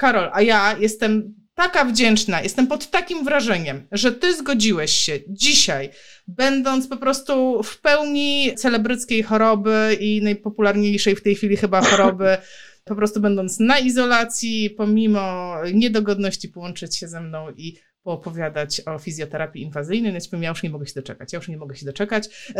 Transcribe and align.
Karol, 0.00 0.30
a 0.32 0.42
ja 0.42 0.76
jestem 0.78 1.34
taka 1.54 1.84
wdzięczna, 1.84 2.42
jestem 2.42 2.66
pod 2.66 2.90
takim 2.90 3.24
wrażeniem, 3.24 3.86
że 3.92 4.12
ty 4.12 4.36
zgodziłeś 4.36 4.90
się 4.90 5.18
dzisiaj, 5.28 5.90
będąc 6.26 6.88
po 6.88 6.96
prostu 6.96 7.62
w 7.62 7.80
pełni 7.80 8.54
celebryckiej 8.56 9.22
choroby 9.22 9.96
i 10.00 10.22
najpopularniejszej 10.22 11.16
w 11.16 11.22
tej 11.22 11.34
chwili 11.34 11.56
chyba 11.56 11.80
choroby, 11.90 12.36
po 12.84 12.94
prostu 12.94 13.20
będąc 13.20 13.60
na 13.60 13.78
izolacji, 13.78 14.70
pomimo 14.70 15.54
niedogodności 15.74 16.48
połączyć 16.48 16.96
się 16.96 17.08
ze 17.08 17.20
mną 17.20 17.50
i 17.56 17.76
poopowiadać 18.02 18.82
o 18.86 18.98
fizjoterapii 18.98 19.62
inwazyjnej, 19.62 20.12
więc 20.12 20.28
ja 20.40 20.48
już 20.48 20.62
nie 20.62 20.70
mogę 20.70 20.86
się 20.86 20.94
doczekać, 20.94 21.32
ja 21.32 21.36
już 21.36 21.48
nie 21.48 21.56
mogę 21.56 21.76
się 21.76 21.86
doczekać. 21.86 22.52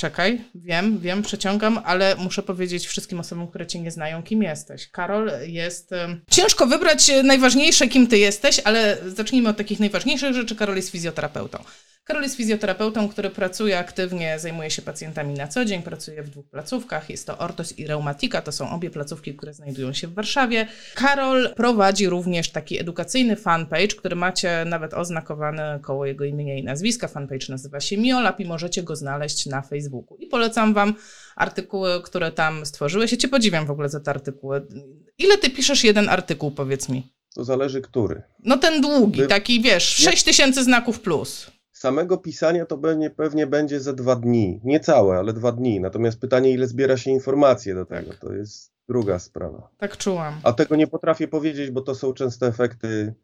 E, 0.00 0.10
czekaj, 0.10 0.44
wiem, 0.54 0.98
wiem, 0.98 1.22
przeciągam, 1.22 1.80
ale 1.84 2.16
muszę 2.16 2.42
powiedzieć 2.42 2.86
wszystkim 2.86 3.20
osobom, 3.20 3.48
które 3.48 3.66
cię 3.66 3.80
nie 3.80 3.90
znają, 3.90 4.22
kim 4.22 4.42
jesteś. 4.42 4.88
Karol 4.88 5.30
jest... 5.46 5.90
Ciężko 6.30 6.66
wybrać 6.66 7.10
najważniejsze, 7.24 7.88
kim 7.88 8.06
ty 8.06 8.18
jesteś, 8.18 8.60
ale 8.64 8.98
zacznijmy 9.06 9.48
od 9.48 9.56
takich 9.56 9.80
najważniejszych 9.80 10.34
rzeczy. 10.34 10.56
Karol 10.56 10.76
jest 10.76 10.90
fizjoterapeutą. 10.90 11.64
Karol 12.10 12.22
jest 12.22 12.36
fizjoterapeutą, 12.36 13.08
który 13.08 13.30
pracuje 13.30 13.78
aktywnie, 13.78 14.38
zajmuje 14.38 14.70
się 14.70 14.82
pacjentami 14.82 15.34
na 15.34 15.48
co 15.48 15.64
dzień, 15.64 15.82
pracuje 15.82 16.22
w 16.22 16.30
dwóch 16.30 16.46
placówkach. 16.48 17.10
Jest 17.10 17.26
to 17.26 17.38
Ortos 17.38 17.78
i 17.78 17.86
Reumatika, 17.86 18.42
to 18.42 18.52
są 18.52 18.70
obie 18.70 18.90
placówki, 18.90 19.34
które 19.34 19.54
znajdują 19.54 19.92
się 19.92 20.06
w 20.08 20.14
Warszawie. 20.14 20.66
Karol 20.94 21.54
prowadzi 21.56 22.08
również 22.08 22.50
taki 22.50 22.78
edukacyjny 22.78 23.36
fanpage, 23.36 23.86
który 23.86 24.16
macie 24.16 24.64
nawet 24.66 24.94
oznakowany 24.94 25.62
koło 25.82 26.06
jego 26.06 26.24
imienia 26.24 26.54
i 26.54 26.64
nazwiska. 26.64 27.08
Fanpage 27.08 27.46
nazywa 27.48 27.80
się 27.80 27.96
Miolab 27.96 28.40
i 28.40 28.44
możecie 28.44 28.82
go 28.82 28.96
znaleźć 28.96 29.46
na 29.46 29.62
Facebooku. 29.62 30.16
I 30.16 30.26
polecam 30.26 30.74
Wam 30.74 30.94
artykuły, 31.36 32.02
które 32.02 32.32
tam 32.32 32.66
stworzyłeś. 32.66 33.12
Ja 33.12 33.18
Cię 33.18 33.28
podziwiam 33.28 33.66
w 33.66 33.70
ogóle 33.70 33.88
za 33.88 34.00
te 34.00 34.10
artykuły. 34.10 34.66
Ile 35.18 35.38
Ty 35.38 35.50
piszesz 35.50 35.84
jeden 35.84 36.08
artykuł, 36.08 36.50
powiedz 36.50 36.88
mi? 36.88 37.12
To 37.34 37.44
zależy 37.44 37.80
który. 37.80 38.22
No 38.44 38.58
ten 38.58 38.80
długi, 38.80 39.26
taki 39.26 39.60
wiesz, 39.60 39.84
6 39.84 40.22
tysięcy 40.22 40.64
znaków 40.64 41.00
plus 41.00 41.59
samego 41.80 42.18
pisania 42.18 42.66
to 42.66 42.78
pewnie, 42.78 43.10
pewnie 43.10 43.46
będzie 43.46 43.80
za 43.80 43.92
dwa 43.92 44.16
dni. 44.16 44.60
Nie 44.64 44.80
całe, 44.80 45.18
ale 45.18 45.32
dwa 45.32 45.52
dni. 45.52 45.80
Natomiast 45.80 46.20
pytanie, 46.20 46.50
ile 46.50 46.66
zbiera 46.66 46.96
się 46.96 47.10
informacje 47.10 47.74
do 47.74 47.84
tego, 47.86 48.12
to 48.20 48.32
jest 48.32 48.72
druga 48.88 49.18
sprawa. 49.18 49.68
Tak 49.78 49.96
czułam. 49.96 50.34
A 50.42 50.52
tego 50.52 50.76
nie 50.76 50.86
potrafię 50.86 51.28
powiedzieć, 51.28 51.70
bo 51.70 51.80
to 51.80 51.94
są 51.94 52.12
często 52.12 52.46
efekty 52.46 53.14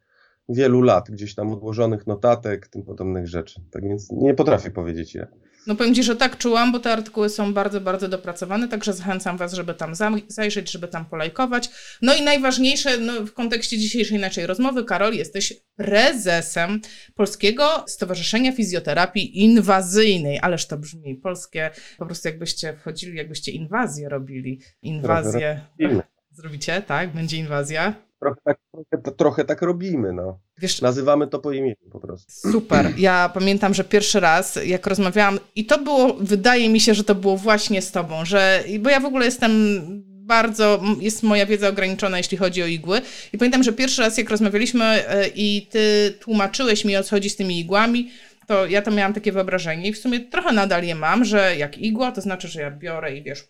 wielu 0.48 0.82
lat, 0.82 1.10
gdzieś 1.10 1.34
tam 1.34 1.52
odłożonych 1.52 2.06
notatek, 2.06 2.68
tym 2.68 2.82
podobnych 2.82 3.28
rzeczy. 3.28 3.60
Tak 3.70 3.82
więc 3.82 4.10
nie 4.12 4.34
potrafię 4.34 4.70
powiedzieć 4.70 5.14
ile. 5.14 5.26
No 5.66 5.76
powiem 5.76 5.94
Ci, 5.94 6.02
że 6.02 6.16
tak 6.16 6.38
czułam, 6.38 6.72
bo 6.72 6.78
te 6.78 6.92
artykuły 6.92 7.28
są 7.28 7.54
bardzo, 7.54 7.80
bardzo 7.80 8.08
dopracowane, 8.08 8.68
także 8.68 8.92
zachęcam 8.92 9.36
Was, 9.36 9.52
żeby 9.52 9.74
tam 9.74 9.92
zajrzeć, 10.28 10.70
żeby 10.70 10.88
tam 10.88 11.04
polajkować. 11.04 11.70
No 12.02 12.14
i 12.14 12.22
najważniejsze 12.22 12.98
no, 12.98 13.12
w 13.12 13.32
kontekście 13.32 13.78
dzisiejszej 13.78 14.18
naszej 14.18 14.46
rozmowy, 14.46 14.84
Karol, 14.84 15.14
jesteś 15.14 15.52
prezesem 15.76 16.80
Polskiego 17.14 17.84
Stowarzyszenia 17.88 18.52
Fizjoterapii 18.52 19.42
Inwazyjnej. 19.42 20.38
Ależ 20.42 20.66
to 20.66 20.78
brzmi 20.78 21.14
polskie, 21.14 21.70
po 21.98 22.06
prostu 22.06 22.28
jakbyście 22.28 22.76
wchodzili, 22.76 23.16
jakbyście 23.16 23.52
inwazję 23.52 24.08
robili. 24.08 24.60
Inwazję. 24.82 25.60
Zrobicie, 26.30 26.82
tak? 26.82 27.12
Będzie 27.12 27.36
inwazja. 27.36 28.05
Trochę 28.20 28.40
tak, 28.44 28.58
trochę, 28.72 29.16
trochę 29.16 29.44
tak 29.44 29.62
robimy, 29.62 30.12
no. 30.12 30.38
Wiesz, 30.58 30.80
Nazywamy 30.80 31.26
to 31.26 31.38
po 31.38 31.52
imieniu 31.52 31.90
po 31.92 32.00
prostu. 32.00 32.50
Super. 32.52 32.92
Ja 32.98 33.30
pamiętam, 33.34 33.74
że 33.74 33.84
pierwszy 33.84 34.20
raz, 34.20 34.58
jak 34.64 34.86
rozmawiałam, 34.86 35.38
i 35.54 35.66
to 35.66 35.78
było, 35.78 36.14
wydaje 36.14 36.68
mi 36.68 36.80
się, 36.80 36.94
że 36.94 37.04
to 37.04 37.14
było 37.14 37.36
właśnie 37.36 37.82
z 37.82 37.92
tobą, 37.92 38.24
że, 38.24 38.64
bo 38.80 38.90
ja 38.90 39.00
w 39.00 39.04
ogóle 39.04 39.24
jestem 39.24 39.50
bardzo, 40.26 40.82
jest 41.00 41.22
moja 41.22 41.46
wiedza 41.46 41.68
ograniczona, 41.68 42.18
jeśli 42.18 42.38
chodzi 42.38 42.62
o 42.62 42.66
igły. 42.66 43.00
I 43.32 43.38
pamiętam, 43.38 43.62
że 43.62 43.72
pierwszy 43.72 44.02
raz, 44.02 44.18
jak 44.18 44.30
rozmawialiśmy 44.30 44.84
e, 44.84 45.28
i 45.34 45.66
ty 45.70 46.14
tłumaczyłeś 46.20 46.84
mi, 46.84 46.96
o 46.96 47.02
co 47.02 47.10
chodzi 47.10 47.30
z 47.30 47.36
tymi 47.36 47.60
igłami, 47.60 48.10
to 48.46 48.66
ja 48.66 48.82
to 48.82 48.90
miałam 48.90 49.14
takie 49.14 49.32
wyobrażenie 49.32 49.88
i 49.88 49.92
w 49.92 49.98
sumie 49.98 50.20
trochę 50.20 50.52
nadal 50.52 50.84
je 50.84 50.94
mam, 50.94 51.24
że 51.24 51.56
jak 51.56 51.78
igła, 51.78 52.12
to 52.12 52.20
znaczy, 52.20 52.48
że 52.48 52.60
ja 52.60 52.70
biorę 52.70 53.16
i 53.16 53.22
wiesz, 53.22 53.44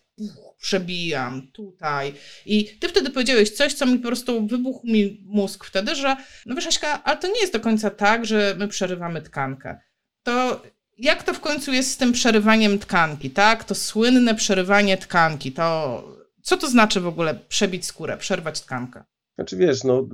przebijam 0.59 1.47
tutaj. 1.51 2.13
I 2.45 2.65
ty 2.79 2.89
wtedy 2.89 3.09
powiedziałeś 3.09 3.49
coś, 3.49 3.73
co 3.73 3.85
mi 3.85 3.99
po 3.99 4.07
prostu 4.07 4.47
wybuchł 4.47 4.87
mi 4.87 5.23
mózg 5.25 5.65
wtedy, 5.65 5.95
że 5.95 6.15
no 6.45 6.55
wiesz 6.55 6.67
Aśka, 6.67 7.03
ale 7.03 7.17
to 7.17 7.27
nie 7.27 7.41
jest 7.41 7.53
do 7.53 7.59
końca 7.59 7.89
tak, 7.89 8.25
że 8.25 8.55
my 8.59 8.67
przerywamy 8.67 9.21
tkankę. 9.21 9.79
To 10.23 10.61
jak 10.97 11.23
to 11.23 11.33
w 11.33 11.39
końcu 11.39 11.73
jest 11.73 11.91
z 11.91 11.97
tym 11.97 12.11
przerywaniem 12.11 12.79
tkanki, 12.79 13.29
tak? 13.29 13.63
To 13.63 13.75
słynne 13.75 14.35
przerywanie 14.35 14.97
tkanki, 14.97 15.51
to 15.51 16.03
co 16.41 16.57
to 16.57 16.69
znaczy 16.69 17.01
w 17.01 17.07
ogóle 17.07 17.35
przebić 17.35 17.85
skórę, 17.85 18.17
przerwać 18.17 18.61
tkankę? 18.61 19.03
Znaczy 19.35 19.57
wiesz, 19.57 19.83
no 19.83 20.07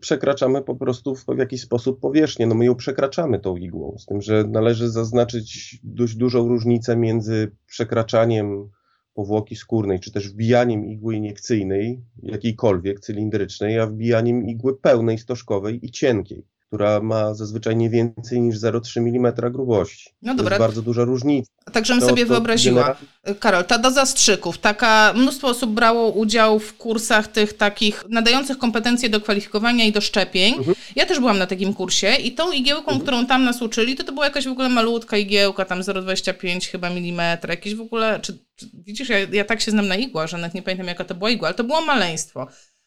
przekraczamy 0.00 0.62
po 0.62 0.76
prostu 0.76 1.14
w 1.14 1.38
jakiś 1.38 1.60
sposób 1.62 2.00
powierzchnię, 2.00 2.46
no 2.46 2.54
my 2.54 2.64
ją 2.64 2.74
przekraczamy 2.74 3.38
tą 3.38 3.56
igłą, 3.56 3.96
z 3.98 4.06
tym, 4.06 4.22
że 4.22 4.44
należy 4.44 4.90
zaznaczyć 4.90 5.78
dość 5.82 6.14
dużą 6.14 6.48
różnicę 6.48 6.96
między 6.96 7.56
przekraczaniem 7.66 8.70
powłoki 9.16 9.56
skórnej, 9.56 10.00
czy 10.00 10.12
też 10.12 10.28
wbijaniem 10.28 10.86
igły 10.86 11.14
iniekcyjnej, 11.14 12.00
jakiejkolwiek, 12.22 13.00
cylindrycznej, 13.00 13.78
a 13.78 13.86
wbijaniem 13.86 14.46
igły 14.46 14.78
pełnej, 14.78 15.18
stożkowej 15.18 15.86
i 15.86 15.90
cienkiej 15.90 16.44
która 16.66 17.00
ma 17.00 17.34
zazwyczaj 17.34 17.76
nie 17.76 17.90
więcej 17.90 18.40
niż 18.40 18.56
0,3 18.56 18.98
mm 18.98 19.52
grubości. 19.52 20.10
No 20.22 20.34
dobra. 20.34 20.50
To 20.50 20.54
jest 20.54 20.68
bardzo 20.68 20.82
duża 20.82 21.04
różnica. 21.04 21.52
Tak, 21.72 21.86
żebym 21.86 22.08
sobie 22.08 22.26
wyobraziła. 22.26 22.96
Karol, 23.40 23.64
ta 23.64 23.78
do 23.78 23.90
zastrzyków, 23.90 24.58
taka, 24.58 25.12
mnóstwo 25.16 25.48
osób 25.48 25.70
brało 25.70 26.10
udział 26.10 26.58
w 26.58 26.76
kursach 26.76 27.28
tych 27.28 27.52
takich 27.52 28.04
nadających 28.08 28.58
kompetencje 28.58 29.08
do 29.08 29.20
kwalifikowania 29.20 29.84
i 29.84 29.92
do 29.92 30.00
szczepień. 30.00 30.54
Mhm. 30.54 30.76
Ja 30.96 31.06
też 31.06 31.18
byłam 31.18 31.38
na 31.38 31.46
takim 31.46 31.74
kursie 31.74 32.14
i 32.14 32.32
tą 32.32 32.52
igiełką, 32.52 32.90
mhm. 32.90 33.00
którą 33.00 33.26
tam 33.26 33.44
nas 33.44 33.62
uczyli, 33.62 33.96
to 33.96 34.04
to 34.04 34.12
była 34.12 34.24
jakaś 34.24 34.48
w 34.48 34.52
ogóle 34.52 34.68
malutka 34.68 35.16
igiełka, 35.16 35.64
tam 35.64 35.80
0,25 35.80 36.70
chyba 36.70 36.90
milimetra, 36.90 37.52
jakieś 37.52 37.74
w 37.74 37.80
ogóle, 37.80 38.20
czy, 38.20 38.38
czy 38.56 38.66
widzisz, 38.74 39.08
ja, 39.08 39.18
ja 39.18 39.44
tak 39.44 39.60
się 39.60 39.70
znam 39.70 39.88
na 39.88 39.96
igłach, 39.96 40.28
że 40.28 40.36
nawet 40.36 40.54
nie 40.54 40.62
pamiętam 40.62 40.86
jaka 40.86 41.04
to 41.04 41.14
była 41.14 41.30
igła, 41.30 41.48
ale 41.48 41.54
to 41.54 41.64
było 41.64 41.80
maleństwo. 41.80 42.46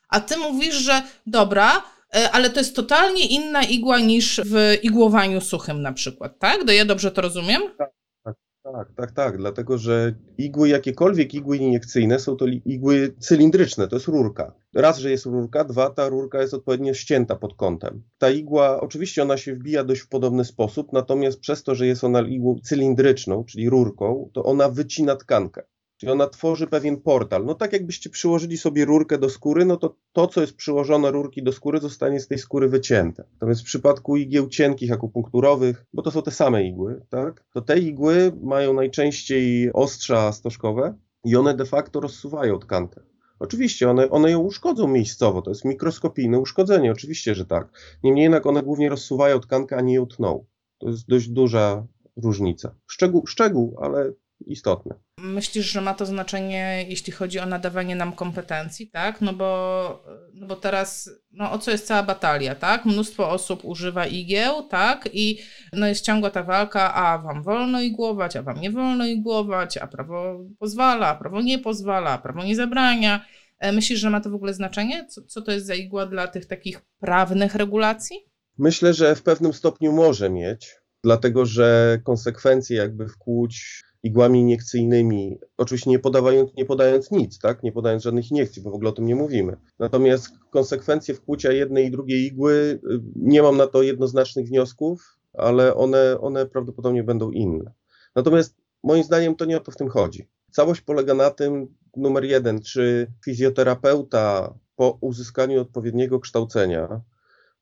A 0.09 0.19
ty 0.19 0.37
mówisz, 0.37 0.75
że 0.75 1.01
dobra, 1.25 1.83
ale 2.31 2.49
to 2.49 2.59
jest 2.59 2.75
totalnie 2.75 3.27
inna 3.27 3.63
igła 3.63 3.99
niż 3.99 4.41
w 4.45 4.77
igłowaniu 4.83 5.41
suchym 5.41 5.81
na 5.81 5.93
przykład, 5.93 6.39
tak? 6.39 6.65
Do 6.65 6.71
ja 6.73 6.85
dobrze 6.85 7.11
to 7.11 7.21
rozumiem? 7.21 7.61
Tak, 7.77 7.91
tak, 8.23 8.35
tak, 8.63 8.87
tak, 8.95 9.11
tak, 9.11 9.37
dlatego 9.37 9.77
że 9.77 10.13
igły, 10.37 10.69
jakiekolwiek 10.69 11.33
igły 11.33 11.57
iniekcyjne 11.57 12.19
są 12.19 12.35
to 12.35 12.45
igły 12.65 13.15
cylindryczne, 13.19 13.87
to 13.87 13.95
jest 13.95 14.07
rurka. 14.07 14.53
Raz, 14.75 14.97
że 14.97 15.11
jest 15.11 15.25
rurka, 15.25 15.63
dwa, 15.63 15.89
ta 15.89 16.07
rurka 16.09 16.41
jest 16.41 16.53
odpowiednio 16.53 16.93
ścięta 16.93 17.35
pod 17.35 17.55
kątem. 17.55 18.03
Ta 18.17 18.29
igła, 18.29 18.81
oczywiście 18.81 19.23
ona 19.23 19.37
się 19.37 19.55
wbija 19.55 19.83
dość 19.83 20.01
w 20.01 20.07
podobny 20.07 20.45
sposób, 20.45 20.93
natomiast 20.93 21.39
przez 21.39 21.63
to, 21.63 21.75
że 21.75 21.87
jest 21.87 22.03
ona 22.03 22.21
igłą 22.21 22.55
cylindryczną, 22.63 23.43
czyli 23.43 23.69
rurką, 23.69 24.29
to 24.33 24.43
ona 24.43 24.69
wycina 24.69 25.15
tkankę. 25.15 25.63
Czyli 25.99 26.11
ona 26.11 26.27
tworzy 26.27 26.67
pewien 26.67 27.01
portal. 27.01 27.45
No 27.45 27.55
tak 27.55 27.73
jakbyście 27.73 28.09
przyłożyli 28.09 28.57
sobie 28.57 28.85
rurkę 28.85 29.17
do 29.17 29.29
skóry, 29.29 29.65
no 29.65 29.77
to 29.77 29.95
to, 30.13 30.27
co 30.27 30.41
jest 30.41 30.55
przyłożone 30.55 31.11
rurki 31.11 31.43
do 31.43 31.51
skóry, 31.51 31.79
zostanie 31.79 32.19
z 32.19 32.27
tej 32.27 32.37
skóry 32.37 32.69
wycięte. 32.69 33.23
Natomiast 33.33 33.61
w 33.61 33.65
przypadku 33.65 34.17
igieł 34.17 34.47
cienkich, 34.47 34.91
akupunkturowych, 34.91 35.85
bo 35.93 36.01
to 36.01 36.11
są 36.11 36.21
te 36.21 36.31
same 36.31 36.63
igły, 36.63 37.05
tak? 37.09 37.43
To 37.53 37.61
te 37.61 37.79
igły 37.79 38.31
mają 38.41 38.73
najczęściej 38.73 39.73
ostrza 39.73 40.31
stożkowe 40.31 40.97
i 41.25 41.35
one 41.35 41.53
de 41.53 41.65
facto 41.65 41.99
rozsuwają 41.99 42.59
tkankę. 42.59 43.01
Oczywiście 43.39 43.89
one, 43.89 44.09
one 44.09 44.31
ją 44.31 44.39
uszkodzą 44.39 44.87
miejscowo, 44.87 45.41
to 45.41 45.51
jest 45.51 45.65
mikroskopijne 45.65 46.39
uszkodzenie, 46.39 46.91
oczywiście, 46.91 47.35
że 47.35 47.45
tak. 47.45 47.67
Niemniej 48.03 48.23
jednak 48.23 48.45
one 48.45 48.63
głównie 48.63 48.89
rozsuwają 48.89 49.39
tkankę, 49.39 49.77
a 49.77 49.81
nie 49.81 49.93
ją 49.93 50.07
tną. 50.07 50.45
To 50.77 50.89
jest 50.89 51.07
dość 51.07 51.29
duża 51.29 51.87
różnica. 52.15 52.75
Szczegół, 52.87 53.27
szczegół 53.27 53.77
ale 53.81 54.13
istotne. 54.45 54.95
Myślisz, 55.17 55.65
że 55.65 55.81
ma 55.81 55.93
to 55.93 56.05
znaczenie, 56.05 56.85
jeśli 56.89 57.13
chodzi 57.13 57.39
o 57.39 57.45
nadawanie 57.45 57.95
nam 57.95 58.11
kompetencji, 58.11 58.89
tak? 58.89 59.21
No 59.21 59.33
bo, 59.33 60.03
no 60.33 60.47
bo 60.47 60.55
teraz, 60.55 61.09
no 61.31 61.51
o 61.51 61.59
co 61.59 61.71
jest 61.71 61.87
cała 61.87 62.03
batalia, 62.03 62.55
tak? 62.55 62.85
Mnóstwo 62.85 63.29
osób 63.29 63.65
używa 63.65 64.05
igieł, 64.05 64.63
tak? 64.63 65.09
I 65.13 65.39
no 65.73 65.87
jest 65.87 66.05
ciągła 66.05 66.29
ta 66.29 66.43
walka, 66.43 66.93
a 66.93 67.17
wam 67.17 67.43
wolno 67.43 67.81
igłować, 67.81 68.35
a 68.35 68.43
wam 68.43 68.61
nie 68.61 68.71
wolno 68.71 69.05
igłować, 69.05 69.77
a 69.77 69.87
prawo 69.87 70.45
pozwala, 70.59 71.07
a 71.07 71.15
prawo 71.15 71.41
nie 71.41 71.59
pozwala, 71.59 72.09
a 72.09 72.17
prawo 72.17 72.43
nie 72.43 72.55
zabrania. 72.55 73.25
E, 73.59 73.71
myślisz, 73.71 73.99
że 73.99 74.09
ma 74.09 74.21
to 74.21 74.29
w 74.29 74.35
ogóle 74.35 74.53
znaczenie? 74.53 75.07
Co, 75.07 75.21
co 75.21 75.41
to 75.41 75.51
jest 75.51 75.65
za 75.65 75.75
igła 75.75 76.05
dla 76.05 76.27
tych 76.27 76.45
takich 76.45 76.81
prawnych 76.99 77.55
regulacji? 77.55 78.17
Myślę, 78.57 78.93
że 78.93 79.15
w 79.15 79.23
pewnym 79.23 79.53
stopniu 79.53 79.91
może 79.91 80.29
mieć, 80.29 80.75
dlatego 81.03 81.45
że 81.45 81.99
konsekwencje 82.03 82.77
jakby 82.77 83.07
wkłuć 83.07 83.83
igłami 84.03 84.39
iniekcyjnymi, 84.39 85.39
oczywiście 85.57 85.89
nie, 85.89 85.99
podawając, 85.99 86.55
nie 86.57 86.65
podając 86.65 87.11
nic, 87.11 87.39
tak? 87.39 87.63
nie 87.63 87.71
podając 87.71 88.03
żadnych 88.03 88.31
iniekcji, 88.31 88.61
bo 88.61 88.71
w 88.71 88.73
ogóle 88.73 88.89
o 88.89 88.93
tym 88.93 89.05
nie 89.05 89.15
mówimy. 89.15 89.57
Natomiast 89.79 90.29
konsekwencje 90.49 91.15
wkłucia 91.15 91.51
jednej 91.51 91.85
i 91.85 91.91
drugiej 91.91 92.25
igły, 92.25 92.79
y, 92.91 93.01
nie 93.15 93.41
mam 93.41 93.57
na 93.57 93.67
to 93.67 93.81
jednoznacznych 93.81 94.47
wniosków, 94.47 95.17
ale 95.33 95.75
one, 95.75 96.19
one 96.21 96.45
prawdopodobnie 96.45 97.03
będą 97.03 97.31
inne. 97.31 97.71
Natomiast 98.15 98.55
moim 98.83 99.03
zdaniem 99.03 99.35
to 99.35 99.45
nie 99.45 99.57
o 99.57 99.59
to 99.59 99.71
w 99.71 99.75
tym 99.75 99.89
chodzi. 99.89 100.27
Całość 100.51 100.81
polega 100.81 101.13
na 101.13 101.29
tym, 101.31 101.67
numer 101.97 102.25
jeden, 102.25 102.61
czy 102.61 103.11
fizjoterapeuta 103.25 104.53
po 104.75 104.97
uzyskaniu 105.01 105.61
odpowiedniego 105.61 106.19
kształcenia 106.19 107.01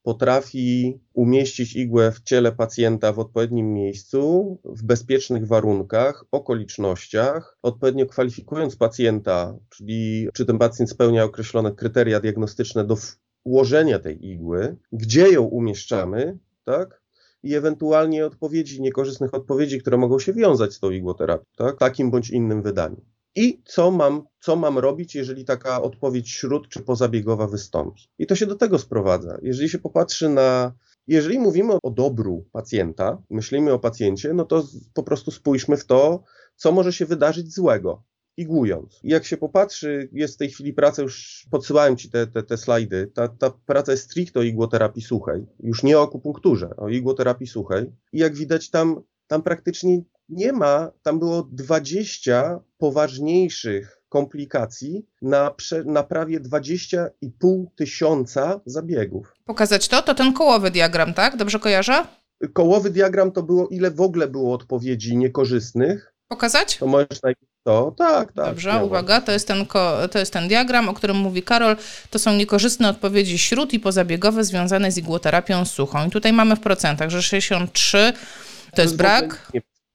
potrafi 0.07 0.99
umieścić 1.13 1.75
igłę 1.75 2.11
w 2.11 2.21
ciele 2.21 2.51
pacjenta 2.51 3.13
w 3.13 3.19
odpowiednim 3.19 3.73
miejscu, 3.73 4.57
w 4.65 4.83
bezpiecznych 4.83 5.47
warunkach, 5.47 6.25
okolicznościach, 6.31 7.57
odpowiednio 7.61 8.05
kwalifikując 8.05 8.75
pacjenta, 8.75 9.57
czyli 9.69 10.29
czy 10.33 10.45
ten 10.45 10.57
pacjent 10.57 10.89
spełnia 10.89 11.23
określone 11.23 11.71
kryteria 11.71 12.19
diagnostyczne 12.19 12.85
do 12.85 12.97
włożenia 13.45 13.99
tej 13.99 14.25
igły, 14.25 14.75
gdzie 14.91 15.29
ją 15.29 15.43
umieszczamy, 15.43 16.37
tak? 16.63 17.01
I 17.43 17.55
ewentualnie 17.55 18.25
odpowiedzi, 18.25 18.81
niekorzystnych 18.81 19.33
odpowiedzi, 19.33 19.79
które 19.79 19.97
mogą 19.97 20.19
się 20.19 20.33
wiązać 20.33 20.73
z 20.73 20.79
tą 20.79 20.91
igłoterapią, 20.91 21.45
tak? 21.57 21.77
takim 21.77 22.11
bądź 22.11 22.29
innym 22.29 22.61
wydaniem 22.61 23.16
i 23.37 23.61
co 23.65 23.91
mam, 23.91 24.23
co 24.39 24.55
mam 24.55 24.77
robić, 24.77 25.15
jeżeli 25.15 25.45
taka 25.45 25.81
odpowiedź 25.81 26.29
śród 26.29 26.69
czy 26.69 26.81
pozabiegowa 26.81 27.47
wystąpi. 27.47 28.01
I 28.19 28.27
to 28.27 28.35
się 28.35 28.45
do 28.45 28.55
tego 28.55 28.79
sprowadza. 28.79 29.37
Jeżeli 29.41 29.69
się 29.69 29.79
popatrzy 29.79 30.29
na 30.29 30.73
jeżeli 31.07 31.39
mówimy 31.39 31.73
o 31.83 31.91
dobru 31.91 32.45
pacjenta, 32.51 33.21
myślimy 33.29 33.73
o 33.73 33.79
pacjencie, 33.79 34.33
no 34.33 34.45
to 34.45 34.67
po 34.93 35.03
prostu 35.03 35.31
spójrzmy 35.31 35.77
w 35.77 35.85
to, 35.85 36.23
co 36.55 36.71
może 36.71 36.93
się 36.93 37.05
wydarzyć 37.05 37.53
złego, 37.53 38.03
igłując. 38.37 38.99
I 39.03 39.09
jak 39.09 39.25
się 39.25 39.37
popatrzy, 39.37 40.09
jest 40.11 40.35
w 40.35 40.37
tej 40.37 40.49
chwili 40.49 40.73
praca, 40.73 41.01
już 41.01 41.45
podsyłałem 41.51 41.97
Ci 41.97 42.09
te, 42.09 42.27
te, 42.27 42.43
te 42.43 42.57
slajdy, 42.57 43.11
ta, 43.13 43.27
ta 43.27 43.51
praca 43.65 43.91
jest 43.91 44.03
stricte 44.03 44.39
o 44.39 44.43
igłoterapii 44.43 45.01
suchej, 45.01 45.45
już 45.59 45.83
nie 45.83 45.99
o 45.99 46.03
akupunkturze, 46.03 46.69
o 46.77 46.89
igłoterapii 46.89 47.47
suchej. 47.47 47.91
I 48.13 48.19
jak 48.19 48.35
widać 48.35 48.69
tam, 48.69 49.01
tam 49.27 49.41
praktycznie 49.41 50.01
nie 50.29 50.53
ma, 50.53 50.91
tam 51.03 51.19
było 51.19 51.47
20 51.51 52.59
poważniejszych 52.77 54.01
komplikacji 54.09 55.05
na, 55.21 55.55
na 55.85 56.03
prawie 56.03 56.39
20,5 56.39 57.65
tysiąca 57.75 58.59
zabiegów. 58.65 59.33
Pokazać 59.45 59.87
to? 59.87 60.01
To 60.01 60.15
ten 60.15 60.33
kołowy 60.33 60.71
diagram, 60.71 61.13
tak? 61.13 61.37
Dobrze 61.37 61.59
kojarzę? 61.59 62.05
Kołowy 62.53 62.89
diagram 62.89 63.31
to 63.31 63.43
było, 63.43 63.67
ile 63.67 63.91
w 63.91 64.01
ogóle 64.01 64.27
było 64.27 64.53
odpowiedzi 64.53 65.17
niekorzystnych. 65.17 66.13
Pokazać? 66.27 66.77
To 66.77 66.87
możesz 66.87 67.21
najpierw 67.23 67.51
to, 67.63 67.93
tak, 67.97 68.33
tak. 68.33 68.45
Dobrze, 68.45 68.83
uwaga, 68.85 69.21
to 69.21 69.31
jest, 69.31 69.47
ten, 69.47 69.65
to 70.11 70.19
jest 70.19 70.33
ten 70.33 70.47
diagram, 70.47 70.89
o 70.89 70.93
którym 70.93 71.17
mówi 71.17 71.43
Karol. 71.43 71.75
To 72.09 72.19
są 72.19 72.35
niekorzystne 72.35 72.89
odpowiedzi 72.89 73.37
śród 73.37 73.73
i 73.73 73.79
pozabiegowe 73.79 74.43
związane 74.43 74.91
z 74.91 74.97
igłoterapią 74.97 75.65
suchą. 75.65 76.07
I 76.07 76.09
tutaj 76.09 76.33
mamy 76.33 76.55
w 76.55 76.59
procentach, 76.59 77.09
że 77.09 77.21
63 77.21 78.13
to 78.75 78.81
jest 78.81 78.97
brak. 78.97 79.51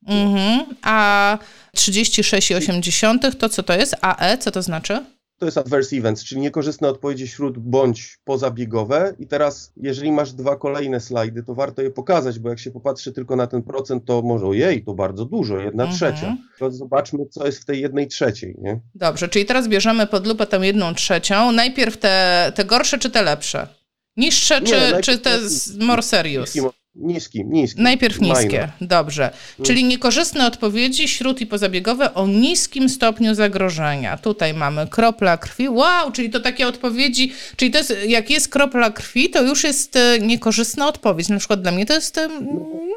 Mhm. 0.07 0.65
A 0.83 1.39
36,8 1.77 3.37
to 3.37 3.49
co 3.49 3.63
to 3.63 3.73
jest? 3.73 3.97
AE, 4.01 4.39
co 4.39 4.51
to 4.51 4.63
znaczy? 4.63 5.05
To 5.39 5.47
jest 5.47 5.59
adverse 5.59 5.97
events, 5.97 6.25
czyli 6.25 6.41
niekorzystne 6.41 6.89
odpowiedzi 6.89 7.29
śród 7.29 7.59
bądź 7.59 8.19
pozabiegowe. 8.25 9.15
I 9.19 9.27
teraz, 9.27 9.73
jeżeli 9.77 10.13
masz 10.13 10.33
dwa 10.33 10.57
kolejne 10.57 11.01
slajdy, 11.01 11.43
to 11.43 11.55
warto 11.55 11.83
je 11.83 11.91
pokazać, 11.91 12.39
bo 12.39 12.49
jak 12.49 12.59
się 12.59 12.71
popatrzy 12.71 13.13
tylko 13.13 13.37
na 13.37 13.47
ten 13.47 13.63
procent, 13.63 14.05
to 14.05 14.23
może 14.23 14.47
ojej, 14.47 14.85
to 14.85 14.95
bardzo 14.95 15.25
dużo, 15.25 15.59
jedna 15.59 15.85
mhm. 15.85 15.97
trzecia. 15.97 16.37
To 16.59 16.71
zobaczmy, 16.71 17.27
co 17.31 17.47
jest 17.47 17.59
w 17.59 17.65
tej 17.65 17.81
jednej 17.81 18.09
trzeciej. 18.09 18.55
Nie? 18.59 18.81
Dobrze, 18.95 19.29
czyli 19.29 19.47
teraz 19.47 19.69
bierzemy 19.69 20.07
pod 20.07 20.27
lupę 20.27 20.47
tę 20.47 20.57
jedną 20.57 20.95
trzecią. 20.95 21.53
Najpierw 21.53 21.97
te, 21.97 22.53
te 22.55 22.65
gorsze 22.65 22.99
czy 22.99 23.11
te 23.11 23.23
lepsze? 23.23 23.69
Niższe 24.17 24.61
Nie, 24.61 24.67
czy, 24.67 25.01
czy 25.03 25.19
te 25.19 25.39
more 25.79 26.03
serious? 26.03 26.55
Niskim, 26.95 27.53
niskim. 27.53 27.83
Najpierw 27.83 28.21
niskie, 28.21 28.49
minor. 28.49 28.71
dobrze. 28.81 29.31
Czyli 29.63 29.85
niekorzystne 29.85 30.47
odpowiedzi 30.47 31.09
śród 31.09 31.41
i 31.41 31.47
pozabiegowe 31.47 32.15
o 32.15 32.27
niskim 32.27 32.89
stopniu 32.89 33.35
zagrożenia. 33.35 34.17
Tutaj 34.17 34.55
mamy 34.55 34.87
kropla 34.87 35.37
krwi. 35.37 35.69
Wow, 35.69 36.13
czyli 36.13 36.31
to 36.31 36.41
takie 36.41 36.69
odpowiedzi, 36.69 37.33
czyli 37.57 37.71
to 37.71 37.79
jest, 37.79 37.95
jak 38.07 38.31
jest 38.31 38.49
kropla 38.49 38.91
krwi, 38.91 39.31
to 39.31 39.43
już 39.43 39.65
jest 39.65 39.97
e, 39.97 40.19
niekorzystna 40.21 40.89
odpowiedź. 40.89 41.29
Na 41.29 41.39
przykład 41.39 41.63
dla 41.63 41.73
mnie 41.73 41.87
to 41.87 41.95
jest 41.95 42.21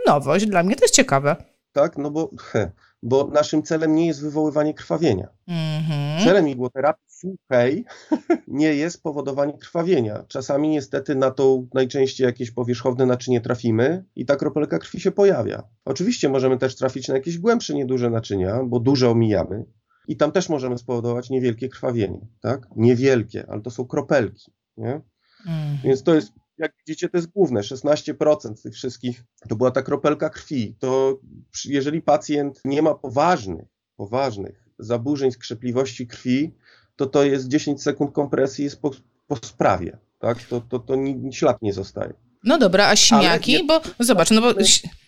nowość, 0.08 0.46
dla 0.46 0.64
mnie 0.64 0.76
to 0.76 0.86
jest 0.86 0.96
ciekawe. 0.96 1.36
Tak, 1.72 1.98
no 1.98 2.12
bo 2.12 2.30
he, 2.40 2.72
bo 3.06 3.28
naszym 3.28 3.64
celem 3.64 3.96
nie 3.96 4.08
jest 4.08 4.22
wywoływanie 4.22 4.74
krwawienia. 4.74 5.28
Mm-hmm. 5.50 6.24
Celem 6.24 6.50
igłoterapii 6.50 7.06
suchej 7.08 7.86
nie 8.48 8.76
jest 8.76 9.04
powodowanie 9.04 9.58
krwawienia. 9.58 10.26
Czasami 10.28 10.70
niestety 10.70 11.16
na 11.16 11.32
to 11.32 11.64
najczęściej 11.74 12.26
jakieś 12.26 12.52
powierzchowne 12.52 13.06
naczynie 13.06 13.42
trafimy 13.42 14.06
i 14.16 14.26
ta 14.26 14.36
kropelka 14.36 14.80
krwi 14.80 15.00
się 15.00 15.12
pojawia. 15.12 15.64
Oczywiście 15.86 16.30
możemy 16.30 16.58
też 16.58 16.76
trafić 16.76 17.08
na 17.08 17.14
jakieś 17.16 17.38
głębsze, 17.38 17.74
nieduże 17.74 18.10
naczynia, 18.10 18.64
bo 18.64 18.80
duże 18.80 19.10
omijamy 19.10 19.66
i 20.08 20.18
tam 20.18 20.32
też 20.32 20.50
możemy 20.50 20.78
spowodować 20.78 21.30
niewielkie 21.30 21.70
krwawienie, 21.70 22.28
tak? 22.42 22.68
Niewielkie, 22.76 23.46
ale 23.50 23.62
to 23.62 23.72
są 23.72 23.86
kropelki, 23.86 24.52
nie? 24.78 25.02
Mm. 25.48 25.78
Więc 25.84 26.04
to 26.04 26.16
jest 26.16 26.34
jak 26.58 26.74
widzicie, 26.78 27.10
to 27.10 27.18
jest 27.18 27.32
główne, 27.32 27.62
16% 27.62 28.62
tych 28.64 28.74
wszystkich 28.74 29.24
to 29.50 29.56
była 29.56 29.72
ta 29.72 29.82
kropelka 29.82 30.30
krwi. 30.30 30.76
To 30.80 31.20
jeżeli 31.66 32.02
pacjent 32.02 32.62
nie 32.66 32.82
ma 32.82 32.96
poważnych, 32.96 33.66
poważnych 33.96 34.70
zaburzeń 34.80 35.32
skrzepliwości 35.32 36.08
krwi, 36.08 36.56
to 36.96 37.06
to 37.06 37.24
jest 37.24 37.48
10 37.48 37.82
sekund 37.82 38.12
kompresji 38.12 38.64
jest 38.64 38.82
po, 38.82 38.92
po 39.28 39.36
sprawie, 39.36 39.98
tak? 40.20 40.44
To, 40.44 40.62
to, 40.62 40.80
to 40.80 40.96
ślad 41.32 41.62
nie 41.62 41.74
zostaje. 41.74 42.14
No 42.46 42.58
dobra, 42.58 42.88
a 42.88 42.96
siniaki? 42.96 43.66
bo 43.68 43.82
zobacz, 44.00 44.32
no 44.32 44.42
bo 44.42 44.54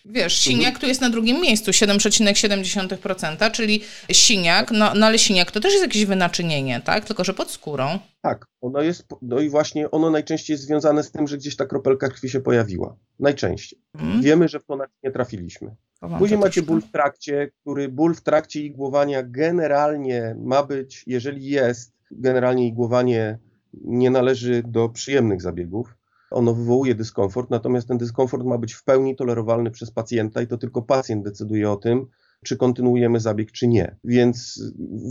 wiesz, 0.04 0.38
siniak 0.38 0.78
tu 0.78 0.86
jest 0.86 1.00
na 1.00 1.10
drugim 1.10 1.40
miejscu, 1.40 1.70
7,7%, 1.70 3.50
czyli 3.50 3.80
siniak, 4.12 4.70
no, 4.70 4.92
no 4.94 5.06
ale 5.06 5.18
siniak 5.18 5.50
to 5.50 5.60
też 5.60 5.72
jest 5.72 5.84
jakieś 5.84 6.04
wynaczynienie, 6.04 6.80
tak? 6.84 7.04
Tylko, 7.04 7.24
że 7.24 7.34
pod 7.34 7.50
skórą. 7.50 7.98
Tak, 8.22 8.46
ono 8.60 8.82
jest, 8.82 9.06
no 9.22 9.40
i 9.40 9.48
właśnie 9.48 9.90
ono 9.90 10.10
najczęściej 10.10 10.54
jest 10.54 10.64
związane 10.64 11.02
z 11.02 11.10
tym, 11.10 11.28
że 11.28 11.36
gdzieś 11.36 11.56
ta 11.56 11.66
kropelka 11.66 12.08
krwi 12.08 12.30
się 12.30 12.40
pojawiła. 12.40 12.96
Najczęściej. 13.18 13.78
Hmm. 13.96 14.22
Wiemy, 14.22 14.48
że 14.48 14.60
w 14.60 14.64
to 14.64 14.78
nie 15.02 15.10
trafiliśmy. 15.10 15.76
Później 16.18 16.40
macie 16.40 16.62
ból 16.62 16.82
w 16.82 16.90
trakcie, 16.90 17.50
który 17.60 17.88
ból 17.88 18.14
w 18.14 18.20
trakcie 18.20 18.60
igłowania 18.60 19.22
generalnie 19.22 20.36
ma 20.44 20.62
być, 20.62 21.04
jeżeli 21.06 21.44
jest, 21.44 21.92
generalnie 22.10 22.66
igłowanie 22.66 23.38
nie 23.74 24.10
należy 24.10 24.62
do 24.66 24.88
przyjemnych 24.88 25.42
zabiegów 25.42 25.97
ono 26.30 26.54
wywołuje 26.54 26.94
dyskomfort, 26.94 27.50
natomiast 27.50 27.88
ten 27.88 27.98
dyskomfort 27.98 28.44
ma 28.44 28.58
być 28.58 28.72
w 28.72 28.84
pełni 28.84 29.16
tolerowalny 29.16 29.70
przez 29.70 29.90
pacjenta 29.90 30.42
i 30.42 30.46
to 30.46 30.58
tylko 30.58 30.82
pacjent 30.82 31.24
decyduje 31.24 31.70
o 31.70 31.76
tym, 31.76 32.06
czy 32.44 32.56
kontynuujemy 32.56 33.20
zabieg, 33.20 33.52
czy 33.52 33.68
nie. 33.68 33.96
Więc 34.04 34.62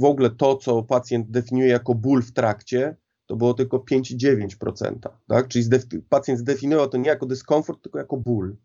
w 0.01 0.03
ogóle 0.03 0.29
to, 0.29 0.55
co 0.55 0.83
pacjent 0.83 1.29
definiuje 1.31 1.69
jako 1.69 1.95
ból 1.95 2.23
w 2.23 2.33
trakcie, 2.33 2.95
to 3.25 3.35
było 3.35 3.53
tylko 3.53 3.77
5,9%. 3.77 4.95
Tak? 5.27 5.47
Czyli 5.47 5.65
pacjent 6.09 6.39
zdefiniował 6.39 6.89
to 6.89 6.97
nie 6.97 7.09
jako 7.09 7.25
dyskomfort, 7.25 7.81
tylko 7.81 7.99
jako 7.99 8.17
ból. 8.17 8.57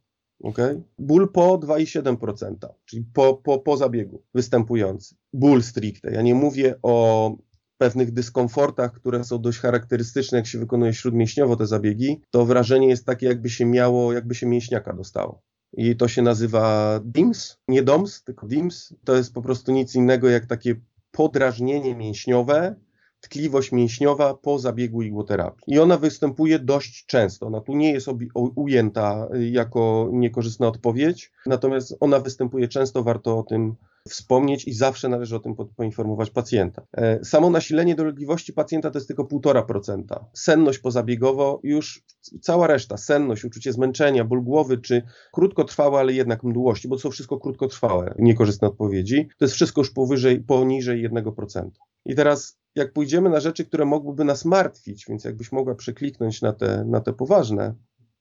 Okay? 0.42 0.82
Ból 0.98 1.32
po 1.32 1.58
2,7%, 1.58 2.54
czyli 2.84 3.04
po, 3.14 3.34
po, 3.34 3.58
po 3.58 3.76
zabiegu 3.76 4.22
występujący. 4.34 5.14
Ból 5.32 5.62
stricte. 5.62 6.12
Ja 6.12 6.22
nie 6.22 6.34
mówię 6.34 6.74
o 6.82 7.36
pewnych 7.82 8.12
dyskomfortach, 8.12 8.92
które 8.92 9.24
są 9.24 9.38
dość 9.38 9.58
charakterystyczne, 9.58 10.38
jak 10.38 10.46
się 10.46 10.58
wykonuje 10.58 10.94
śródmięśniowo 10.94 11.56
te 11.56 11.66
zabiegi, 11.66 12.20
to 12.30 12.46
wrażenie 12.46 12.88
jest 12.88 13.06
takie, 13.06 13.26
jakby 13.26 13.50
się 13.50 13.66
miało, 13.66 14.12
jakby 14.12 14.34
się 14.34 14.46
mięśniaka 14.46 14.92
dostało. 14.92 15.42
I 15.72 15.96
to 15.96 16.08
się 16.08 16.22
nazywa 16.22 17.00
DIMS, 17.04 17.58
nie 17.68 17.82
DOMS, 17.82 18.22
tylko 18.22 18.46
DIMS. 18.46 18.94
To 19.04 19.16
jest 19.16 19.34
po 19.34 19.42
prostu 19.42 19.72
nic 19.72 19.94
innego 19.94 20.28
jak 20.28 20.46
takie 20.46 20.74
podrażnienie 21.10 21.94
mięśniowe, 21.94 22.76
tkliwość 23.22 23.72
mięśniowa 23.72 24.34
po 24.34 24.58
zabiegu 24.58 25.02
igłoterapii. 25.02 25.74
I 25.74 25.78
ona 25.78 25.96
występuje 25.96 26.58
dość 26.58 27.06
często. 27.06 27.46
Ona 27.46 27.60
tu 27.60 27.74
nie 27.74 27.92
jest 27.92 28.08
ujęta 28.34 29.28
jako 29.50 30.08
niekorzystna 30.12 30.68
odpowiedź, 30.68 31.32
natomiast 31.46 31.96
ona 32.00 32.20
występuje 32.20 32.68
często, 32.68 33.02
warto 33.02 33.38
o 33.38 33.42
tym 33.42 33.76
wspomnieć 34.08 34.68
i 34.68 34.72
zawsze 34.72 35.08
należy 35.08 35.36
o 35.36 35.38
tym 35.38 35.54
poinformować 35.76 36.30
pacjenta. 36.30 36.86
E, 36.92 37.24
samo 37.24 37.50
nasilenie 37.50 37.94
dolegliwości 37.94 38.52
pacjenta 38.52 38.90
to 38.90 38.98
jest 38.98 39.08
tylko 39.08 39.24
1,5%. 39.24 40.02
Senność 40.32 40.78
pozabiegowo 40.78 41.60
już 41.62 42.04
cała 42.40 42.66
reszta, 42.66 42.96
senność, 42.96 43.44
uczucie 43.44 43.72
zmęczenia, 43.72 44.24
ból 44.24 44.42
głowy, 44.42 44.78
czy 44.78 45.02
krótkotrwałe, 45.32 46.00
ale 46.00 46.12
jednak 46.12 46.42
mdłości, 46.42 46.88
bo 46.88 46.96
to 46.96 47.02
są 47.02 47.10
wszystko 47.10 47.40
krótkotrwałe, 47.40 48.14
niekorzystne 48.18 48.68
odpowiedzi, 48.68 49.28
to 49.38 49.44
jest 49.44 49.54
wszystko 49.54 49.80
już 49.80 49.90
powyżej, 49.90 50.40
poniżej 50.40 51.10
1%. 51.10 51.70
I 52.04 52.14
teraz 52.14 52.61
jak 52.74 52.92
pójdziemy 52.92 53.30
na 53.30 53.40
rzeczy, 53.40 53.64
które 53.64 53.84
mogłyby 53.84 54.24
nas 54.24 54.44
martwić, 54.44 55.04
więc 55.08 55.24
jakbyś 55.24 55.52
mogła 55.52 55.74
przekliknąć 55.74 56.42
na 56.42 56.52
te, 56.52 56.84
na 56.84 57.00
te 57.00 57.12
poważne, 57.12 57.74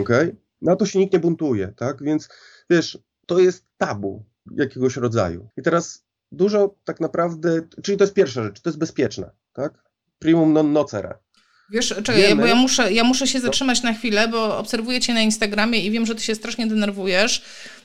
Okay? 0.00 0.36
Na 0.62 0.76
to 0.76 0.86
się 0.86 0.98
nikt 0.98 1.12
nie 1.12 1.18
buntuje, 1.18 1.72
tak? 1.76 2.02
Więc 2.02 2.28
wiesz, 2.70 2.98
to 3.26 3.38
jest 3.38 3.64
tabu 3.78 4.24
jakiegoś 4.56 4.96
rodzaju. 4.96 5.48
I 5.56 5.62
teraz 5.62 6.07
dużo 6.32 6.74
tak 6.84 7.00
naprawdę, 7.00 7.60
czyli 7.82 7.98
to 7.98 8.04
jest 8.04 8.14
pierwsza 8.14 8.42
rzecz, 8.42 8.60
to 8.60 8.70
jest 8.70 8.78
bezpieczne, 8.78 9.30
tak? 9.52 9.72
Primum 10.18 10.52
non 10.52 10.72
nocere. 10.72 11.14
Wiesz, 11.70 11.88
czekaj, 11.88 12.22
Wiemy, 12.22 12.42
bo 12.42 12.46
ja 12.46 12.54
muszę, 12.54 12.92
ja 12.92 13.04
muszę 13.04 13.26
się 13.26 13.40
zatrzymać 13.40 13.82
na 13.82 13.92
chwilę, 13.92 14.28
bo 14.28 14.58
obserwuję 14.58 15.00
cię 15.00 15.14
na 15.14 15.20
Instagramie 15.20 15.84
i 15.84 15.90
wiem, 15.90 16.06
że 16.06 16.14
ty 16.14 16.22
się 16.22 16.34
strasznie 16.34 16.66
denerwujesz, 16.66 17.42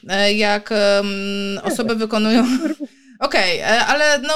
e, 0.09 0.33
jak 0.33 0.69
um, 0.71 1.59
osoby 1.63 1.95
wykonują... 1.95 2.45
Okej, 3.19 3.61
okay, 3.61 3.75
e, 3.75 3.85
ale 3.85 4.19
no, 4.19 4.33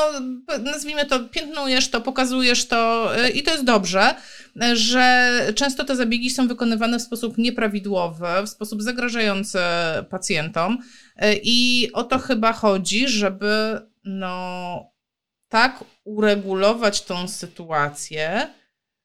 nazwijmy 0.60 1.06
to, 1.06 1.20
piętnujesz 1.20 1.90
to, 1.90 2.02
pokazujesz 2.02 2.68
to 2.68 3.12
e, 3.18 3.30
i 3.30 3.44
to 3.44 3.52
jest 3.52 3.64
dobrze, 3.64 4.16
że 4.74 5.40
często 5.56 5.84
te 5.84 5.96
zabiegi 5.96 6.30
są 6.30 6.48
wykonywane 6.48 7.00
w 7.00 7.02
sposób 7.02 7.38
nieprawidłowy, 7.38 8.26
w 8.46 8.50
sposób 8.50 8.84
zagrażający 8.84 9.60
pacjentom 10.10 10.78
i 11.44 11.90
o 11.94 12.04
to 12.04 12.20
chyba 12.20 12.54
chodzi, 12.54 13.08
żeby 13.08 13.82
no, 14.08 14.92
tak 15.50 15.84
uregulować 16.04 17.02
tą 17.02 17.28
sytuację, 17.28 18.50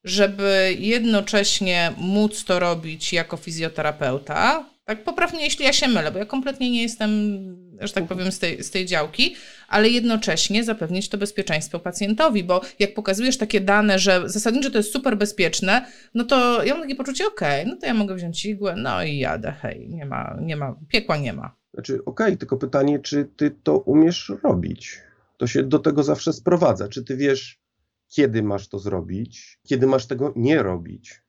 żeby 0.05 0.77
jednocześnie 0.79 1.93
móc 1.97 2.45
to 2.45 2.59
robić 2.59 3.13
jako 3.13 3.37
fizjoterapeuta. 3.37 4.73
Tak 4.85 5.05
poprawnie, 5.05 5.45
jeśli 5.45 5.65
ja 5.65 5.73
się 5.73 5.89
mylę, 5.89 6.13
bo 6.13 6.19
ja 6.19 6.27
kompletnie 6.27 6.71
nie 6.71 6.83
jestem, 6.83 7.11
że 7.81 7.93
tak 7.93 8.07
powiem, 8.07 8.33
z 8.33 8.39
tej, 8.39 8.63
z 8.63 8.71
tej 8.71 8.87
działki, 8.87 9.35
ale 9.69 9.89
jednocześnie 9.89 10.65
zapewnić 10.65 11.09
to 11.09 11.19
bezpieczeństwo 11.19 11.79
pacjentowi, 11.79 12.45
bo 12.45 12.61
jak 12.79 12.95
pokazujesz 12.95 13.39
takie 13.39 13.61
dane, 13.61 13.99
że 13.99 14.29
zasadniczo 14.29 14.71
to 14.71 14.79
jest 14.79 14.93
super 14.93 15.17
bezpieczne, 15.17 15.87
no 16.15 16.25
to 16.25 16.65
ja 16.65 16.75
mam 16.75 16.83
takie 16.83 16.95
poczucie, 16.95 17.27
okej, 17.27 17.63
okay, 17.63 17.73
no 17.73 17.81
to 17.81 17.87
ja 17.87 17.95
mogę 17.95 18.15
wziąć 18.15 18.45
igłę, 18.45 18.75
no 18.77 19.05
i 19.05 19.19
jadę, 19.19 19.53
hej, 19.53 19.89
nie 19.89 20.07
ma, 20.07 20.37
nie 20.41 20.57
ma, 20.57 20.77
piekła 20.89 21.17
nie 21.17 21.33
ma. 21.33 21.62
Znaczy, 21.75 21.95
okej, 21.95 22.27
okay, 22.27 22.37
tylko 22.37 22.57
pytanie, 22.57 22.99
czy 22.99 23.25
ty 23.37 23.51
to 23.51 23.79
umiesz 23.79 24.33
robić? 24.43 25.01
To 25.37 25.47
się 25.47 25.63
do 25.63 25.79
tego 25.79 26.03
zawsze 26.03 26.33
sprowadza. 26.33 26.89
Czy 26.89 27.05
ty 27.05 27.17
wiesz, 27.17 27.63
kiedy 28.09 28.43
masz 28.43 28.69
to 28.69 28.79
zrobić, 28.79 29.61
kiedy 29.63 29.87
masz 29.87 30.07
tego 30.07 30.33
nie 30.37 30.63
robić, 30.63 31.23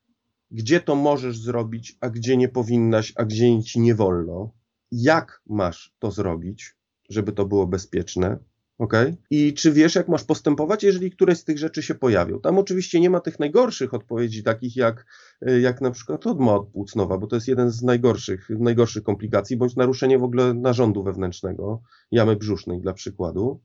gdzie 0.51 0.79
to 0.79 0.95
możesz 0.95 1.37
zrobić, 1.37 1.97
a 2.01 2.09
gdzie 2.09 2.37
nie 2.37 2.49
powinnaś, 2.49 3.13
a 3.15 3.25
gdzie 3.25 3.63
ci 3.63 3.79
nie 3.79 3.95
wolno, 3.95 4.51
jak 4.91 5.41
masz 5.45 5.95
to 5.99 6.11
zrobić, 6.11 6.75
żeby 7.09 7.31
to 7.31 7.45
było 7.45 7.67
bezpieczne. 7.67 8.37
Ok? 8.77 8.93
I 9.29 9.53
czy 9.53 9.71
wiesz, 9.71 9.95
jak 9.95 10.07
masz 10.07 10.23
postępować, 10.23 10.83
jeżeli 10.83 11.11
któreś 11.11 11.37
z 11.37 11.43
tych 11.43 11.57
rzeczy 11.57 11.83
się 11.83 11.95
pojawią? 11.95 12.39
Tam 12.39 12.57
oczywiście 12.57 12.99
nie 12.99 13.09
ma 13.09 13.19
tych 13.19 13.39
najgorszych 13.39 13.93
odpowiedzi, 13.93 14.43
takich 14.43 14.75
jak, 14.75 15.05
jak 15.41 15.81
na 15.81 15.91
przykład 15.91 16.27
odma 16.27 16.55
odpłucnowa, 16.55 17.17
bo 17.17 17.27
to 17.27 17.35
jest 17.35 17.47
jeden 17.47 17.71
z 17.71 17.83
najgorszych, 17.83 18.49
najgorszych 18.49 19.03
komplikacji, 19.03 19.57
bądź 19.57 19.75
naruszenie 19.75 20.19
w 20.19 20.23
ogóle 20.23 20.53
narządu 20.53 21.03
wewnętrznego, 21.03 21.81
jamy 22.11 22.35
brzusznej 22.35 22.81
dla 22.81 22.93
przykładu. 22.93 23.61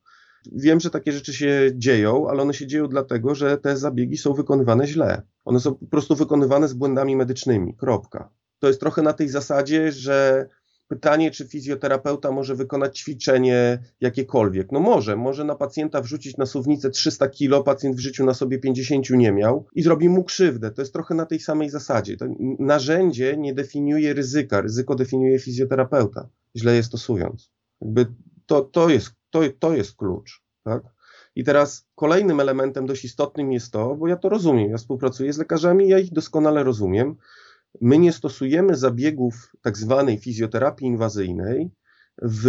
Wiem, 0.52 0.80
że 0.80 0.90
takie 0.90 1.12
rzeczy 1.12 1.32
się 1.32 1.70
dzieją, 1.74 2.28
ale 2.28 2.42
one 2.42 2.54
się 2.54 2.66
dzieją 2.66 2.88
dlatego, 2.88 3.34
że 3.34 3.58
te 3.58 3.76
zabiegi 3.76 4.16
są 4.16 4.32
wykonywane 4.32 4.86
źle. 4.86 5.22
One 5.44 5.60
są 5.60 5.74
po 5.74 5.86
prostu 5.86 6.16
wykonywane 6.16 6.68
z 6.68 6.74
błędami 6.74 7.16
medycznymi. 7.16 7.76
Kropka. 7.76 8.30
To 8.58 8.68
jest 8.68 8.80
trochę 8.80 9.02
na 9.02 9.12
tej 9.12 9.28
zasadzie, 9.28 9.92
że 9.92 10.48
pytanie, 10.88 11.30
czy 11.30 11.48
fizjoterapeuta 11.48 12.30
może 12.32 12.54
wykonać 12.54 12.98
ćwiczenie 12.98 13.78
jakiekolwiek. 14.00 14.72
No 14.72 14.80
może, 14.80 15.16
może 15.16 15.44
na 15.44 15.54
pacjenta 15.54 16.00
wrzucić 16.00 16.36
na 16.36 16.46
suwnicę 16.46 16.90
300 16.90 17.28
kilo, 17.28 17.62
pacjent 17.62 17.96
w 17.96 17.98
życiu 17.98 18.24
na 18.24 18.34
sobie 18.34 18.58
50 18.58 19.10
nie 19.10 19.32
miał 19.32 19.66
i 19.74 19.82
zrobi 19.82 20.08
mu 20.08 20.24
krzywdę. 20.24 20.70
To 20.70 20.82
jest 20.82 20.92
trochę 20.92 21.14
na 21.14 21.26
tej 21.26 21.40
samej 21.40 21.70
zasadzie. 21.70 22.16
To 22.16 22.26
narzędzie 22.58 23.36
nie 23.36 23.54
definiuje 23.54 24.14
ryzyka, 24.14 24.60
ryzyko 24.60 24.94
definiuje 24.94 25.38
fizjoterapeuta, 25.38 26.28
źle 26.56 26.74
je 26.74 26.82
stosując. 26.82 27.50
Jakby 27.80 28.06
to, 28.46 28.60
to 28.60 28.88
jest 28.88 29.10
to, 29.30 29.40
to 29.58 29.74
jest 29.74 29.96
klucz. 29.96 30.42
Tak? 30.64 30.82
I 31.36 31.44
teraz 31.44 31.86
kolejnym 31.94 32.40
elementem 32.40 32.86
dość 32.86 33.04
istotnym 33.04 33.52
jest 33.52 33.72
to, 33.72 33.94
bo 33.94 34.08
ja 34.08 34.16
to 34.16 34.28
rozumiem, 34.28 34.70
ja 34.70 34.76
współpracuję 34.76 35.32
z 35.32 35.38
lekarzami, 35.38 35.88
ja 35.88 35.98
ich 35.98 36.12
doskonale 36.12 36.64
rozumiem. 36.64 37.16
My 37.80 37.98
nie 37.98 38.12
stosujemy 38.12 38.76
zabiegów 38.76 39.52
tak 39.62 39.78
zwanej 39.78 40.18
fizjoterapii 40.18 40.86
inwazyjnej 40.86 41.70
w 42.22 42.46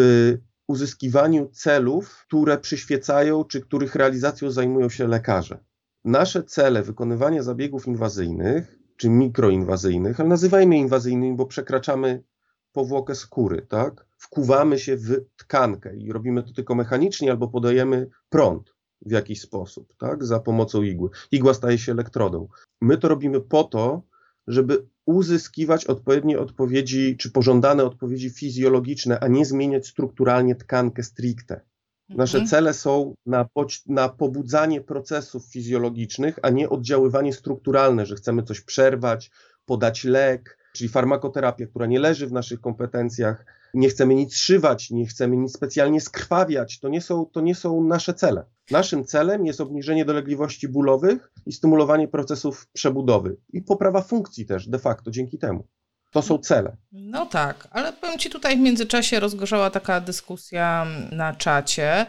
uzyskiwaniu 0.67 1.49
celów, 1.53 2.23
które 2.27 2.57
przyświecają, 2.57 3.43
czy 3.43 3.61
których 3.61 3.95
realizacją 3.95 4.51
zajmują 4.51 4.89
się 4.89 5.07
lekarze. 5.07 5.63
Nasze 6.05 6.43
cele 6.43 6.83
wykonywania 6.83 7.43
zabiegów 7.43 7.88
inwazyjnych, 7.88 8.79
czy 8.97 9.09
mikroinwazyjnych, 9.09 10.19
ale 10.19 10.29
nazywajmy 10.29 10.77
inwazyjnymi, 10.77 11.35
bo 11.35 11.45
przekraczamy 11.45 12.23
powłokę 12.71 13.15
skóry, 13.15 13.65
tak? 13.69 14.05
Wkuwamy 14.17 14.79
się 14.79 14.97
w 14.97 15.25
tkankę 15.35 15.97
i 15.97 16.11
robimy 16.11 16.43
to 16.43 16.53
tylko 16.53 16.75
mechanicznie 16.75 17.31
albo 17.31 17.47
podajemy 17.47 18.07
prąd 18.29 18.75
w 19.01 19.11
jakiś 19.11 19.41
sposób, 19.41 19.93
tak? 19.97 20.25
Za 20.25 20.39
pomocą 20.39 20.81
igły. 20.83 21.09
Igła 21.31 21.53
staje 21.53 21.77
się 21.77 21.91
elektrodą. 21.91 22.47
My 22.81 22.97
to 22.97 23.07
robimy 23.07 23.41
po 23.41 23.63
to, 23.63 24.03
żeby 24.47 24.88
uzyskiwać 25.09 25.85
odpowiednie 25.85 26.39
odpowiedzi, 26.39 27.17
czy 27.17 27.31
pożądane 27.31 27.83
odpowiedzi 27.83 28.29
fizjologiczne, 28.29 29.19
a 29.19 29.27
nie 29.27 29.45
zmieniać 29.45 29.87
strukturalnie 29.87 30.55
tkankę 30.55 31.03
stricte. 31.03 31.61
Nasze 32.09 32.37
mhm. 32.37 32.49
cele 32.49 32.73
są 32.73 33.13
na, 33.25 33.45
na, 33.87 34.09
pobudzanie 34.09 34.81
procesów 34.81 35.45
fizjologicznych, 35.45 36.39
a 36.41 36.49
nie 36.49 36.69
oddziaływanie 36.69 37.33
strukturalne, 37.33 38.05
że 38.05 38.15
chcemy 38.15 38.43
coś 38.43 38.61
przerwać, 38.61 39.31
podać 39.65 40.03
lek, 40.03 40.57
czyli 40.73 40.89
farmakoterapia, 40.89 41.67
która 41.67 41.85
nie 41.85 41.99
leży 41.99 42.27
w 42.27 42.31
naszych 42.31 42.61
kompetencjach, 42.61 43.45
nie 43.73 43.89
chcemy 43.89 44.15
nic 44.15 44.35
szywać, 44.35 44.91
nie 44.91 45.05
chcemy 45.05 45.37
nic 45.37 45.53
specjalnie 45.53 46.01
skrwawiać, 46.01 46.79
to 46.79 46.89
nie 46.89 47.01
są, 47.01 47.25
to 47.25 47.41
nie 47.41 47.55
są 47.55 47.83
nasze 47.83 48.13
cele. 48.13 48.45
Naszym 48.71 49.05
celem 49.05 49.45
jest 49.45 49.61
obniżenie 49.61 50.05
dolegliwości 50.05 50.67
bólowych 50.67 51.31
i 51.45 51.51
stymulowanie 51.51 52.07
procesów 52.07 52.67
przebudowy 52.73 53.38
i 53.53 53.61
poprawa 53.61 54.01
funkcji 54.01 54.45
też 54.45 54.67
de 54.67 54.79
facto 54.79 55.11
dzięki 55.11 55.38
temu. 55.38 55.67
To 56.11 56.21
są 56.21 56.38
cele. 56.38 56.77
No 56.91 57.25
tak, 57.25 57.67
ale 57.71 57.93
powiem 57.93 58.19
Ci 58.19 58.29
tutaj 58.29 58.57
w 58.57 58.59
międzyczasie 58.59 59.19
rozgorzała 59.19 59.69
taka 59.69 60.01
dyskusja 60.01 60.85
na 61.11 61.33
czacie, 61.33 62.05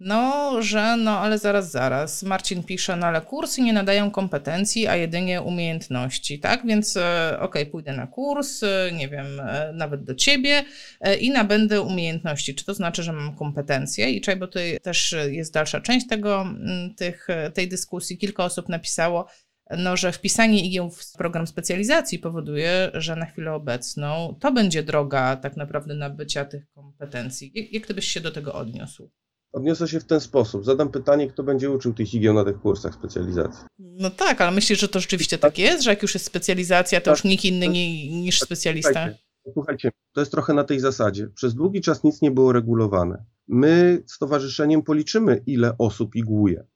no, 0.00 0.62
że 0.62 0.96
no, 0.96 1.18
ale 1.18 1.38
zaraz, 1.38 1.70
zaraz. 1.70 2.22
Marcin 2.22 2.62
pisze, 2.62 2.96
no 2.96 3.06
ale 3.06 3.20
kursy 3.20 3.62
nie 3.62 3.72
nadają 3.72 4.10
kompetencji, 4.10 4.86
a 4.86 4.96
jedynie 4.96 5.42
umiejętności, 5.42 6.40
tak? 6.40 6.66
Więc 6.66 6.96
e, 6.96 7.36
okej, 7.40 7.62
okay, 7.62 7.66
pójdę 7.66 7.92
na 7.92 8.06
kurs, 8.06 8.62
e, 8.62 8.90
nie 8.92 9.08
wiem, 9.08 9.40
e, 9.40 9.72
nawet 9.72 10.04
do 10.04 10.14
ciebie 10.14 10.64
i 11.20 11.30
nabędę 11.30 11.82
umiejętności. 11.82 12.54
Czy 12.54 12.64
to 12.64 12.74
znaczy, 12.74 13.02
że 13.02 13.12
mam 13.12 13.36
kompetencje? 13.36 14.10
I 14.10 14.20
czaj, 14.20 14.36
bo 14.36 14.46
tutaj 14.46 14.78
też 14.82 15.14
jest 15.30 15.54
dalsza 15.54 15.80
część 15.80 16.06
tego, 16.06 16.46
tych, 16.96 17.26
tej 17.54 17.68
dyskusji. 17.68 18.18
Kilka 18.18 18.44
osób 18.44 18.68
napisało, 18.68 19.26
no, 19.78 19.96
że 19.96 20.12
wpisanie 20.12 20.66
igieł 20.66 20.90
w 20.90 21.12
program 21.12 21.46
specjalizacji 21.46 22.18
powoduje, 22.18 22.90
że 22.94 23.16
na 23.16 23.26
chwilę 23.26 23.52
obecną 23.52 24.36
to 24.40 24.52
będzie 24.52 24.82
droga 24.82 25.36
tak 25.36 25.56
naprawdę 25.56 25.94
nabycia 25.94 26.44
tych 26.44 26.70
kompetencji. 26.70 27.52
Jak, 27.54 27.72
jak 27.72 27.86
ty 27.86 27.94
byś 27.94 28.06
się 28.06 28.20
do 28.20 28.30
tego 28.30 28.54
odniósł? 28.54 29.10
Odniosę 29.54 29.88
się 29.88 30.00
w 30.00 30.04
ten 30.04 30.20
sposób. 30.20 30.64
Zadam 30.64 30.88
pytanie, 30.88 31.28
kto 31.28 31.42
będzie 31.42 31.70
uczył 31.70 31.94
tych 31.94 32.14
igieł 32.14 32.34
na 32.34 32.44
tych 32.44 32.60
kursach 32.60 32.94
specjalizacji. 32.94 33.64
No 33.78 34.10
tak, 34.10 34.40
ale 34.40 34.50
myślisz, 34.50 34.80
że 34.80 34.88
to 34.88 35.00
rzeczywiście 35.00 35.38
tak 35.38 35.58
jest, 35.58 35.84
że 35.84 35.90
jak 35.90 36.02
już 36.02 36.14
jest 36.14 36.26
specjalizacja, 36.26 37.00
to 37.00 37.04
tak, 37.04 37.14
już 37.14 37.24
nikt 37.24 37.44
inny 37.44 37.68
nie, 37.68 38.10
niż 38.22 38.40
specjalista? 38.40 38.90
Słuchajcie, 38.90 39.18
słuchajcie, 39.52 39.90
to 40.12 40.20
jest 40.20 40.32
trochę 40.32 40.54
na 40.54 40.64
tej 40.64 40.80
zasadzie. 40.80 41.28
Przez 41.28 41.54
długi 41.54 41.80
czas 41.80 42.04
nic 42.04 42.22
nie 42.22 42.30
było 42.30 42.52
regulowane. 42.52 43.24
My 43.48 44.02
stowarzyszeniem 44.06 44.82
policzymy, 44.82 45.42
ile 45.46 45.78
osób 45.78 46.16
igłuje. 46.16 46.66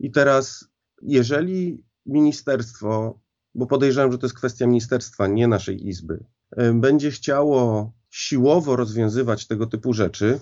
I 0.00 0.10
teraz, 0.10 0.64
jeżeli 1.02 1.84
ministerstwo, 2.06 3.20
bo 3.54 3.66
podejrzewam, 3.66 4.12
że 4.12 4.18
to 4.18 4.26
jest 4.26 4.36
kwestia 4.36 4.66
ministerstwa, 4.66 5.26
nie 5.26 5.48
naszej 5.48 5.88
izby, 5.88 6.24
będzie 6.74 7.10
chciało 7.10 7.92
siłowo 8.10 8.76
rozwiązywać 8.76 9.46
tego 9.46 9.66
typu 9.66 9.92
rzeczy, 9.92 10.40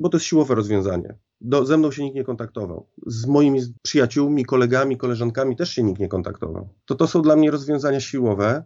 bo 0.00 0.08
to 0.08 0.16
jest 0.16 0.26
siłowe 0.26 0.54
rozwiązanie. 0.54 1.18
Do, 1.40 1.66
ze 1.66 1.76
mną 1.76 1.90
się 1.90 2.02
nikt 2.02 2.16
nie 2.16 2.24
kontaktował. 2.24 2.86
Z 3.06 3.26
moimi 3.26 3.60
przyjaciółmi, 3.82 4.44
kolegami, 4.44 4.96
koleżankami 4.96 5.56
też 5.56 5.70
się 5.70 5.82
nikt 5.82 6.00
nie 6.00 6.08
kontaktował. 6.08 6.68
To 6.84 6.94
to 6.94 7.06
są 7.06 7.22
dla 7.22 7.36
mnie 7.36 7.50
rozwiązania 7.50 8.00
siłowe. 8.00 8.64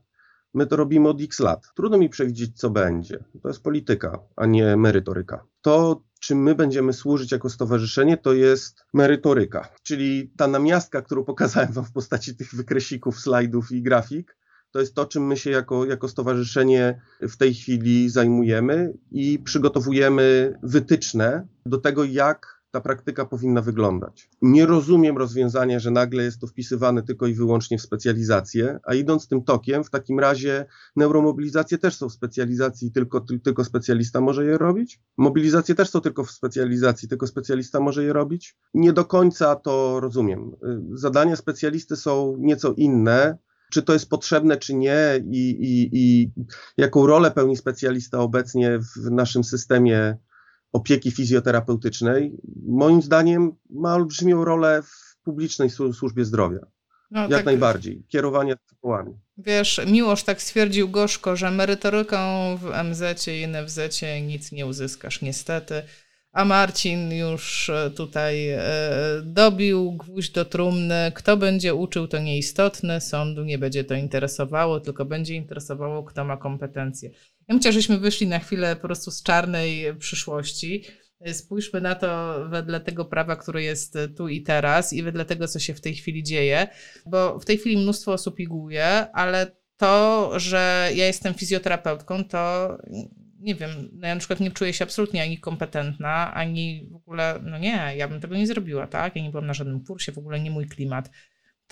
My 0.54 0.66
to 0.66 0.76
robimy 0.76 1.08
od 1.08 1.20
x 1.22 1.40
lat. 1.40 1.66
Trudno 1.76 1.98
mi 1.98 2.08
przewidzieć, 2.08 2.58
co 2.58 2.70
będzie. 2.70 3.24
To 3.42 3.48
jest 3.48 3.62
polityka, 3.62 4.18
a 4.36 4.46
nie 4.46 4.76
merytoryka. 4.76 5.46
To, 5.62 6.02
czym 6.20 6.42
my 6.42 6.54
będziemy 6.54 6.92
służyć 6.92 7.32
jako 7.32 7.50
stowarzyszenie, 7.50 8.16
to 8.16 8.32
jest 8.32 8.84
merytoryka. 8.94 9.68
Czyli 9.82 10.32
ta 10.36 10.48
namiastka, 10.48 11.02
którą 11.02 11.24
pokazałem 11.24 11.72
Wam 11.72 11.84
w 11.84 11.92
postaci 11.92 12.36
tych 12.36 12.54
wykresików, 12.54 13.20
slajdów 13.20 13.72
i 13.72 13.82
grafik, 13.82 14.36
to 14.70 14.80
jest 14.80 14.94
to, 14.94 15.06
czym 15.06 15.26
my 15.26 15.36
się 15.36 15.50
jako, 15.50 15.84
jako 15.84 16.08
stowarzyszenie 16.08 17.00
w 17.20 17.36
tej 17.36 17.54
chwili 17.54 18.10
zajmujemy 18.10 18.92
i 19.10 19.38
przygotowujemy 19.38 20.58
wytyczne 20.62 21.46
do 21.66 21.78
tego, 21.78 22.04
jak 22.04 22.53
ta 22.74 22.80
praktyka 22.80 23.24
powinna 23.24 23.60
wyglądać. 23.62 24.30
Nie 24.42 24.66
rozumiem 24.66 25.18
rozwiązania, 25.18 25.78
że 25.78 25.90
nagle 25.90 26.22
jest 26.22 26.40
to 26.40 26.46
wpisywane 26.46 27.02
tylko 27.02 27.26
i 27.26 27.34
wyłącznie 27.34 27.78
w 27.78 27.82
specjalizację, 27.82 28.80
a 28.84 28.94
idąc 28.94 29.28
tym 29.28 29.44
tokiem, 29.44 29.84
w 29.84 29.90
takim 29.90 30.20
razie 30.20 30.66
neuromobilizacje 30.96 31.78
też 31.78 31.96
są 31.96 32.08
w 32.08 32.12
specjalizacji, 32.12 32.92
tylko, 32.92 33.20
tylko 33.20 33.64
specjalista 33.64 34.20
może 34.20 34.44
je 34.44 34.58
robić. 34.58 35.00
Mobilizacje 35.16 35.74
też 35.74 35.90
są 35.90 36.00
tylko 36.00 36.24
w 36.24 36.30
specjalizacji, 36.30 37.08
tylko 37.08 37.26
specjalista 37.26 37.80
może 37.80 38.04
je 38.04 38.12
robić. 38.12 38.56
Nie 38.74 38.92
do 38.92 39.04
końca 39.04 39.56
to 39.56 40.00
rozumiem. 40.00 40.56
Zadania 40.92 41.36
specjalisty 41.36 41.96
są 41.96 42.36
nieco 42.38 42.72
inne 42.72 43.38
czy 43.72 43.82
to 43.82 43.92
jest 43.92 44.08
potrzebne, 44.08 44.56
czy 44.56 44.74
nie 44.74 45.24
i, 45.30 45.50
i, 45.50 45.90
i 45.92 46.32
jaką 46.76 47.06
rolę 47.06 47.30
pełni 47.30 47.56
specjalista 47.56 48.18
obecnie 48.18 48.78
w 48.78 49.10
naszym 49.10 49.44
systemie 49.44 50.16
opieki 50.74 51.10
fizjoterapeutycznej, 51.10 52.32
moim 52.66 53.02
zdaniem 53.02 53.52
ma 53.70 53.94
olbrzymią 53.94 54.44
rolę 54.44 54.82
w 54.82 55.16
publicznej 55.24 55.70
służbie 55.70 56.24
zdrowia. 56.24 56.60
No, 57.10 57.20
Jak 57.20 57.30
tak, 57.30 57.44
najbardziej. 57.44 58.04
Kierowanie 58.08 58.56
zespołami. 58.70 59.12
Wiesz, 59.38 59.80
Miłosz 59.86 60.22
tak 60.22 60.42
stwierdził 60.42 60.88
gorzko, 60.88 61.36
że 61.36 61.50
merytoryką 61.50 62.16
w 62.56 62.64
MZ 62.84 63.28
i 63.28 63.48
NFZ 63.48 63.80
nic 64.22 64.52
nie 64.52 64.66
uzyskasz, 64.66 65.22
niestety 65.22 65.82
a 66.34 66.44
Marcin 66.44 67.12
już 67.12 67.70
e, 67.70 67.90
tutaj 67.90 68.48
e, 68.48 68.60
dobił 69.24 69.92
gwóźdź 69.92 70.30
do 70.30 70.44
trumny. 70.44 71.12
Kto 71.14 71.36
będzie 71.36 71.74
uczył, 71.74 72.08
to 72.08 72.18
nieistotne, 72.18 73.00
sądu 73.00 73.44
nie 73.44 73.58
będzie 73.58 73.84
to 73.84 73.94
interesowało, 73.94 74.80
tylko 74.80 75.04
będzie 75.04 75.34
interesowało, 75.34 76.02
kto 76.02 76.24
ma 76.24 76.36
kompetencje. 76.36 77.10
Ja 77.48 77.54
myślę, 77.54 77.72
żeśmy 77.72 77.98
wyszli 77.98 78.26
na 78.26 78.38
chwilę 78.38 78.76
po 78.76 78.82
prostu 78.82 79.10
z 79.10 79.22
czarnej 79.22 79.96
przyszłości. 79.96 80.84
Spójrzmy 81.32 81.80
na 81.80 81.94
to 81.94 82.38
wedle 82.48 82.80
tego 82.80 83.04
prawa, 83.04 83.36
które 83.36 83.62
jest 83.62 83.98
tu 84.16 84.28
i 84.28 84.42
teraz 84.42 84.92
i 84.92 85.02
wedle 85.02 85.24
tego, 85.24 85.48
co 85.48 85.58
się 85.58 85.74
w 85.74 85.80
tej 85.80 85.94
chwili 85.94 86.22
dzieje, 86.22 86.68
bo 87.06 87.38
w 87.38 87.44
tej 87.44 87.58
chwili 87.58 87.76
mnóstwo 87.76 88.12
osób 88.12 88.40
igłuje, 88.40 88.86
ale 89.12 89.56
to, 89.76 90.32
że 90.36 90.90
ja 90.94 91.06
jestem 91.06 91.34
fizjoterapeutką, 91.34 92.24
to 92.24 92.68
nie 93.40 93.54
wiem, 93.54 93.70
no 93.92 94.08
ja 94.08 94.14
na 94.14 94.18
przykład 94.18 94.40
nie 94.40 94.50
czuję 94.50 94.72
się 94.72 94.84
absolutnie 94.84 95.22
ani 95.22 95.38
kompetentna, 95.38 96.34
ani 96.34 96.88
w 96.90 96.94
ogóle, 96.94 97.40
no 97.42 97.58
nie, 97.58 97.92
ja 97.96 98.08
bym 98.08 98.20
tego 98.20 98.36
nie 98.36 98.46
zrobiła, 98.46 98.86
tak? 98.86 99.16
Ja 99.16 99.22
nie 99.22 99.30
byłam 99.30 99.46
na 99.46 99.54
żadnym 99.54 99.84
kursie, 99.84 100.12
w 100.12 100.18
ogóle 100.18 100.40
nie 100.40 100.50
mój 100.50 100.66
klimat. 100.66 101.10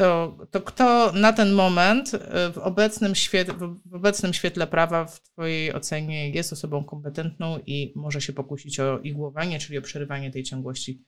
To, 0.02 0.36
to 0.50 0.60
kto 0.60 1.12
na 1.12 1.32
ten 1.32 1.52
moment 1.52 2.14
y, 2.14 2.18
w 2.52 2.58
obecnym, 2.58 3.14
świetle, 3.14 3.54
w 3.86 3.94
obecnym 3.94 4.34
świetle 4.34 4.66
prawa 4.66 5.04
w 5.04 5.20
Twojej 5.20 5.74
ocenie 5.74 6.30
jest 6.30 6.52
osobą 6.52 6.84
kompetentną 6.84 7.58
i 7.66 7.92
może 7.96 8.20
się 8.20 8.32
pokusić 8.32 8.80
o 8.80 8.98
igłowanie, 8.98 9.58
czyli 9.58 9.78
o 9.78 9.82
przerywanie 9.82 10.30
tej 10.30 10.42
ciągłości 10.42 11.04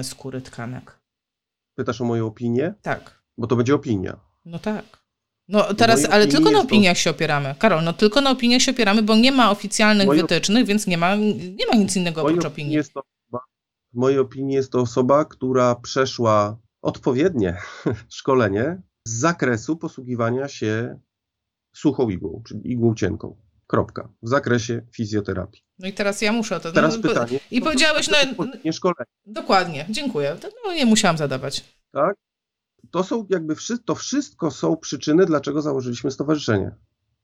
y, 0.00 0.04
skóry 0.04 0.40
tkanek? 0.40 1.00
Pytasz 1.74 2.00
o 2.00 2.04
moją 2.04 2.26
opinię? 2.26 2.74
Tak. 2.82 3.22
Bo 3.38 3.46
to 3.46 3.56
będzie 3.56 3.74
opinia. 3.74 4.20
No 4.44 4.58
tak. 4.58 5.04
No 5.48 5.74
teraz, 5.74 6.04
ale 6.04 6.26
tylko 6.26 6.50
na 6.50 6.60
opiniach 6.60 6.96
to... 6.96 7.00
się 7.00 7.10
opieramy. 7.10 7.54
Karol, 7.58 7.84
no 7.84 7.92
tylko 7.92 8.20
na 8.20 8.30
opiniach 8.30 8.62
się 8.62 8.72
opieramy, 8.72 9.02
bo 9.02 9.16
nie 9.16 9.32
ma 9.32 9.50
oficjalnych 9.50 10.06
Moje... 10.06 10.22
wytycznych, 10.22 10.66
więc 10.66 10.86
nie 10.86 10.98
ma, 10.98 11.16
nie 11.56 11.66
ma 11.72 11.74
nic 11.76 11.96
innego 11.96 12.22
oprócz 12.22 12.44
opinii. 12.44 12.72
Jest 12.72 12.92
to, 12.92 13.02
w 13.92 13.96
mojej 13.96 14.18
opinii 14.18 14.54
jest 14.54 14.72
to 14.72 14.80
osoba, 14.80 15.24
która 15.24 15.74
przeszła 15.74 16.58
odpowiednie 16.82 17.56
szkolenie 18.18 18.82
z 19.04 19.18
zakresu 19.18 19.76
posługiwania 19.76 20.48
się 20.48 21.00
suchą 21.76 22.08
igłą, 22.08 22.42
czyli 22.46 22.72
igłą 22.72 22.94
cienką. 22.94 23.36
Kropka. 23.66 24.12
W 24.22 24.28
zakresie 24.28 24.86
fizjoterapii. 24.92 25.62
No 25.78 25.88
i 25.88 25.92
teraz 25.92 26.22
ja 26.22 26.32
muszę 26.32 26.56
o 26.56 26.60
to. 26.60 26.72
Teraz 26.72 26.96
no, 26.96 27.02
pytanie. 27.02 27.40
I 27.50 27.60
powiedziałeś, 27.60 28.08
no. 28.08 28.46
Nie 28.64 28.72
szkolenie. 28.72 29.06
Dokładnie, 29.26 29.86
dziękuję. 29.90 30.36
No 30.64 30.72
nie 30.72 30.86
musiałam 30.86 31.18
zadawać. 31.18 31.64
Tak? 31.92 32.16
to 32.90 33.04
są 33.04 33.26
jakby, 33.30 33.54
to 33.84 33.94
wszystko 33.94 34.50
są 34.50 34.76
przyczyny, 34.76 35.26
dlaczego 35.26 35.62
założyliśmy 35.62 36.10
stowarzyszenie. 36.10 36.74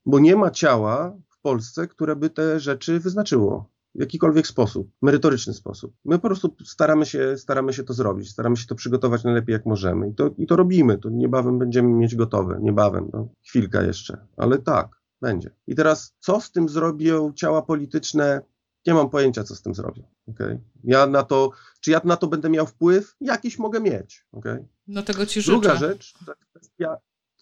Bo 0.07 0.19
nie 0.19 0.37
ma 0.37 0.51
ciała 0.51 1.17
w 1.29 1.41
Polsce, 1.41 1.89
które 1.89 2.17
by 2.17 2.31
te 2.31 2.61
rzeczy 2.61 3.01
wyznaczyło 3.01 3.71
w 3.97 4.01
jakikolwiek 4.01 4.47
sposób, 4.47 4.91
merytoryczny 5.03 5.55
sposób. 5.55 5.95
My 6.05 6.19
po 6.19 6.29
prostu 6.29 6.57
staramy 6.65 7.07
się, 7.07 7.39
staramy 7.39 7.73
się 7.73 7.85
to 7.85 7.95
zrobić, 7.95 8.31
staramy 8.31 8.57
się 8.57 8.67
to 8.67 8.75
przygotować 8.75 9.25
najlepiej 9.25 9.53
jak 9.53 9.67
możemy 9.67 10.09
i 10.09 10.15
to, 10.15 10.31
i 10.39 10.47
to 10.47 10.57
robimy. 10.57 10.99
To 10.99 11.11
niebawem 11.11 11.59
będziemy 11.59 11.89
mieć 11.89 12.15
gotowe, 12.15 12.59
niebawem, 12.63 13.11
no, 13.13 13.29
chwilka 13.47 13.83
jeszcze, 13.83 14.27
ale 14.37 14.59
tak, 14.59 14.89
będzie. 15.23 15.51
I 15.67 15.75
teraz, 15.75 16.15
co 16.19 16.41
z 16.41 16.53
tym 16.53 16.69
zrobią 16.69 17.33
ciała 17.33 17.63
polityczne? 17.63 18.41
Nie 18.87 18.95
mam 18.95 19.11
pojęcia, 19.11 19.45
co 19.45 19.55
z 19.55 19.63
tym 19.63 19.75
zrobią. 19.75 20.03
Okay? 20.29 20.61
Ja 20.85 21.07
na 21.07 21.23
to, 21.23 21.51
czy 21.81 21.91
ja 21.91 22.01
na 22.05 22.17
to 22.17 22.27
będę 22.27 22.51
miał 22.51 22.67
wpływ? 22.67 23.17
Jakiś 23.21 23.59
mogę 23.59 23.81
mieć. 23.81 24.27
Okay? 24.33 24.69
No 24.87 25.03
tego 25.03 25.27
ci 25.27 25.41
życzę. 25.41 25.53
Druga 25.53 25.77
rzecz 25.77 26.13
to 26.27 26.33
jest, 26.33 26.45
kwestia, 26.51 26.97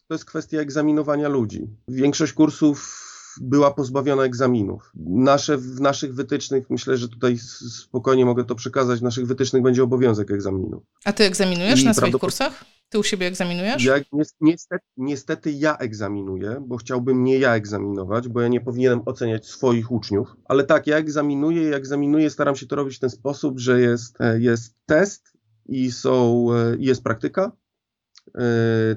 to 0.08 0.14
jest 0.14 0.24
kwestia 0.24 0.58
egzaminowania 0.58 1.28
ludzi. 1.28 1.68
Większość 1.88 2.32
kursów 2.32 3.04
była 3.40 3.70
pozbawiona 3.70 4.24
egzaminów. 4.24 4.92
Nasze, 5.06 5.58
w 5.58 5.80
naszych 5.80 6.14
wytycznych, 6.14 6.70
myślę, 6.70 6.96
że 6.96 7.08
tutaj 7.08 7.38
spokojnie 7.38 8.24
mogę 8.24 8.44
to 8.44 8.54
przekazać, 8.54 9.00
w 9.00 9.02
naszych 9.02 9.26
wytycznych 9.26 9.62
będzie 9.62 9.82
obowiązek 9.82 10.30
egzaminu. 10.30 10.82
A 11.04 11.12
ty 11.12 11.24
egzaminujesz 11.24 11.82
I 11.82 11.84
na 11.84 11.94
swoich 11.94 12.16
kursach? 12.16 12.64
Ty 12.88 12.98
u 12.98 13.02
siebie 13.02 13.26
egzaminujesz? 13.26 13.84
Ja, 13.84 13.94
niestety, 14.40 14.84
niestety 14.96 15.52
ja 15.52 15.76
egzaminuję, 15.76 16.64
bo 16.66 16.76
chciałbym 16.76 17.24
nie 17.24 17.38
ja 17.38 17.54
egzaminować, 17.54 18.28
bo 18.28 18.40
ja 18.40 18.48
nie 18.48 18.60
powinienem 18.60 19.02
oceniać 19.06 19.46
swoich 19.46 19.92
uczniów, 19.92 20.28
ale 20.44 20.64
tak, 20.64 20.86
ja 20.86 20.96
egzaminuję 20.96 21.62
i 21.62 21.74
egzaminuję, 21.74 22.30
staram 22.30 22.56
się 22.56 22.66
to 22.66 22.76
robić 22.76 22.96
w 22.96 23.00
ten 23.00 23.10
sposób, 23.10 23.60
że 23.60 23.80
jest, 23.80 24.20
e, 24.20 24.40
jest 24.40 24.74
test 24.86 25.32
i 25.66 25.92
są, 25.92 26.46
e, 26.52 26.76
jest 26.78 27.02
praktyka, 27.02 27.52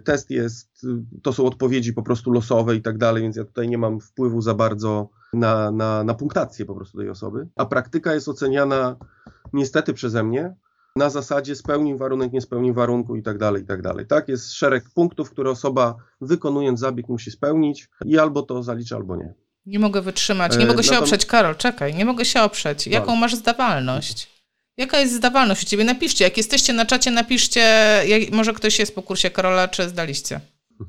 test 0.03 0.29
jest, 0.29 0.85
to 1.23 1.33
są 1.33 1.45
odpowiedzi 1.45 1.93
po 1.93 2.03
prostu 2.03 2.31
losowe 2.31 2.75
i 2.75 2.81
tak 2.81 2.97
dalej, 2.97 3.23
więc 3.23 3.35
ja 3.35 3.45
tutaj 3.45 3.67
nie 3.67 3.77
mam 3.77 3.99
wpływu 3.99 4.41
za 4.41 4.53
bardzo 4.53 5.09
na, 5.33 5.71
na, 5.71 6.03
na 6.03 6.13
punktację 6.13 6.65
po 6.65 6.75
prostu 6.75 6.97
tej 6.97 7.09
osoby, 7.09 7.47
a 7.55 7.65
praktyka 7.65 8.13
jest 8.13 8.27
oceniana 8.27 8.95
niestety 9.53 9.93
przeze 9.93 10.23
mnie, 10.23 10.55
na 10.95 11.09
zasadzie 11.09 11.55
spełnił 11.55 11.97
warunek, 11.97 12.33
nie 12.33 12.41
spełnił 12.41 12.73
warunku 12.73 13.15
i 13.15 13.23
tak 13.23 13.37
dalej, 13.37 13.63
i 13.63 13.65
tak 13.65 13.81
dalej. 13.81 14.07
Tak, 14.07 14.27
jest 14.27 14.53
szereg 14.53 14.89
punktów, 14.89 15.29
które 15.29 15.51
osoba 15.51 15.95
wykonując 16.21 16.79
zabieg 16.79 17.09
musi 17.09 17.31
spełnić 17.31 17.89
i 18.05 18.19
albo 18.19 18.41
to 18.41 18.63
zalicza, 18.63 18.95
albo 18.95 19.15
nie. 19.15 19.33
Nie 19.65 19.79
mogę 19.79 20.01
wytrzymać, 20.01 20.57
nie 20.57 20.63
e, 20.63 20.67
mogę 20.67 20.83
się 20.83 20.99
oprzeć. 20.99 21.25
Karol, 21.25 21.55
czekaj, 21.55 21.95
nie 21.95 22.05
mogę 22.05 22.25
się 22.25 22.41
oprzeć. 22.41 22.87
Jaką 22.87 23.15
masz 23.15 23.35
zdawalność? 23.35 24.36
Jaka 24.77 24.99
jest 24.99 25.13
zdawalność 25.13 25.63
u 25.63 25.65
Ciebie? 25.65 25.83
Napiszcie, 25.83 26.25
jak 26.25 26.37
jesteście 26.37 26.73
na 26.73 26.85
czacie, 26.85 27.11
napiszcie, 27.11 27.59
jak, 28.07 28.31
może 28.31 28.53
ktoś 28.53 28.79
jest 28.79 28.95
po 28.95 29.01
kursie 29.01 29.29
Karola, 29.29 29.67
czy 29.67 29.89
zdaliście. 29.89 30.39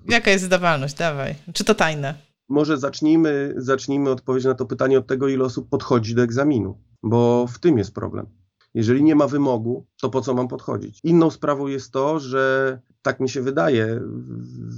Jaka 0.09 0.31
jest 0.31 0.44
zdawalność? 0.44 0.94
Dawaj. 0.94 1.35
Czy 1.53 1.64
to 1.64 1.74
tajne? 1.74 2.14
Może 2.48 2.79
zacznijmy, 2.79 3.55
zacznijmy 3.57 4.11
odpowiedź 4.11 4.44
na 4.44 4.55
to 4.55 4.66
pytanie 4.66 4.98
od 4.98 5.07
tego, 5.07 5.29
ile 5.29 5.44
osób 5.44 5.68
podchodzi 5.68 6.14
do 6.14 6.22
egzaminu, 6.22 6.79
bo 7.03 7.46
w 7.46 7.59
tym 7.59 7.79
jest 7.79 7.94
problem. 7.94 8.27
Jeżeli 8.74 9.03
nie 9.03 9.14
ma 9.14 9.27
wymogu, 9.27 9.87
to 10.01 10.11
po 10.11 10.20
co 10.20 10.35
mam 10.35 10.48
podchodzić? 10.48 11.01
Inną 11.05 11.31
sprawą 11.31 11.66
jest 11.66 11.92
to, 11.92 12.20
że 12.20 12.79
tak 13.03 13.20
mi 13.20 13.29
się 13.29 13.42
wydaje, 13.42 14.01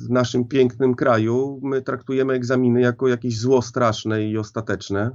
w 0.07 0.11
naszym 0.11 0.45
pięknym 0.45 0.95
kraju 0.95 1.61
my 1.63 1.83
traktujemy 1.83 2.33
egzaminy 2.33 2.81
jako 2.81 3.09
jakieś 3.09 3.39
zło 3.39 3.63
straszne 3.63 4.25
i 4.25 4.39
ostateczne. 4.39 5.11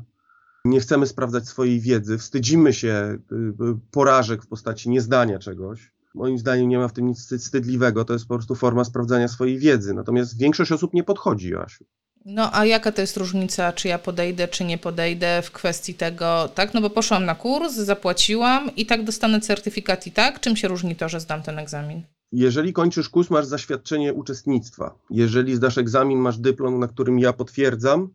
Nie 0.66 0.80
chcemy 0.80 1.08
sprawdzać 1.08 1.48
swojej 1.48 1.80
wiedzy, 1.80 2.18
wstydzimy 2.18 2.74
się 2.74 3.18
y, 3.32 3.36
y, 3.36 3.78
porażek 3.92 4.44
w 4.44 4.48
postaci 4.48 4.90
niezdania 4.90 5.40
czegoś. 5.40 5.92
Moim 6.16 6.38
zdaniem 6.38 6.70
nie 6.70 6.78
ma 6.78 6.88
w 6.88 6.94
tym 6.94 7.08
nic 7.08 7.28
wstydliwego, 7.38 8.06
to 8.06 8.14
jest 8.14 8.28
po 8.28 8.36
prostu 8.36 8.56
forma 8.56 8.84
sprawdzania 8.84 9.28
swojej 9.28 9.60
wiedzy. 9.60 9.94
Natomiast 9.94 10.38
większość 10.38 10.72
osób 10.72 10.94
nie 10.94 11.04
podchodzi, 11.04 11.50
Joasiu. 11.50 11.86
No 12.26 12.50
a 12.54 12.66
jaka 12.66 12.92
to 12.92 13.02
jest 13.02 13.18
różnica, 13.18 13.74
czy 13.74 13.88
ja 13.88 14.00
podejdę, 14.00 14.48
czy 14.48 14.64
nie 14.64 14.78
podejdę 14.78 15.42
w 15.42 15.52
kwestii 15.52 15.94
tego, 15.94 16.50
tak? 16.56 16.74
No 16.74 16.82
bo 16.82 16.90
poszłam 16.90 17.26
na 17.26 17.36
kurs, 17.36 17.74
zapłaciłam 17.74 18.76
i 18.76 18.86
tak 18.86 19.04
dostanę 19.04 19.42
certyfikat 19.42 20.08
i 20.08 20.12
tak? 20.12 20.40
Czym 20.40 20.56
się 20.56 20.68
różni 20.68 20.96
to, 20.96 21.10
że 21.10 21.20
zdam 21.20 21.44
ten 21.44 21.60
egzamin? 21.60 22.04
Jeżeli 22.32 22.74
kończysz 22.74 23.10
kurs, 23.10 23.30
masz 23.30 23.46
zaświadczenie 23.46 24.14
uczestnictwa. 24.14 24.96
Jeżeli 25.10 25.56
zdasz 25.56 25.78
egzamin, 25.78 26.20
masz 26.20 26.38
dyplom, 26.38 26.80
na 26.80 26.88
którym 26.88 27.20
ja 27.20 27.34
potwierdzam, 27.34 28.10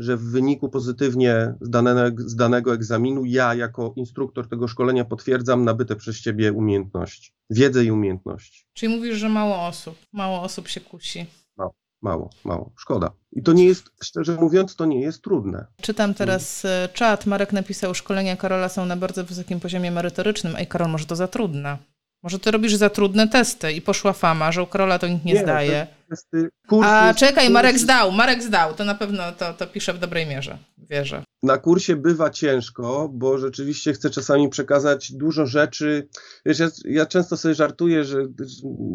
że 0.00 0.16
w 0.16 0.22
wyniku 0.22 0.68
pozytywnie 0.68 1.54
zdanego, 1.60 2.22
zdanego 2.28 2.74
egzaminu 2.74 3.24
ja 3.24 3.54
jako 3.54 3.92
instruktor 3.96 4.48
tego 4.48 4.68
szkolenia 4.68 5.04
potwierdzam 5.04 5.64
nabyte 5.64 5.96
przez 5.96 6.20
ciebie 6.20 6.52
umiejętności, 6.52 7.32
wiedzę 7.50 7.84
i 7.84 7.90
umiejętności. 7.90 8.64
Czyli 8.72 8.96
mówisz, 8.96 9.16
że 9.16 9.28
mało 9.28 9.66
osób, 9.66 9.94
mało 10.12 10.42
osób 10.42 10.68
się 10.68 10.80
kusi. 10.80 11.26
Mało, 11.56 11.74
mało, 12.02 12.30
mało. 12.44 12.72
Szkoda. 12.76 13.10
I 13.32 13.42
to 13.42 13.52
nie 13.52 13.64
jest, 13.64 13.90
szczerze 14.02 14.36
mówiąc, 14.36 14.76
to 14.76 14.86
nie 14.86 15.00
jest 15.00 15.22
trudne. 15.22 15.66
Czytam 15.82 16.14
teraz 16.14 16.64
e, 16.64 16.88
czat. 16.94 17.26
Marek 17.26 17.52
napisał, 17.52 17.94
szkolenia 17.94 18.36
Karola 18.36 18.68
są 18.68 18.86
na 18.86 18.96
bardzo 18.96 19.24
wysokim 19.24 19.60
poziomie 19.60 19.90
merytorycznym. 19.90 20.56
Ej, 20.56 20.66
Karol, 20.66 20.90
może 20.90 21.06
to 21.06 21.16
za 21.16 21.28
trudne? 21.28 21.78
Może 22.22 22.38
ty 22.38 22.50
robisz 22.50 22.74
za 22.74 22.90
trudne 22.90 23.28
testy 23.28 23.72
i 23.72 23.82
poszła 23.82 24.12
fama, 24.12 24.52
że 24.52 24.62
u 24.62 24.66
Karola 24.66 24.98
to 24.98 25.08
nikt 25.08 25.24
nie, 25.24 25.32
nie 25.32 25.40
zdaje. 25.40 25.86
Testy, 26.10 26.48
A 26.82 27.06
jest, 27.06 27.18
czekaj. 27.18 27.50
Marek 27.50 27.78
zdał, 27.78 28.12
Marek 28.12 28.42
zdał, 28.42 28.74
to 28.74 28.84
na 28.84 28.94
pewno 28.94 29.32
to, 29.32 29.54
to 29.54 29.66
pisze 29.66 29.94
w 29.94 29.98
dobrej 29.98 30.26
mierze, 30.26 30.58
wierzę. 30.78 31.24
Na 31.42 31.58
kursie 31.58 31.96
bywa 31.96 32.30
ciężko, 32.30 33.10
bo 33.12 33.38
rzeczywiście 33.38 33.92
chcę 33.92 34.10
czasami 34.10 34.48
przekazać 34.48 35.12
dużo 35.12 35.46
rzeczy. 35.46 36.08
Wiesz, 36.46 36.58
ja, 36.58 36.68
ja 36.84 37.06
często 37.06 37.36
sobie 37.36 37.54
żartuję, 37.54 38.04
że, 38.04 38.26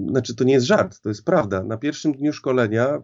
znaczy 0.10 0.36
to 0.36 0.44
nie 0.44 0.54
jest 0.54 0.66
żart, 0.66 1.02
to 1.02 1.10
jest 1.10 1.26
prawda. 1.26 1.64
Na 1.64 1.78
pierwszym 1.78 2.14
dniu 2.14 2.34
szkolenia 2.34 3.02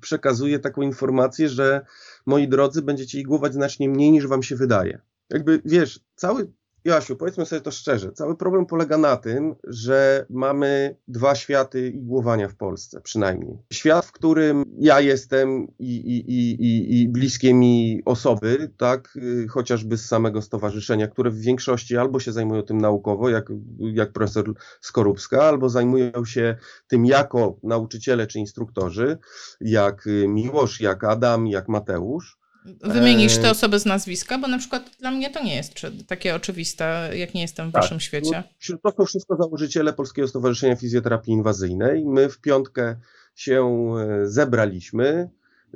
przekazuję 0.00 0.58
taką 0.58 0.82
informację, 0.82 1.48
że 1.48 1.86
moi 2.26 2.48
drodzy, 2.48 2.82
będziecie 2.82 3.20
igłować 3.20 3.52
znacznie 3.52 3.88
mniej 3.88 4.12
niż 4.12 4.26
wam 4.26 4.42
się 4.42 4.56
wydaje. 4.56 5.00
Jakby, 5.30 5.62
wiesz, 5.64 6.00
cały 6.14 6.52
Joasiu, 6.84 7.16
powiedzmy 7.16 7.46
sobie 7.46 7.60
to 7.60 7.70
szczerze, 7.70 8.12
cały 8.12 8.36
problem 8.36 8.66
polega 8.66 8.98
na 8.98 9.16
tym, 9.16 9.54
że 9.64 10.26
mamy 10.30 10.96
dwa 11.08 11.34
światy 11.34 11.88
igłowania 11.88 12.48
w 12.48 12.56
Polsce, 12.56 13.00
przynajmniej. 13.00 13.58
Świat, 13.72 14.06
w 14.06 14.12
którym 14.12 14.64
ja 14.78 15.00
jestem 15.00 15.66
i, 15.78 15.96
i, 15.96 16.32
i, 16.34 17.02
i 17.02 17.08
bliskie 17.08 17.54
mi 17.54 18.02
osoby, 18.04 18.70
tak, 18.76 19.16
y, 19.16 19.46
chociażby 19.48 19.96
z 19.96 20.06
samego 20.06 20.42
stowarzyszenia, 20.42 21.08
które 21.08 21.30
w 21.30 21.40
większości 21.40 21.96
albo 21.96 22.20
się 22.20 22.32
zajmują 22.32 22.62
tym 22.62 22.78
naukowo, 22.78 23.28
jak, 23.28 23.52
jak 23.78 24.12
profesor 24.12 24.54
Skorupska, 24.80 25.42
albo 25.42 25.68
zajmują 25.68 26.24
się 26.24 26.56
tym 26.88 27.06
jako 27.06 27.58
nauczyciele 27.62 28.26
czy 28.26 28.38
instruktorzy, 28.38 29.18
jak 29.60 30.08
Miłosz, 30.28 30.80
jak 30.80 31.04
Adam, 31.04 31.46
jak 31.46 31.68
Mateusz. 31.68 32.43
Wymienisz 32.64 33.38
te 33.38 33.50
osoby 33.50 33.78
z 33.78 33.86
nazwiska, 33.86 34.38
bo 34.38 34.48
na 34.48 34.58
przykład 34.58 34.90
dla 35.00 35.10
mnie 35.10 35.30
to 35.30 35.44
nie 35.44 35.56
jest 35.56 35.74
takie 36.06 36.34
oczywiste, 36.34 37.10
jak 37.14 37.34
nie 37.34 37.42
jestem 37.42 37.70
w 37.70 37.72
tak, 37.72 37.82
waszym 37.82 38.00
świecie. 38.00 38.44
To 38.82 38.92
są 38.96 39.04
wszystko 39.04 39.36
założyciele 39.36 39.92
Polskiego 39.92 40.28
Stowarzyszenia 40.28 40.76
Fizjoterapii 40.76 41.32
Inwazyjnej. 41.32 42.04
My 42.04 42.28
w 42.28 42.40
piątkę 42.40 42.96
się 43.34 43.94
e, 43.98 44.26
zebraliśmy. 44.26 45.30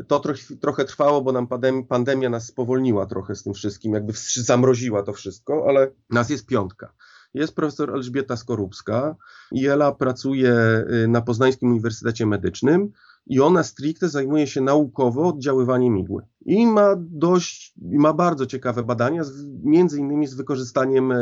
To 0.08 0.20
trochę, 0.20 0.56
trochę 0.60 0.84
trwało, 0.84 1.22
bo 1.22 1.32
nam 1.32 1.46
pandemia, 1.46 1.82
pandemia 1.82 2.30
nas 2.30 2.46
spowolniła 2.46 3.06
trochę 3.06 3.34
z 3.34 3.42
tym 3.42 3.54
wszystkim, 3.54 3.94
jakby 3.94 4.12
zamroziła 4.34 5.02
to 5.02 5.12
wszystko, 5.12 5.64
ale 5.68 5.90
nas 6.10 6.30
jest 6.30 6.46
piątka. 6.46 6.92
Jest 7.34 7.54
profesor 7.54 7.94
Elżbieta 7.94 8.36
Skorupska 8.36 9.16
i 9.52 9.66
Ela 9.66 9.92
pracuje 9.92 10.52
e, 10.52 10.84
na 11.08 11.22
Poznańskim 11.22 11.70
Uniwersytecie 11.70 12.26
Medycznym 12.26 12.92
i 13.28 13.40
ona 13.40 13.62
stricte 13.62 14.08
zajmuje 14.08 14.46
się 14.46 14.60
naukowo 14.60 15.28
oddziaływaniem 15.28 15.98
igły. 15.98 16.22
I 16.44 16.66
ma 16.66 16.94
dość, 16.98 17.74
ma 17.82 18.12
bardzo 18.12 18.46
ciekawe 18.46 18.82
badania, 18.82 19.22
między 19.62 19.98
innymi 19.98 20.26
z 20.26 20.34
wykorzystaniem 20.34 21.12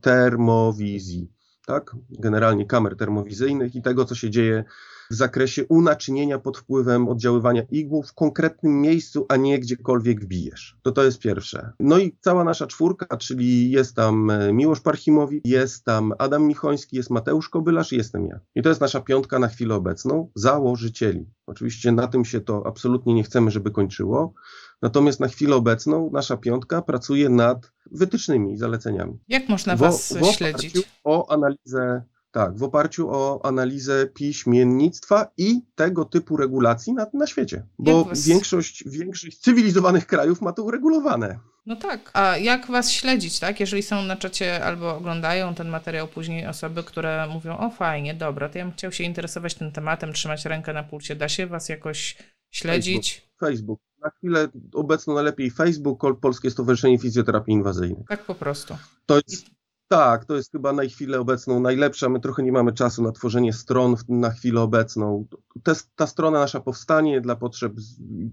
termowizji, 0.00 1.30
tak? 1.66 1.96
generalnie 2.10 2.66
kamer 2.66 2.96
termowizyjnych 2.96 3.74
i 3.74 3.82
tego, 3.82 4.04
co 4.04 4.14
się 4.14 4.30
dzieje 4.30 4.64
w 5.10 5.14
zakresie 5.14 5.64
unaczynienia 5.68 6.38
pod 6.38 6.58
wpływem 6.58 7.08
oddziaływania 7.08 7.62
igłów 7.70 8.08
w 8.08 8.14
konkretnym 8.14 8.80
miejscu, 8.80 9.26
a 9.28 9.36
nie 9.36 9.58
gdziekolwiek 9.58 10.20
wbijesz. 10.20 10.76
To 10.82 10.92
to 10.92 11.04
jest 11.04 11.18
pierwsze. 11.18 11.72
No 11.80 11.98
i 11.98 12.16
cała 12.20 12.44
nasza 12.44 12.66
czwórka, 12.66 13.16
czyli 13.16 13.70
jest 13.70 13.96
tam 13.96 14.30
e, 14.30 14.52
Miłosz 14.52 14.80
Parchimowicz, 14.80 15.42
jest 15.44 15.84
tam 15.84 16.12
Adam 16.18 16.46
Michoński, 16.46 16.96
jest 16.96 17.10
Mateusz 17.10 17.48
Kobylarz 17.48 17.92
i 17.92 17.96
jestem 17.96 18.26
ja. 18.26 18.40
I 18.54 18.62
to 18.62 18.68
jest 18.68 18.80
nasza 18.80 19.00
piątka 19.00 19.38
na 19.38 19.48
chwilę 19.48 19.74
obecną 19.74 20.30
założycieli. 20.34 21.26
Oczywiście 21.46 21.92
na 21.92 22.06
tym 22.06 22.24
się 22.24 22.40
to 22.40 22.66
absolutnie 22.66 23.14
nie 23.14 23.22
chcemy, 23.22 23.50
żeby 23.50 23.70
kończyło. 23.70 24.34
Natomiast 24.82 25.20
na 25.20 25.28
chwilę 25.28 25.56
obecną 25.56 26.10
nasza 26.12 26.36
piątka 26.36 26.82
pracuje 26.82 27.28
nad 27.28 27.72
wytycznymi 27.90 28.56
zaleceniami. 28.56 29.18
Jak 29.28 29.48
można 29.48 29.76
was 29.76 30.12
w, 30.12 30.20
w 30.20 30.26
śledzić? 30.26 30.74
O 31.04 31.32
analizę 31.32 32.02
tak, 32.38 32.58
w 32.58 32.62
oparciu 32.62 33.10
o 33.10 33.40
analizę 33.44 34.06
piśmiennictwa 34.06 35.30
i 35.36 35.60
tego 35.74 36.04
typu 36.04 36.36
regulacji 36.36 36.92
na, 36.92 37.06
na 37.12 37.26
świecie. 37.26 37.66
Bo 37.78 38.04
was... 38.04 38.26
większość, 38.26 38.84
większość 38.86 39.38
cywilizowanych 39.38 40.06
krajów 40.06 40.40
ma 40.40 40.52
to 40.52 40.62
uregulowane. 40.62 41.38
No 41.66 41.76
tak. 41.76 42.10
A 42.14 42.36
jak 42.36 42.66
was 42.66 42.90
śledzić, 42.90 43.38
tak? 43.38 43.60
Jeżeli 43.60 43.82
są 43.82 44.02
na 44.02 44.16
czacie 44.16 44.64
albo 44.64 44.96
oglądają 44.96 45.54
ten 45.54 45.68
materiał 45.68 46.08
później 46.08 46.46
osoby, 46.46 46.82
które 46.84 47.28
mówią, 47.32 47.58
o 47.58 47.70
fajnie, 47.70 48.14
dobra, 48.14 48.48
to 48.48 48.58
ja 48.58 48.64
bym 48.64 48.74
chciał 48.74 48.92
się 48.92 49.04
interesować 49.04 49.54
tym 49.54 49.72
tematem, 49.72 50.12
trzymać 50.12 50.44
rękę 50.44 50.72
na 50.72 50.82
pulsie. 50.82 51.16
Da 51.16 51.28
się 51.28 51.46
was 51.46 51.68
jakoś 51.68 52.16
śledzić? 52.50 53.14
Facebook. 53.14 53.48
Facebook. 53.50 53.80
Na 54.02 54.10
chwilę 54.10 54.48
obecną 54.74 55.14
najlepiej 55.14 55.50
Facebook, 55.50 56.20
Polskie 56.20 56.50
Stowarzyszenie 56.50 56.98
Fizjoterapii 56.98 57.54
Inwazyjnej. 57.54 58.04
Tak 58.08 58.24
po 58.24 58.34
prostu. 58.34 58.76
To 59.06 59.20
jest 59.28 59.57
tak, 59.88 60.24
to 60.24 60.36
jest 60.36 60.52
chyba 60.52 60.72
na 60.72 60.82
chwilę 60.82 61.20
obecną 61.20 61.60
najlepsza. 61.60 62.08
My 62.08 62.20
trochę 62.20 62.42
nie 62.42 62.52
mamy 62.52 62.72
czasu 62.72 63.02
na 63.02 63.12
tworzenie 63.12 63.52
stron 63.52 63.96
na 64.08 64.30
chwilę 64.30 64.60
obecną. 64.60 65.26
Te, 65.62 65.72
ta 65.96 66.06
strona 66.06 66.40
nasza 66.40 66.60
powstanie 66.60 67.20
dla 67.20 67.36
potrzeb 67.36 67.72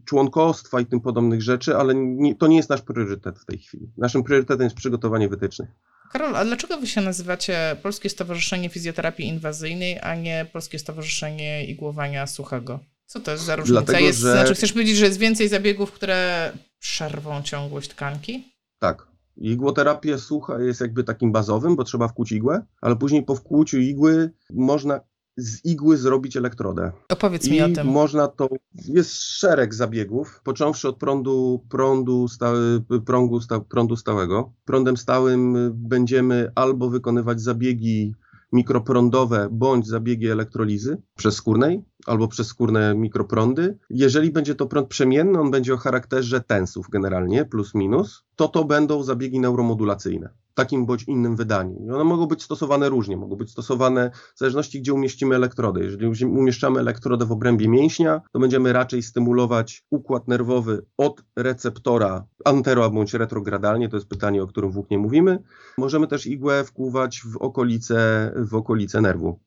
członkostwa 0.06 0.82
i 0.82 0.86
tym 0.86 1.02
podobnych 1.02 1.42
rzeczy, 1.42 1.76
ale 1.76 1.96
nie, 1.96 2.36
to 2.36 2.48
nie 2.48 2.58
jest 2.58 2.70
nasz 2.70 2.82
priorytet 2.82 3.40
w 3.40 3.46
tej 3.46 3.58
chwili. 3.58 3.92
Naszym 3.98 4.24
priorytetem 4.24 4.64
jest 4.64 4.76
przygotowanie 4.76 5.30
wytycznych. 5.30 5.70
Karol, 6.12 6.36
a 6.36 6.46
dlaczego 6.46 6.78
wy 6.78 6.88
się 6.88 7.02
nazywacie 7.02 7.76
Polskie 7.84 8.10
Stowarzyszenie 8.10 8.70
Fizjoterapii 8.70 9.28
Inwazyjnej, 9.28 10.00
a 10.00 10.16
nie 10.16 10.46
Polskie 10.54 10.80
Stowarzyszenie 10.80 11.66
Igłowania 11.66 12.28
Suchego? 12.28 12.80
Co 13.06 13.20
to 13.20 13.32
jest 13.32 13.44
za 13.44 13.56
różnica? 13.56 13.82
Dlatego, 13.82 14.06
jest, 14.06 14.20
że... 14.20 14.32
Znaczy, 14.32 14.56
chcesz 14.56 14.74
powiedzieć, 14.74 14.98
że 14.98 15.06
jest 15.06 15.20
więcej 15.20 15.50
zabiegów, 15.50 15.92
które 15.92 16.52
przerwą 16.80 17.42
ciągłość 17.42 17.90
tkanki? 17.90 18.54
Tak, 18.80 19.08
Igłoterapia 19.38 20.18
sucha 20.18 20.60
jest 20.60 20.82
jakby 20.82 21.04
takim 21.04 21.32
bazowym, 21.32 21.76
bo 21.76 21.84
trzeba 21.84 22.08
wkłuć 22.08 22.32
igłę, 22.32 22.66
ale 22.82 22.96
później 22.96 23.24
po 23.24 23.36
wkłuciu 23.36 23.78
igły 23.78 24.32
można 24.54 25.00
z 25.38 25.66
igły 25.66 25.98
zrobić 25.98 26.38
elektrodę. 26.38 26.92
Opowiedz 27.10 27.50
mi 27.50 27.58
I 27.58 27.62
o 27.62 27.70
tym. 27.70 27.88
Można 27.88 28.28
to, 28.28 28.50
jest 28.88 29.14
szereg 29.14 29.74
zabiegów, 29.74 30.42
począwszy 30.44 30.88
od 30.88 30.98
prądu, 30.98 31.66
prądu, 31.70 32.28
stały, 32.28 32.84
prądu, 33.06 33.42
sta, 33.42 33.60
prądu 33.60 33.96
stałego. 33.96 34.54
Prądem 34.66 34.98
stałym 34.98 35.72
będziemy 35.74 36.52
albo 36.56 36.90
wykonywać 36.90 37.42
zabiegi 37.42 38.16
mikroprądowe 38.52 39.48
bądź 39.52 39.88
zabiegi 39.88 40.28
elektrolizy 40.28 41.02
przeskórnej 41.16 41.84
albo 42.06 42.28
przeskórne 42.28 42.96
mikroprądy. 42.96 43.78
Jeżeli 43.90 44.32
będzie 44.32 44.56
to 44.56 44.66
prąd 44.66 44.88
przemienny, 44.88 45.40
on 45.40 45.52
będzie 45.52 45.74
o 45.74 45.78
charakterze 45.78 46.42
tensów 46.42 46.90
generalnie, 46.90 47.46
plus 47.46 47.76
minus, 47.76 48.24
to 48.36 48.48
to 48.48 48.66
będą 48.66 49.04
zabiegi 49.04 49.40
neuromodulacyjne. 49.40 50.45
Takim 50.56 50.86
bądź 50.86 51.04
innym 51.04 51.36
wydaniu. 51.36 51.86
I 51.88 51.92
one 51.92 52.04
mogą 52.04 52.26
być 52.26 52.44
stosowane 52.44 52.90
różnie, 52.90 53.18
mogą 53.18 53.36
być 53.36 53.52
stosowane 53.52 54.12
w 54.36 54.40
zależności, 54.40 54.82
gdzie 54.82 54.94
umieścimy 54.94 55.36
elektrody. 55.36 55.84
Jeżeli 55.84 56.26
umieszczamy 56.26 56.80
elektrodę 56.80 57.26
w 57.26 57.32
obrębie 57.32 57.68
mięśnia, 57.68 58.22
to 58.34 58.40
będziemy 58.40 58.74
raczej 58.74 59.04
stymulować 59.04 59.84
układ 59.92 60.28
nerwowy 60.28 60.86
od 60.98 61.24
receptora 61.36 62.26
antero 62.46 62.90
bądź 62.90 63.14
retrogradalnie, 63.14 63.90
to 63.90 63.98
jest 63.98 64.10
pytanie, 64.10 64.44
o 64.44 64.48
którym 64.48 64.72
włóknie 64.72 64.98
mówimy. 64.98 65.44
Możemy 65.78 66.08
też 66.08 66.26
igłę 66.26 66.64
wkłuwać 66.64 67.22
w 67.26 67.38
okolice, 67.38 68.32
w 68.36 68.56
okolice 68.56 69.02
nerwu. 69.02 69.40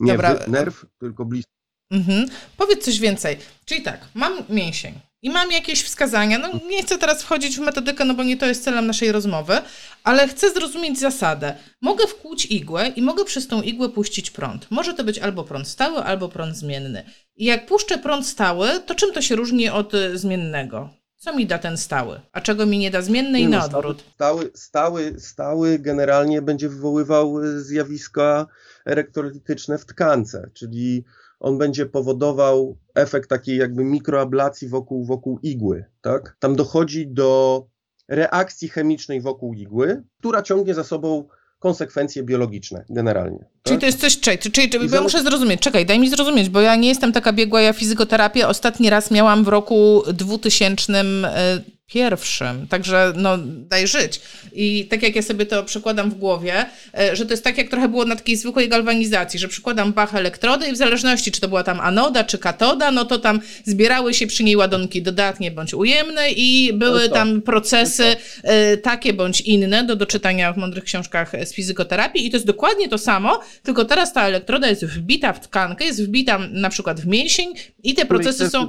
Nie 0.00 0.12
Dobra. 0.12 0.34
w 0.34 0.48
nerw, 0.48 0.86
tylko 0.98 1.24
blisko. 1.24 1.52
Mhm. 1.90 2.28
Powiedz 2.56 2.84
coś 2.84 3.00
więcej. 3.00 3.36
Czyli 3.64 3.82
tak, 3.82 4.08
mam 4.14 4.32
mięsień 4.48 5.11
i 5.22 5.30
mam 5.30 5.52
jakieś 5.52 5.82
wskazania. 5.82 6.38
No 6.38 6.48
nie 6.68 6.82
chcę 6.82 6.98
teraz 6.98 7.22
wchodzić 7.22 7.56
w 7.56 7.60
metodykę, 7.60 8.04
no 8.04 8.14
bo 8.14 8.22
nie 8.22 8.36
to 8.36 8.46
jest 8.46 8.64
celem 8.64 8.86
naszej 8.86 9.12
rozmowy, 9.12 9.58
ale 10.04 10.28
chcę 10.28 10.50
zrozumieć 10.50 11.00
zasadę. 11.00 11.54
Mogę 11.80 12.06
wkłuć 12.06 12.46
igłę 12.46 12.88
i 12.88 13.02
mogę 13.02 13.24
przez 13.24 13.46
tą 13.46 13.62
igłę 13.62 13.88
puścić 13.88 14.30
prąd. 14.30 14.66
Może 14.70 14.94
to 14.94 15.04
być 15.04 15.18
albo 15.18 15.44
prąd 15.44 15.68
stały, 15.68 15.98
albo 15.98 16.28
prąd 16.28 16.56
zmienny. 16.56 17.04
I 17.36 17.44
jak 17.44 17.66
puszczę 17.66 17.98
prąd 17.98 18.26
stały, 18.26 18.68
to 18.86 18.94
czym 18.94 19.12
to 19.12 19.22
się 19.22 19.36
różni 19.36 19.68
od 19.68 19.94
y, 19.94 20.18
zmiennego? 20.18 20.90
Co 21.16 21.36
mi 21.36 21.46
da 21.46 21.58
ten 21.58 21.78
stały, 21.78 22.20
a 22.32 22.40
czego 22.40 22.66
mi 22.66 22.78
nie 22.78 22.90
da 22.90 23.02
zmienny 23.02 23.40
i 23.40 23.48
no, 23.48 23.58
na 23.58 23.64
odwrót? 23.64 24.04
Stały, 24.14 24.50
stały, 24.54 25.14
stały 25.18 25.78
generalnie 25.78 26.42
będzie 26.42 26.68
wywoływał 26.68 27.42
y, 27.42 27.62
zjawiska 27.62 28.46
elektrolityczne 28.84 29.78
w 29.78 29.86
tkance, 29.86 30.50
czyli 30.54 31.04
on 31.42 31.58
będzie 31.58 31.86
powodował 31.86 32.76
efekt 32.94 33.30
takiej 33.30 33.56
jakby 33.56 33.84
mikroablacji 33.84 34.68
wokół, 34.68 35.04
wokół 35.04 35.38
igły, 35.42 35.84
tak? 36.00 36.36
Tam 36.38 36.56
dochodzi 36.56 37.06
do 37.06 37.62
reakcji 38.08 38.68
chemicznej 38.68 39.20
wokół 39.20 39.54
igły, 39.54 40.02
która 40.18 40.42
ciągnie 40.42 40.74
za 40.74 40.84
sobą 40.84 41.28
konsekwencje 41.58 42.22
biologiczne 42.22 42.84
generalnie. 42.90 43.38
Tak? 43.38 43.48
Czyli 43.62 43.78
to 43.78 43.86
jest 43.86 44.00
coś, 44.00 44.20
czyli, 44.20 44.38
czyli, 44.70 44.88
bo 44.88 44.96
ja 44.96 45.02
muszę 45.02 45.22
zrozumieć, 45.22 45.60
czekaj, 45.60 45.86
daj 45.86 45.98
mi 45.98 46.10
zrozumieć, 46.10 46.48
bo 46.48 46.60
ja 46.60 46.76
nie 46.76 46.88
jestem 46.88 47.12
taka 47.12 47.32
biegła, 47.32 47.60
ja 47.60 47.72
fizykoterapię 47.72 48.48
ostatni 48.48 48.90
raz 48.90 49.10
miałam 49.10 49.44
w 49.44 49.48
roku 49.48 50.02
2000 50.12 51.04
pierwszym. 51.92 52.66
Także 52.66 53.12
no, 53.16 53.38
daj 53.44 53.86
żyć. 53.86 54.20
I 54.52 54.86
tak 54.90 55.02
jak 55.02 55.16
ja 55.16 55.22
sobie 55.22 55.46
to 55.46 55.64
przekładam 55.64 56.10
w 56.10 56.14
głowie, 56.14 56.66
e, 56.98 57.16
że 57.16 57.26
to 57.26 57.30
jest 57.30 57.44
tak, 57.44 57.58
jak 57.58 57.68
trochę 57.68 57.88
było 57.88 58.04
na 58.04 58.16
takiej 58.16 58.36
zwykłej 58.36 58.68
galwanizacji, 58.68 59.40
że 59.40 59.48
przykładam 59.48 59.92
bach 59.92 60.14
elektrody 60.14 60.68
i 60.68 60.72
w 60.72 60.76
zależności, 60.76 61.32
czy 61.32 61.40
to 61.40 61.48
była 61.48 61.62
tam 61.62 61.80
anoda, 61.80 62.24
czy 62.24 62.38
katoda, 62.38 62.90
no 62.90 63.04
to 63.04 63.18
tam 63.18 63.40
zbierały 63.64 64.14
się 64.14 64.26
przy 64.26 64.44
niej 64.44 64.56
ładunki 64.56 65.02
dodatnie 65.02 65.50
bądź 65.50 65.74
ujemne 65.74 66.30
i 66.30 66.72
były 66.72 67.08
no 67.08 67.14
tam 67.14 67.42
procesy 67.42 68.04
no 68.44 68.52
takie 68.82 69.12
bądź 69.12 69.40
inne 69.40 69.84
do 69.84 69.96
doczytania 69.96 70.52
w 70.52 70.56
mądrych 70.56 70.84
książkach 70.84 71.32
z 71.44 71.54
fizykoterapii 71.54 72.26
i 72.26 72.30
to 72.30 72.36
jest 72.36 72.46
dokładnie 72.46 72.88
to 72.88 72.98
samo, 72.98 73.40
tylko 73.62 73.84
teraz 73.84 74.12
ta 74.12 74.26
elektroda 74.26 74.68
jest 74.68 74.84
wbita 74.84 75.32
w 75.32 75.40
tkankę, 75.40 75.84
jest 75.84 76.04
wbita 76.04 76.38
na 76.38 76.70
przykład 76.70 77.00
w 77.00 77.06
mięsień 77.06 77.54
i 77.82 77.94
te 77.94 78.06
procesy 78.06 78.50
są... 78.50 78.68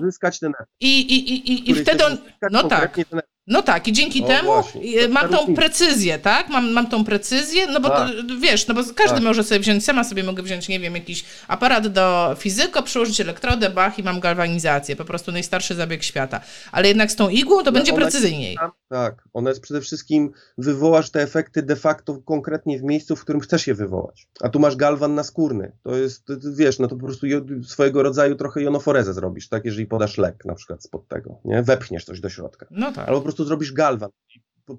I, 0.80 1.00
i, 1.00 1.34
i, 1.34 1.52
i, 1.52 1.72
i 1.72 1.76
wtedy 1.76 2.06
on... 2.06 2.18
No 2.52 2.64
tak. 2.64 3.00
No 3.48 3.62
tak, 3.62 3.88
i 3.88 3.92
dzięki 3.94 4.24
o, 4.24 4.28
temu 4.28 4.54
właśnie. 4.54 5.08
mam 5.08 5.30
tą 5.30 5.56
precyzję, 5.56 6.20
tak? 6.20 6.50
Mam, 6.50 6.72
mam 6.72 6.88
tą 6.88 7.06
precyzję, 7.06 7.68
no 7.68 7.80
bo 7.80 7.90
tak. 7.90 8.08
to, 8.08 8.14
wiesz, 8.40 8.68
no 8.68 8.74
bo 8.74 8.82
każdy 8.96 9.16
tak. 9.16 9.24
może 9.24 9.44
sobie 9.44 9.60
wziąć, 9.60 9.86
sama 9.86 10.04
sobie 10.04 10.24
mogę 10.24 10.44
wziąć, 10.44 10.68
nie 10.68 10.80
wiem, 10.80 10.96
jakiś 10.96 11.24
aparat 11.48 11.88
do 11.88 12.36
fizyko, 12.40 12.84
przyłożyć 12.84 13.22
elektrodę, 13.22 13.70
bach 13.70 14.00
i 14.00 14.04
mam 14.04 14.20
galwanizację, 14.20 14.96
po 14.96 15.06
prostu 15.06 15.32
najstarszy 15.32 15.76
zabieg 15.76 16.04
świata. 16.04 16.42
Ale 16.72 16.88
jednak 16.88 17.12
z 17.12 17.16
tą 17.16 17.30
igłą 17.30 17.58
to 17.58 17.64
no 17.64 17.72
będzie 17.72 17.94
precyzyjniej. 17.94 18.58
Tak, 18.94 19.28
ona 19.34 19.50
jest 19.50 19.62
przede 19.62 19.82
wszystkim, 19.82 20.32
wywołasz 20.58 21.12
te 21.12 21.22
efekty 21.22 21.64
de 21.64 21.76
facto 21.76 22.22
konkretnie 22.26 22.80
w 22.80 22.84
miejscu, 22.84 23.16
w 23.16 23.22
którym 23.22 23.42
chcesz 23.42 23.68
je 23.68 23.74
wywołać. 23.74 24.28
A 24.42 24.50
tu 24.50 24.60
masz 24.60 24.76
galwan 24.76 25.16
naskórny. 25.16 25.72
To 25.84 25.96
jest, 25.96 26.24
wiesz, 26.56 26.80
no 26.80 26.88
to 26.88 26.96
po 26.96 27.06
prostu 27.06 27.28
swojego 27.64 28.04
rodzaju 28.04 28.36
trochę 28.36 28.62
jonoforezę 28.62 29.14
zrobisz, 29.14 29.50
tak? 29.50 29.66
Jeżeli 29.66 29.86
podasz 29.86 30.18
lek 30.18 30.46
na 30.46 30.56
przykład 30.56 30.84
spod 30.84 31.08
tego, 31.08 31.40
nie? 31.46 31.64
Wepchniesz 31.64 32.06
coś 32.06 32.20
do 32.20 32.30
środka. 32.30 32.66
No 32.72 32.92
tak. 32.92 33.08
Albo 33.08 33.20
po 33.20 33.24
prostu 33.24 33.46
zrobisz 33.46 33.74
galwan. 33.74 34.10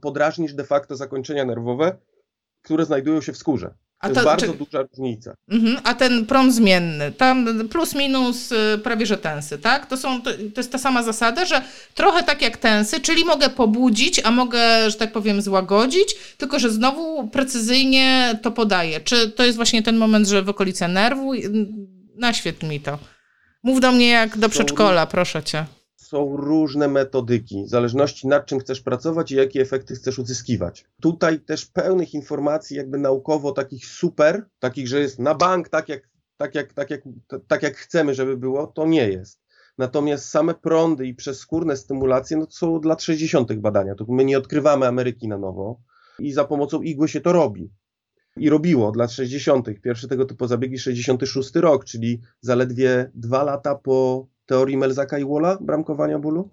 Podrażnisz 0.00 0.54
de 0.54 0.64
facto 0.64 0.96
zakończenia 0.96 1.44
nerwowe, 1.44 1.96
które 2.62 2.84
znajdują 2.84 3.20
się 3.20 3.32
w 3.32 3.36
skórze. 3.36 3.74
A 3.98 4.08
to 4.08 4.14
jest 4.14 4.24
bardzo 4.24 4.46
czy... 4.46 4.58
duża 4.58 4.82
różnica. 4.82 5.34
Mhm, 5.48 5.78
a 5.84 5.94
ten 5.94 6.26
prąd 6.26 6.54
zmienny, 6.54 7.12
tam 7.12 7.68
plus 7.68 7.94
minus 7.94 8.52
y, 8.52 8.80
prawie 8.82 9.06
że 9.06 9.18
tensy, 9.18 9.58
tak? 9.58 9.86
To, 9.86 9.96
są, 9.96 10.22
to, 10.22 10.30
to, 10.30 10.60
jest 10.60 10.72
ta 10.72 10.78
sama 10.78 11.02
zasada, 11.02 11.44
że 11.44 11.62
trochę 11.94 12.22
tak 12.22 12.42
jak 12.42 12.56
tensy, 12.56 13.00
czyli 13.00 13.24
mogę 13.24 13.48
pobudzić, 13.48 14.20
a 14.24 14.30
mogę, 14.30 14.90
że 14.90 14.96
tak 14.96 15.12
powiem, 15.12 15.42
złagodzić, 15.42 16.14
tylko 16.38 16.58
że 16.58 16.70
znowu 16.70 17.28
precyzyjnie 17.28 18.38
to 18.42 18.50
podaję. 18.50 19.00
Czy 19.00 19.30
to 19.30 19.44
jest 19.44 19.56
właśnie 19.56 19.82
ten 19.82 19.96
moment, 19.96 20.28
że 20.28 20.42
w 20.42 20.48
okolice 20.48 20.88
nerwu? 20.88 21.32
Naświetl 22.16 22.66
mi 22.66 22.80
to. 22.80 22.98
Mów 23.62 23.80
do 23.80 23.92
mnie 23.92 24.08
jak 24.08 24.38
do 24.38 24.48
przedszkola, 24.48 25.06
proszę 25.06 25.42
cię 25.42 25.64
są 26.14 26.36
różne 26.36 26.88
metodyki, 26.88 27.64
w 27.64 27.68
zależności 27.68 28.28
nad 28.28 28.46
czym 28.46 28.58
chcesz 28.58 28.80
pracować 28.80 29.32
i 29.32 29.36
jakie 29.36 29.60
efekty 29.60 29.94
chcesz 29.94 30.18
uzyskiwać. 30.18 30.84
Tutaj 31.02 31.40
też 31.40 31.66
pełnych 31.66 32.14
informacji 32.14 32.76
jakby 32.76 32.98
naukowo 32.98 33.52
takich 33.52 33.86
super, 33.86 34.48
takich, 34.58 34.88
że 34.88 35.00
jest 35.00 35.18
na 35.18 35.34
bank 35.34 35.68
tak 35.68 35.88
jak, 35.88 36.08
tak 36.36 36.54
jak, 36.54 36.72
tak 36.72 36.90
jak, 36.90 37.02
tak 37.48 37.62
jak 37.62 37.76
chcemy, 37.76 38.14
żeby 38.14 38.36
było, 38.36 38.66
to 38.66 38.86
nie 38.86 39.08
jest. 39.08 39.40
Natomiast 39.78 40.28
same 40.28 40.54
prądy 40.54 41.06
i 41.06 41.14
przeskórne 41.14 41.76
stymulacje 41.76 42.36
no 42.36 42.46
to 42.46 42.52
są 42.52 42.74
od 42.74 42.84
lat 42.84 43.02
60. 43.02 43.52
badania. 43.52 43.94
To 43.94 44.04
my 44.08 44.24
nie 44.24 44.38
odkrywamy 44.38 44.86
Ameryki 44.86 45.28
na 45.28 45.38
nowo 45.38 45.80
i 46.18 46.32
za 46.32 46.44
pomocą 46.44 46.82
igły 46.82 47.08
się 47.08 47.20
to 47.20 47.32
robi. 47.32 47.70
I 48.36 48.50
robiło 48.50 48.88
od 48.88 48.96
lat 48.96 49.12
60. 49.12 49.68
Pierwszy 49.82 50.08
tego 50.08 50.24
typu 50.24 50.46
zabiegi 50.46 50.78
66 50.78 51.54
rok, 51.54 51.84
czyli 51.84 52.20
zaledwie 52.40 53.10
dwa 53.14 53.42
lata 53.42 53.74
po 53.74 54.26
teorii 54.46 54.76
Melzaka 54.76 55.18
i 55.18 55.24
Walla, 55.24 55.58
bramkowania 55.60 56.18
bólu, 56.18 56.50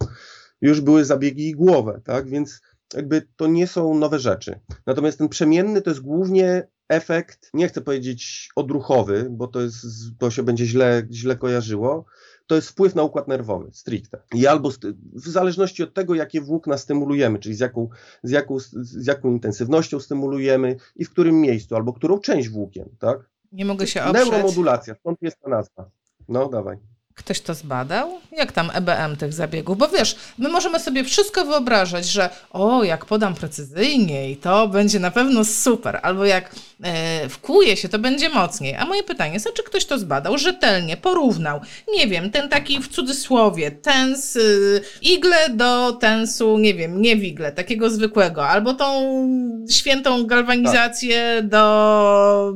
już 0.62 0.82
były 0.82 1.06
zabiegi 1.06 1.49
igłowe, 1.49 2.01
tak? 2.04 2.30
Więc 2.30 2.62
jakby 2.93 3.27
to 3.36 3.47
nie 3.47 3.67
są 3.67 3.95
nowe 3.95 4.19
rzeczy. 4.19 4.60
Natomiast 4.86 5.17
ten 5.17 5.30
przemienny 5.30 5.82
to 5.82 5.89
jest 5.89 6.01
głównie 6.01 6.67
efekt, 6.89 7.49
nie 7.54 7.67
chcę 7.67 7.82
powiedzieć 7.82 8.49
odruchowy, 8.56 9.27
bo 9.30 9.47
to, 9.47 9.62
jest, 9.62 9.86
to 10.19 10.32
się 10.32 10.43
będzie 10.43 10.65
źle, 10.65 11.08
źle 11.12 11.36
kojarzyło, 11.36 12.06
to 12.47 12.56
jest 12.56 12.69
wpływ 12.69 12.95
na 12.95 13.04
układ 13.04 13.27
nerwowy, 13.27 13.69
stricte. 13.73 14.21
I 14.34 14.47
albo 14.47 14.69
w 15.13 15.27
zależności 15.27 15.84
od 15.84 15.93
tego, 15.93 16.15
jakie 16.15 16.41
włókna 16.41 16.77
stymulujemy, 16.77 17.39
czyli 17.39 17.56
z 17.56 17.60
jaką, 17.60 17.89
z, 18.23 18.32
jaką, 18.32 18.60
z 18.60 19.06
jaką 19.08 19.32
intensywnością 19.32 19.99
stymulujemy 19.99 20.75
i 20.95 21.06
w 21.06 21.10
którym 21.10 21.41
miejscu, 21.41 21.75
albo 21.75 21.93
którą 21.93 22.19
część 22.19 22.49
włókien, 22.49 22.89
tak? 22.99 23.30
Nie 23.51 23.65
mogę 23.65 23.88
się 23.88 24.04
oprzeć. 24.04 24.25
Neuromodulacja, 24.25 24.95
stąd 24.95 25.21
jest 25.21 25.39
ta 25.39 25.49
nazwa. 25.49 25.89
No, 26.27 26.49
dawaj. 26.49 26.77
Ktoś 27.25 27.41
to 27.41 27.53
zbadał? 27.53 28.19
Jak 28.38 28.51
tam 28.51 28.71
EBM 28.73 29.15
tych 29.15 29.34
zabiegów? 29.34 29.77
Bo 29.77 29.88
wiesz, 29.88 30.15
my 30.38 30.49
możemy 30.49 30.79
sobie 30.79 31.03
wszystko 31.03 31.45
wyobrażać, 31.45 32.05
że 32.05 32.29
o, 32.51 32.84
jak 32.84 33.05
podam 33.05 33.36
precyzyjniej, 33.36 34.38
to 34.38 34.67
będzie 34.67 34.99
na 34.99 35.12
pewno 35.12 35.45
super, 35.45 35.99
albo 36.03 36.25
jak 36.25 36.55
e, 36.84 37.29
wkuje 37.29 37.77
się, 37.77 37.89
to 37.89 37.99
będzie 37.99 38.29
mocniej. 38.29 38.75
A 38.75 38.86
moje 38.86 39.03
pytanie 39.03 39.34
jest, 39.34 39.53
czy 39.53 39.63
ktoś 39.63 39.86
to 39.86 39.99
zbadał 39.99 40.38
rzetelnie, 40.38 40.97
porównał, 40.97 41.62
nie 41.95 42.07
wiem, 42.07 42.31
ten 42.31 42.49
taki 42.49 42.79
w 42.79 42.88
cudzysłowie, 42.88 43.71
tens 43.71 44.36
y, 44.36 44.81
igle 45.01 45.49
do 45.49 45.91
tensu, 45.91 46.57
nie 46.57 46.73
wiem, 46.73 47.01
nie 47.01 47.15
wigle, 47.15 47.51
takiego 47.51 47.89
zwykłego, 47.89 48.47
albo 48.47 48.73
tą 48.73 49.01
świętą 49.71 50.25
galwanizację 50.25 51.36
tak. 51.38 51.47
do 51.47 52.53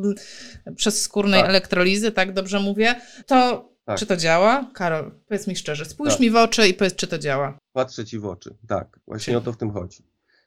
przez 0.76 1.02
skórnej 1.02 1.42
tak. 1.42 1.50
elektrolizy, 1.50 2.12
tak 2.12 2.34
dobrze 2.34 2.60
mówię, 2.60 2.96
to 3.28 3.70
tak. 3.86 4.00
Czy 4.00 4.06
to 4.06 4.18
działa? 4.18 4.72
Karol, 4.74 5.12
powiedz 5.28 5.48
mi 5.48 5.56
szczerze, 5.56 5.86
spójrz 5.86 6.14
tak. 6.14 6.22
mi 6.22 6.30
w 6.30 6.36
oczy 6.36 6.68
i 6.68 6.74
powiedz, 6.74 6.96
czy 6.96 7.08
to 7.08 7.18
działa. 7.18 7.58
Patrzę 7.74 8.06
ci 8.06 8.20
w 8.20 8.26
oczy, 8.26 8.56
tak. 8.68 9.00
Właśnie 9.08 9.38
o 9.38 9.42
to 9.42 9.54
w 9.54 9.58
tym 9.58 9.72
chodzi. 9.72 10.04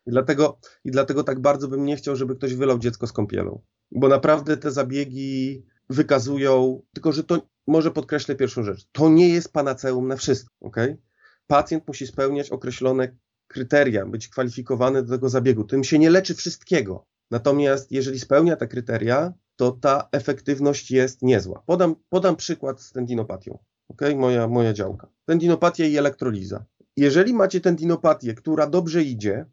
I 0.07 0.11
dlatego, 0.11 0.59
I 0.85 0.90
dlatego 0.90 1.24
tak 1.24 1.40
bardzo 1.40 1.68
bym 1.68 1.85
nie 1.85 1.96
chciał, 1.96 2.16
żeby 2.16 2.37
ktoś 2.37 2.55
wylał 2.55 2.79
dziecko 2.79 3.07
z 3.07 3.12
kąpielą. 3.12 3.62
Bo 3.90 4.09
naprawdę 4.09 4.57
te 4.57 4.70
zabiegi 4.70 5.64
wykazują, 5.90 6.83
tylko 6.94 7.12
że 7.12 7.24
to, 7.24 7.42
może 7.66 7.90
podkreślę 7.90 8.35
pierwszą 8.35 8.62
rzecz, 8.62 8.87
to 8.92 9.09
nie 9.09 9.29
jest 9.29 9.53
panaceum 9.53 10.09
na 10.09 10.16
wszystko, 10.16 10.55
ok? 10.61 10.77
Pacjent 11.46 11.88
musi 11.88 12.07
spełniać 12.07 12.51
określone 12.51 13.16
kryteria, 13.46 14.07
być 14.07 14.29
kwalifikowany 14.29 15.03
do 15.03 15.14
tego 15.14 15.29
zabiegu. 15.29 15.64
Tym 15.64 15.85
się 15.85 15.98
nie 15.98 16.11
leczy 16.11 16.35
wszystkiego. 16.35 17.07
Natomiast 17.31 17.92
jeżeli 17.92 18.20
spełnia 18.20 18.57
te 18.57 18.68
kryteria, 18.68 19.33
to 19.59 19.73
ta 19.73 20.09
efektywność 20.12 20.90
jest 20.90 21.23
niezła. 21.23 21.62
Podam, 21.66 21.97
podam 22.09 22.37
przykład 22.37 22.81
z 22.81 22.92
tendinopatią. 22.92 23.59
Okay? 23.88 24.16
Moja, 24.16 24.49
moja 24.49 24.73
działka. 24.73 25.09
Tendinopatia 25.25 25.85
i 25.85 25.97
elektroliza. 25.97 26.64
Jeżeli 26.97 27.35
macie 27.35 27.61
tendinopatię, 27.61 28.35
która 28.35 28.66
dobrze 28.66 29.03
idzie, 29.03 29.47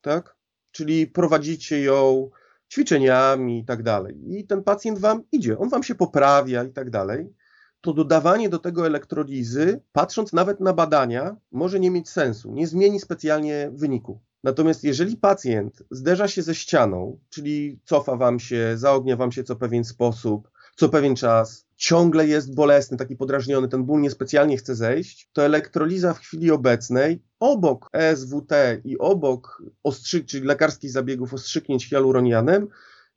tak? 0.00 0.36
czyli 0.70 1.06
prowadzicie 1.06 1.82
ją 1.82 2.30
ćwiczeniami 2.72 3.58
i 3.58 3.64
tak 3.64 3.82
dalej, 3.82 4.38
i 4.38 4.46
ten 4.46 4.62
pacjent 4.62 4.98
wam 4.98 5.22
idzie, 5.32 5.58
on 5.58 5.68
wam 5.68 5.82
się 5.82 5.94
poprawia 5.94 6.64
i 6.64 6.72
tak 6.72 6.90
dalej, 6.90 7.34
to 7.80 7.92
dodawanie 7.92 8.48
do 8.48 8.58
tego 8.58 8.86
elektrolizy, 8.86 9.80
patrząc 9.92 10.32
nawet 10.32 10.60
na 10.60 10.72
badania, 10.72 11.36
może 11.50 11.80
nie 11.80 11.90
mieć 11.90 12.08
sensu, 12.08 12.52
nie 12.52 12.66
zmieni 12.66 13.00
specjalnie 13.00 13.70
wyniku. 13.72 14.20
Natomiast 14.44 14.84
jeżeli 14.84 15.16
pacjent 15.16 15.82
zderza 15.90 16.28
się 16.28 16.42
ze 16.42 16.54
ścianą, 16.54 17.18
czyli 17.30 17.80
cofa 17.84 18.16
wam 18.16 18.40
się, 18.40 18.72
zaognia 18.76 19.16
wam 19.16 19.32
się 19.32 19.44
co 19.44 19.56
pewien 19.56 19.84
sposób, 19.84 20.50
co 20.76 20.88
pewien 20.88 21.16
czas, 21.16 21.66
ciągle 21.76 22.26
jest 22.26 22.54
bolesny, 22.54 22.96
taki 22.96 23.16
podrażniony, 23.16 23.68
ten 23.68 23.84
ból 23.84 24.00
niespecjalnie 24.00 24.56
chce 24.56 24.74
zejść, 24.74 25.30
to 25.32 25.44
elektroliza 25.44 26.14
w 26.14 26.18
chwili 26.18 26.50
obecnej 26.50 27.22
obok 27.40 27.88
ESWT 27.92 28.52
i 28.84 28.98
obok 28.98 29.62
ostrzyk, 29.82 30.26
czyli 30.26 30.46
lekarskich 30.46 30.90
zabiegów 30.90 31.34
ostrzyknięć 31.34 31.88
hialuronianem 31.88 32.68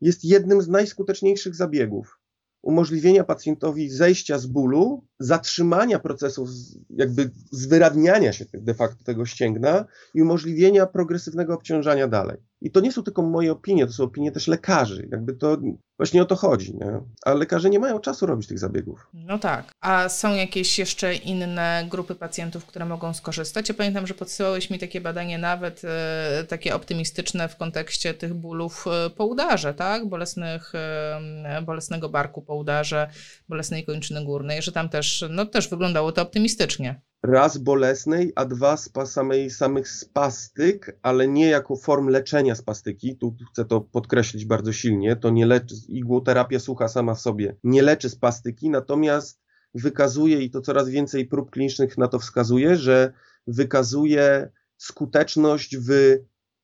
jest 0.02 0.24
jednym 0.24 0.62
z 0.62 0.68
najskuteczniejszych 0.68 1.56
zabiegów 1.56 2.20
umożliwienia 2.66 3.24
pacjentowi 3.24 3.90
zejścia 3.90 4.38
z 4.38 4.46
bólu, 4.46 5.04
zatrzymania 5.20 6.00
procesów 6.00 6.50
jakby 6.90 7.32
zwyradniania 7.52 8.34
się 8.34 8.46
de 8.54 8.74
facto 8.74 9.04
tego 9.04 9.26
ścięgna 9.26 9.86
i 10.14 10.22
umożliwienia 10.22 10.86
progresywnego 10.86 11.54
obciążania 11.54 12.08
dalej. 12.08 12.38
I 12.62 12.72
to 12.72 12.80
nie 12.80 12.92
są 12.92 13.04
tylko 13.04 13.22
moje 13.22 13.52
opinie, 13.52 13.86
to 13.86 13.94
są 13.94 14.04
opinie 14.04 14.32
też 14.32 14.48
lekarzy. 14.48 15.08
Jakby 15.12 15.34
to 15.34 15.58
właśnie 15.98 16.22
o 16.22 16.26
to 16.26 16.36
chodzi, 16.36 16.76
nie? 16.76 17.02
A 17.26 17.34
lekarze 17.34 17.70
nie 17.70 17.80
mają 17.80 18.00
czasu 18.00 18.26
robić 18.26 18.48
tych 18.48 18.60
zabiegów. 18.60 19.08
No 19.14 19.40
tak. 19.40 19.72
A 19.82 20.10
są 20.10 20.36
jakieś 20.36 20.80
jeszcze 20.80 21.16
inne 21.16 21.88
grupy 21.90 22.16
pacjentów, 22.16 22.66
które 22.66 22.86
mogą 22.86 23.14
skorzystać? 23.14 23.70
Ja 23.70 23.76
pamiętam, 23.76 24.08
że 24.08 24.14
podsyłałeś 24.14 24.70
mi 24.70 24.80
takie 24.80 25.02
badanie 25.02 25.38
nawet 25.38 25.82
e, 25.84 26.46
takie 26.50 26.76
optymistyczne 26.76 27.50
w 27.50 27.58
kontekście 27.58 28.14
tych 28.14 28.34
bólów 28.34 28.86
e, 28.88 29.10
po 29.10 29.26
udarze, 29.26 29.74
tak? 29.74 30.10
Bolesnych, 30.10 30.76
e, 30.76 31.62
bolesnego 31.66 32.10
barku 32.10 32.42
po 32.42 32.56
udarze, 32.56 33.10
bolesnej 33.50 33.86
kończyny 33.86 34.26
górnej, 34.26 34.62
że 34.62 34.72
tam 34.72 34.90
też, 34.90 35.05
no 35.30 35.46
też 35.46 35.70
wyglądało 35.70 36.12
to 36.12 36.22
optymistycznie 36.22 37.02
raz 37.26 37.58
bolesnej, 37.58 38.32
a 38.36 38.46
dwa 38.46 38.78
z 38.78 38.92
samej, 39.06 39.50
samych 39.50 39.90
spastyk, 39.90 41.00
ale 41.02 41.28
nie 41.28 41.48
jako 41.48 41.76
form 41.76 42.08
leczenia 42.08 42.56
spastyki. 42.56 43.18
Tu 43.18 43.36
chcę 43.52 43.66
to 43.66 43.82
podkreślić 43.82 44.46
bardzo 44.46 44.74
silnie. 44.74 45.16
To 45.16 45.30
nie 45.30 45.46
leczy, 45.46 45.76
igłoterapia 45.88 46.60
sucha 46.60 46.88
sama 46.88 47.16
w 47.16 47.22
sobie 47.22 47.56
nie 47.64 47.82
leczy 47.82 48.10
spastyki, 48.10 48.70
natomiast 48.70 49.42
wykazuje, 49.74 50.42
i 50.42 50.50
to 50.50 50.62
coraz 50.62 50.90
więcej 50.90 51.26
prób 51.26 51.52
klinicznych 51.52 51.98
na 51.98 52.08
to 52.08 52.20
wskazuje, 52.20 52.76
że 52.76 53.14
wykazuje 53.48 54.52
skuteczność 54.78 55.78
w 55.78 56.18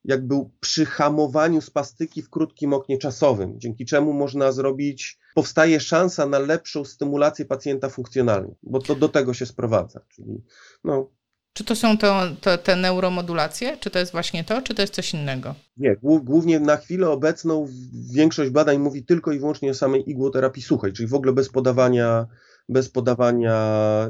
jakby 0.05 0.35
przy 0.59 0.85
hamowaniu 0.85 1.61
spastyki 1.61 2.21
w 2.21 2.29
krótkim 2.29 2.73
oknie 2.73 2.97
czasowym, 2.97 3.59
dzięki 3.59 3.85
czemu 3.85 4.13
można 4.13 4.51
zrobić, 4.51 5.19
powstaje 5.35 5.79
szansa 5.79 6.25
na 6.25 6.39
lepszą 6.39 6.85
stymulację 6.85 7.45
pacjenta 7.45 7.89
funkcjonalnie, 7.89 8.55
bo 8.63 8.79
to 8.79 8.95
do 8.95 9.09
tego 9.09 9.33
się 9.33 9.45
sprowadza. 9.45 10.01
Czyli, 10.09 10.43
no. 10.83 11.09
Czy 11.53 11.63
to 11.63 11.75
są 11.75 11.97
to, 11.97 12.21
to, 12.41 12.57
te 12.57 12.75
neuromodulacje? 12.75 13.77
Czy 13.77 13.89
to 13.89 13.99
jest 13.99 14.11
właśnie 14.11 14.43
to, 14.43 14.61
czy 14.61 14.75
to 14.75 14.81
jest 14.81 14.93
coś 14.93 15.13
innego? 15.13 15.55
Nie, 15.77 15.95
głównie 16.01 16.59
na 16.59 16.77
chwilę 16.77 17.09
obecną 17.09 17.67
większość 18.13 18.51
badań 18.51 18.77
mówi 18.77 19.05
tylko 19.05 19.31
i 19.31 19.39
wyłącznie 19.39 19.71
o 19.71 19.73
samej 19.73 20.09
igłoterapii 20.09 20.63
suchej, 20.63 20.93
czyli 20.93 21.07
w 21.07 21.13
ogóle 21.13 21.33
bez 21.33 21.49
podawania 21.49 22.27
bez 22.71 22.89
podawania 22.89 23.57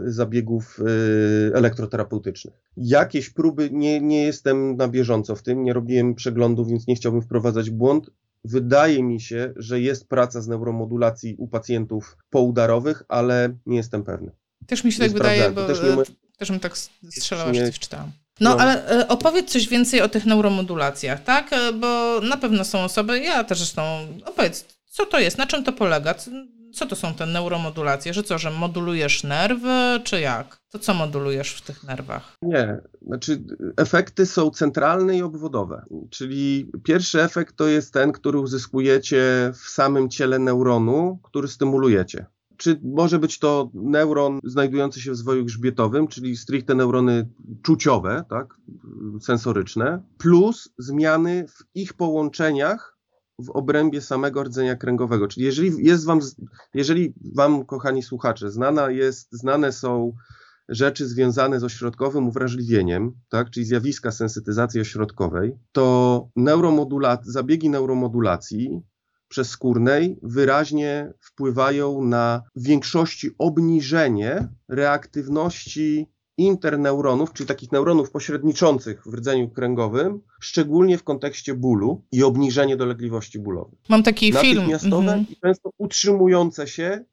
zabiegów 0.06 0.80
y, 0.80 1.52
elektroterapeutycznych. 1.56 2.54
Jakieś 2.78 3.30
próby, 3.30 3.69
nie, 3.71 4.02
nie 4.02 4.24
jestem 4.24 4.78
na 4.78 4.88
bieżąco 4.88 5.36
w 5.36 5.43
tym, 5.43 5.63
nie 5.63 5.74
robiłem 5.74 6.15
przeglądów, 6.15 6.67
więc 6.67 6.88
nie 6.88 6.95
chciałbym 6.95 7.21
wprowadzać 7.21 7.69
błąd. 7.69 8.10
Wydaje 8.43 9.04
mi 9.04 9.21
się, 9.21 9.54
że 9.56 9.82
jest 9.82 10.08
praca 10.08 10.41
z 10.41 10.47
neuromodulacji 10.47 11.36
u 11.38 11.47
pacjentów 11.47 12.17
poudarowych, 12.30 13.04
ale 13.08 13.56
nie 13.65 13.78
jestem 13.78 14.04
pewny. 14.04 14.32
Też 14.67 14.84
mi 14.84 14.91
się 14.91 15.04
nie 15.04 15.10
tak 15.10 15.17
wydaje, 15.17 15.52
bo 15.52 15.67
też, 15.67 15.82
nie... 15.84 16.15
też 16.38 16.52
bym 16.52 16.60
tak 16.60 16.78
strzelała, 17.10 17.54
że 17.54 17.65
coś 17.65 17.80
czytałam. 17.80 18.12
No, 18.39 18.50
no, 18.50 18.58
ale 18.62 18.89
e, 18.89 19.08
opowiedz 19.08 19.52
coś 19.52 19.67
więcej 19.67 20.02
o 20.02 20.10
tych 20.10 20.26
neuromodulacjach, 20.26 21.24
tak? 21.24 21.54
E, 21.54 21.74
bo 21.74 22.21
na 22.21 22.38
pewno 22.38 22.65
są 22.65 22.80
osoby, 22.80 23.19
ja 23.19 23.43
też 23.43 23.58
zresztą, 23.58 23.82
opowiedz, 24.26 24.65
co 24.89 25.06
to 25.06 25.19
jest, 25.19 25.38
na 25.38 25.47
czym 25.47 25.63
to 25.63 25.74
polega? 25.74 26.13
Co 26.73 26.86
to 26.86 26.95
są 26.95 27.13
te 27.13 27.25
neuromodulacje? 27.25 28.13
Że 28.13 28.23
co, 28.23 28.38
że 28.38 28.51
modulujesz 28.51 29.23
nerwy, 29.23 30.01
czy 30.03 30.19
jak? 30.19 30.57
To 30.71 30.79
co 30.79 30.93
modulujesz 30.93 31.53
w 31.53 31.62
tych 31.62 31.84
nerwach? 31.84 32.38
Nie, 32.41 32.77
znaczy 33.01 33.43
efekty 33.77 34.25
są 34.25 34.49
centralne 34.49 35.17
i 35.17 35.21
obwodowe. 35.21 35.86
Czyli 36.10 36.71
pierwszy 36.84 37.21
efekt 37.21 37.55
to 37.55 37.67
jest 37.67 37.93
ten, 37.93 38.12
który 38.12 38.39
uzyskujecie 38.39 39.51
w 39.53 39.69
samym 39.69 40.10
ciele 40.10 40.39
neuronu, 40.39 41.19
który 41.23 41.47
stymulujecie 41.47 42.25
czy 42.62 42.79
może 42.84 43.19
być 43.19 43.39
to 43.39 43.71
neuron 43.73 44.39
znajdujący 44.43 45.01
się 45.01 45.12
w 45.12 45.15
zwoju 45.15 45.45
grzbietowym, 45.45 46.07
czyli 46.07 46.38
stricte 46.38 46.75
neurony 46.75 47.29
czuciowe, 47.62 48.23
tak, 48.29 48.55
sensoryczne, 49.21 50.03
plus 50.17 50.69
zmiany 50.77 51.45
w 51.47 51.63
ich 51.75 51.93
połączeniach 51.93 52.90
w 53.41 53.49
obrębie 53.49 54.01
samego 54.01 54.43
rdzenia 54.43 54.75
kręgowego. 54.75 55.27
Czyli 55.27 55.45
jeżeli 55.45 55.86
jest 55.86 56.06
wam, 56.06 56.19
jeżeli 56.73 57.13
wam, 57.36 57.65
kochani 57.65 58.04
słuchacze, 58.04 58.51
znana 58.51 58.89
jest, 58.89 59.27
znane 59.32 59.71
są 59.71 60.13
rzeczy 60.69 61.08
związane 61.08 61.60
z 61.60 61.63
ośrodkowym 61.63 62.27
uwrażliwieniem, 62.27 63.13
tak, 63.30 63.49
czyli 63.49 63.65
zjawiska 63.65 64.12
sensytyzacji 64.12 64.82
ośrodkowej, 64.82 65.56
to 65.71 66.27
neuromodula- 66.38 67.23
zabiegi 67.23 67.69
neuromodulacji 67.69 68.82
przezskórnej 69.27 70.19
wyraźnie 70.23 71.13
wpływają 71.19 72.01
na 72.01 72.43
w 72.56 72.63
większości 72.63 73.30
obniżenie 73.38 74.47
reaktywności 74.69 76.11
interneuronów, 76.38 77.34
czyli 77.34 77.48
takich 77.48 77.72
neuronów 77.72 78.12
pośredniczących 78.12 79.04
w 79.08 79.13
rdzeniu 79.13 79.50
kręgowym, 79.50 80.22
szczególnie 80.39 80.98
w 80.98 81.04
kontekście 81.04 81.54
bólu 81.54 82.04
i 82.12 82.24
obniżenie 82.24 82.78
dolegliwości 82.78 83.39
bólowej. 83.39 83.78
Mam 83.89 84.04
taki 84.04 84.34
film. 84.34 84.56
Natychmiastowe 84.56 85.12
-hmm. 85.12 85.26
i 85.30 85.36
często 85.36 85.70
utrzymujące 85.78 86.67
się, 86.67 87.06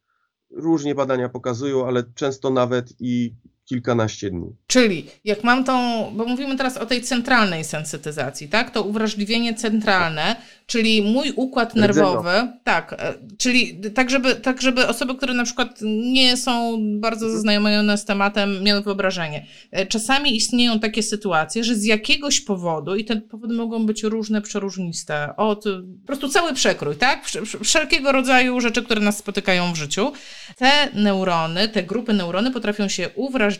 różnie 0.50 0.94
badania 0.94 1.28
pokazują, 1.28 1.86
ale 1.86 2.04
często 2.14 2.50
nawet 2.50 2.92
i 3.00 3.34
kilkanaście 3.68 4.30
dni. 4.30 4.46
Czyli 4.66 5.06
jak 5.24 5.44
mam 5.44 5.64
tą, 5.64 6.04
bo 6.16 6.24
mówimy 6.24 6.56
teraz 6.56 6.76
o 6.76 6.86
tej 6.86 7.02
centralnej 7.02 7.64
sensytyzacji, 7.64 8.48
tak? 8.48 8.70
To 8.70 8.82
uwrażliwienie 8.82 9.54
centralne, 9.54 10.36
czyli 10.66 11.02
mój 11.02 11.32
układ 11.36 11.74
nerwowy, 11.74 12.30
tak, 12.64 12.92
e, 12.98 13.14
czyli 13.38 13.80
tak 13.94 14.10
żeby, 14.10 14.34
tak, 14.34 14.62
żeby 14.62 14.86
osoby, 14.86 15.14
które 15.14 15.34
na 15.34 15.44
przykład 15.44 15.78
nie 16.12 16.36
są 16.36 16.78
bardzo 17.00 17.26
mhm. 17.26 17.32
zaznajomione 17.32 17.98
z 17.98 18.04
tematem, 18.04 18.62
miały 18.62 18.82
wyobrażenie. 18.82 19.46
E, 19.70 19.86
czasami 19.86 20.36
istnieją 20.36 20.80
takie 20.80 21.02
sytuacje, 21.02 21.64
że 21.64 21.74
z 21.74 21.84
jakiegoś 21.84 22.40
powodu, 22.40 22.96
i 22.96 23.04
te 23.04 23.16
powody 23.16 23.54
mogą 23.54 23.86
być 23.86 24.02
różne, 24.02 24.42
przeróżniste, 24.42 25.36
od 25.36 25.64
po 26.00 26.06
prostu 26.06 26.28
cały 26.28 26.54
przekrój, 26.54 26.96
tak? 26.96 27.26
Wszelkiego 27.64 28.12
rodzaju 28.12 28.60
rzeczy, 28.60 28.82
które 28.82 29.00
nas 29.00 29.18
spotykają 29.18 29.72
w 29.72 29.76
życiu. 29.76 30.12
Te 30.56 30.88
neurony, 30.94 31.68
te 31.68 31.82
grupy 31.82 32.12
neurony 32.12 32.50
potrafią 32.50 32.88
się 32.88 33.08
uwrażliwić 33.14 33.57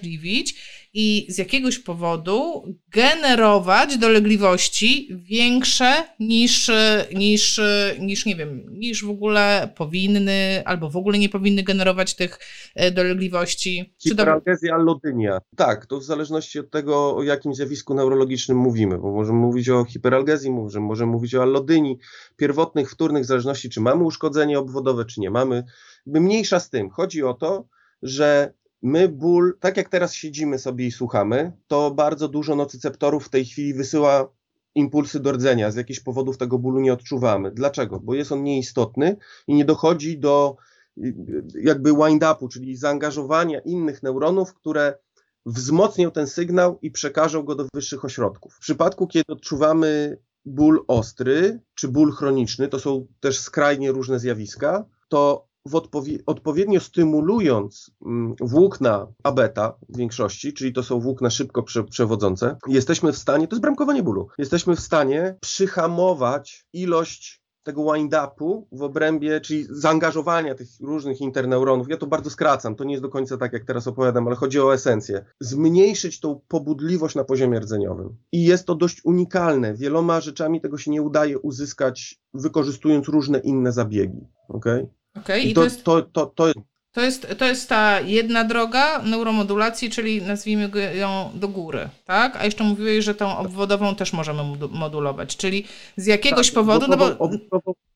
i 0.95 1.27
z 1.29 1.39
jakiegoś 1.39 1.79
powodu 1.79 2.65
generować 2.89 3.99
dolegliwości 3.99 5.09
większe 5.17 6.05
niż, 6.21 6.71
niż, 7.15 7.61
niż 8.01 8.27
nie 8.27 8.37
wiem, 8.37 8.79
niż 8.79 9.05
w 9.05 9.11
ogóle 9.11 9.73
powinny 9.77 10.63
albo 10.65 10.91
w 10.91 10.97
ogóle 10.97 11.19
nie 11.19 11.29
powinny 11.29 11.63
generować 11.63 12.15
tych 12.15 12.39
e, 12.75 12.91
dolegliwości. 12.91 13.95
Hiperalgezja, 14.03 14.75
allodynia. 14.75 15.39
Tak, 15.57 15.87
to 15.87 15.99
w 15.99 16.05
zależności 16.05 16.59
od 16.59 16.71
tego, 16.71 17.17
o 17.17 17.23
jakim 17.23 17.55
zjawisku 17.55 17.95
neurologicznym 17.95 18.59
mówimy, 18.59 18.99
bo 18.99 19.13
możemy 19.13 19.39
mówić 19.39 19.69
o 19.69 19.85
hiperalgezji, 19.85 20.51
możemy, 20.51 20.87
możemy 20.87 21.13
mówić 21.13 21.35
o 21.35 21.43
allodynii, 21.43 21.99
pierwotnych, 22.37 22.91
wtórnych, 22.91 23.23
w 23.23 23.27
zależności 23.27 23.71
czy 23.71 23.81
mamy 23.81 24.05
uszkodzenie 24.05 24.59
obwodowe, 24.59 25.05
czy 25.05 25.21
nie 25.21 25.31
mamy. 25.31 25.65
Mniejsza 26.07 26.61
z 26.61 26.71
tym. 26.71 26.91
Chodzi 26.91 27.23
o 27.23 27.35
to, 27.35 27.65
że 28.03 28.53
My 28.83 29.09
ból, 29.09 29.59
tak 29.61 29.77
jak 29.77 29.89
teraz 29.89 30.15
siedzimy 30.15 30.59
sobie 30.59 30.87
i 30.87 30.93
słuchamy, 30.93 31.53
to 31.67 31.91
bardzo 31.91 32.29
dużo 32.29 32.57
nocyceptorów 32.57 33.27
w 33.27 33.29
tej 33.29 33.45
chwili 33.45 33.75
wysyła 33.75 34.29
impulsy 34.75 35.21
do 35.21 35.33
rdzenia. 35.33 35.71
Z 35.71 35.77
jakichś 35.77 36.01
powodów 36.01 36.39
tego 36.39 36.59
bólu 36.59 36.81
nie 36.81 36.93
odczuwamy. 36.93 37.51
Dlaczego? 37.51 38.01
Bo 38.01 38.15
jest 38.15 38.33
on 38.33 38.43
nieistotny 38.43 39.17
i 39.47 39.55
nie 39.55 39.65
dochodzi 39.65 40.19
do 40.19 40.57
jakby 41.63 41.93
wind-upu, 41.93 42.49
czyli 42.49 42.77
zaangażowania 42.77 43.61
innych 43.61 44.03
neuronów, 44.03 44.55
które 44.55 44.99
wzmocnią 45.47 46.11
ten 46.11 46.27
sygnał 46.27 46.79
i 46.83 46.91
przekażą 46.91 47.43
go 47.43 47.55
do 47.55 47.67
wyższych 47.75 48.05
ośrodków. 48.05 48.55
W 48.55 48.59
przypadku, 48.59 49.07
kiedy 49.07 49.33
odczuwamy 49.33 50.19
ból 50.45 50.85
ostry 50.89 51.61
czy 51.75 51.89
ból 51.89 52.13
chroniczny, 52.13 52.69
to 52.69 52.79
są 52.79 53.07
też 53.21 53.41
skrajnie 53.41 53.93
różne 53.93 54.19
zjawiska, 54.19 54.85
to 55.09 55.48
odpowie 55.75 56.19
odpowiednio 56.27 56.81
stymulując 56.81 57.91
mm, 58.07 58.35
włókna 58.41 59.07
abeta 59.23 59.75
w 59.89 59.97
większości, 59.97 60.53
czyli 60.53 60.73
to 60.73 60.83
są 60.83 61.01
włókna 61.01 61.31
szybko 61.31 61.63
prze 61.63 61.85
przewodzące, 61.85 62.57
jesteśmy 62.67 63.13
w 63.13 63.19
stanie, 63.19 63.49
to 63.49 63.57
jest 63.57 63.63
bramkowanie 63.63 64.03
bólu, 64.03 64.29
jesteśmy 64.39 64.77
w 64.77 64.81
stanie 64.81 65.37
przyhamować 65.41 66.67
ilość 66.73 67.43
tego 67.69 67.93
wind-upu 67.93 68.67
w 68.73 68.83
obrębie, 68.83 69.41
czyli 69.41 69.67
zaangażowania 69.71 70.55
tych 70.55 70.69
różnych 70.81 71.21
interneuronów, 71.21 71.89
ja 71.89 71.97
to 71.97 72.07
bardzo 72.07 72.31
skracam, 72.31 72.75
to 72.75 72.85
nie 72.85 72.93
jest 72.93 73.03
do 73.03 73.09
końca 73.09 73.37
tak, 73.37 73.53
jak 73.53 73.65
teraz 73.65 73.87
opowiadam, 73.87 74.27
ale 74.27 74.37
chodzi 74.37 74.61
o 74.61 74.75
esencję, 74.75 75.25
zmniejszyć 75.41 76.21
tą 76.21 76.41
pobudliwość 76.49 77.15
na 77.15 77.25
poziomie 77.25 77.61
rdzeniowym. 77.61 78.17
I 78.33 78.45
jest 78.45 78.67
to 78.67 78.75
dość 78.75 79.05
unikalne. 79.05 79.75
Wieloma 79.75 80.21
rzeczami 80.21 80.61
tego 80.61 80.79
się 80.79 80.91
nie 80.91 81.03
udaje 81.03 81.39
uzyskać, 81.39 82.21
wykorzystując 82.35 83.09
różne 83.09 83.39
inne 83.39 83.73
zabiegi. 83.73 84.27
Okay? 84.49 84.89
Okay, 85.17 85.41
I, 85.41 85.51
I 85.51 85.55
to, 85.55 85.61
to, 85.61 85.65
jest... 85.65 85.85
to, 85.85 86.03
to, 86.03 86.27
to, 86.27 86.53
to 86.93 87.03
jest, 87.03 87.27
to 87.39 87.45
jest 87.45 87.69
ta 87.69 88.01
jedna 88.01 88.45
droga 88.45 89.03
neuromodulacji, 89.03 89.91
czyli 89.91 90.23
nazwijmy 90.23 90.71
ją 90.95 91.31
do 91.35 91.49
góry, 91.49 91.89
tak? 92.05 92.37
A 92.37 92.45
jeszcze 92.45 92.65
mówiłeś, 92.65 93.05
że 93.05 93.15
tą 93.15 93.39
obwodową 93.39 93.95
też 93.95 94.13
możemy 94.13 94.43
modulować, 94.71 95.37
czyli 95.37 95.65
z 95.97 96.07
jakiegoś 96.07 96.47
tak, 96.47 96.55
powodu, 96.55 96.87
no 96.89 96.97
bo, 96.97 97.31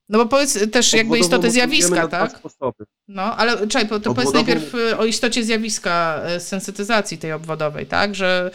no 0.09 0.19
bo 0.19 0.27
powiedz 0.27 0.71
też 0.71 0.93
jakby 0.93 1.19
istotę 1.19 1.51
zjawiska, 1.51 2.09
tak? 2.09 2.41
No, 3.09 3.37
ale 3.37 3.69
czekaj, 3.69 3.89
to 3.89 3.95
obwodową... 3.95 4.15
powiedz 4.15 4.35
najpierw 4.35 4.75
y, 4.75 4.99
o 4.99 5.05
istocie 5.05 5.45
zjawiska 5.45 6.23
y, 6.37 6.41
sensytyzacji 6.41 7.19
tej 7.19 7.33
obwodowej, 7.33 7.87
tak? 7.87 8.15
Że 8.15 8.51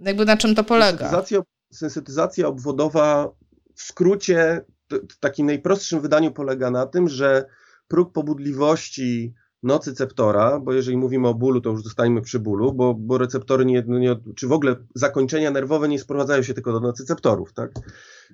jakby 0.00 0.24
na 0.24 0.36
czym 0.36 0.54
to 0.54 0.64
polega? 0.64 0.98
Sensytyzacja, 0.98 1.40
sensytyzacja 1.72 2.48
obwodowa 2.48 3.30
w 3.74 3.82
skrócie, 3.82 4.64
w 4.90 5.18
takim 5.20 5.46
najprostszym 5.46 6.00
wydaniu 6.00 6.32
polega 6.32 6.70
na 6.70 6.86
tym, 6.86 7.08
że 7.08 7.44
próg 7.88 8.12
pobudliwości 8.12 9.34
nocyceptora, 9.62 10.60
bo 10.60 10.72
jeżeli 10.72 10.96
mówimy 10.96 11.28
o 11.28 11.34
bólu, 11.34 11.60
to 11.60 11.70
już 11.70 11.82
zostańmy 11.82 12.22
przy 12.22 12.38
bólu, 12.38 12.72
bo, 12.72 12.94
bo 12.94 13.18
receptory 13.18 13.64
nie, 13.64 13.84
no 13.86 13.98
nie, 13.98 14.16
czy 14.36 14.48
w 14.48 14.52
ogóle 14.52 14.76
zakończenia 14.94 15.50
nerwowe 15.50 15.88
nie 15.88 15.98
sprowadzają 15.98 16.42
się 16.42 16.54
tylko 16.54 16.72
do 16.72 16.80
nocyceptorów, 16.80 17.52
tak? 17.52 17.72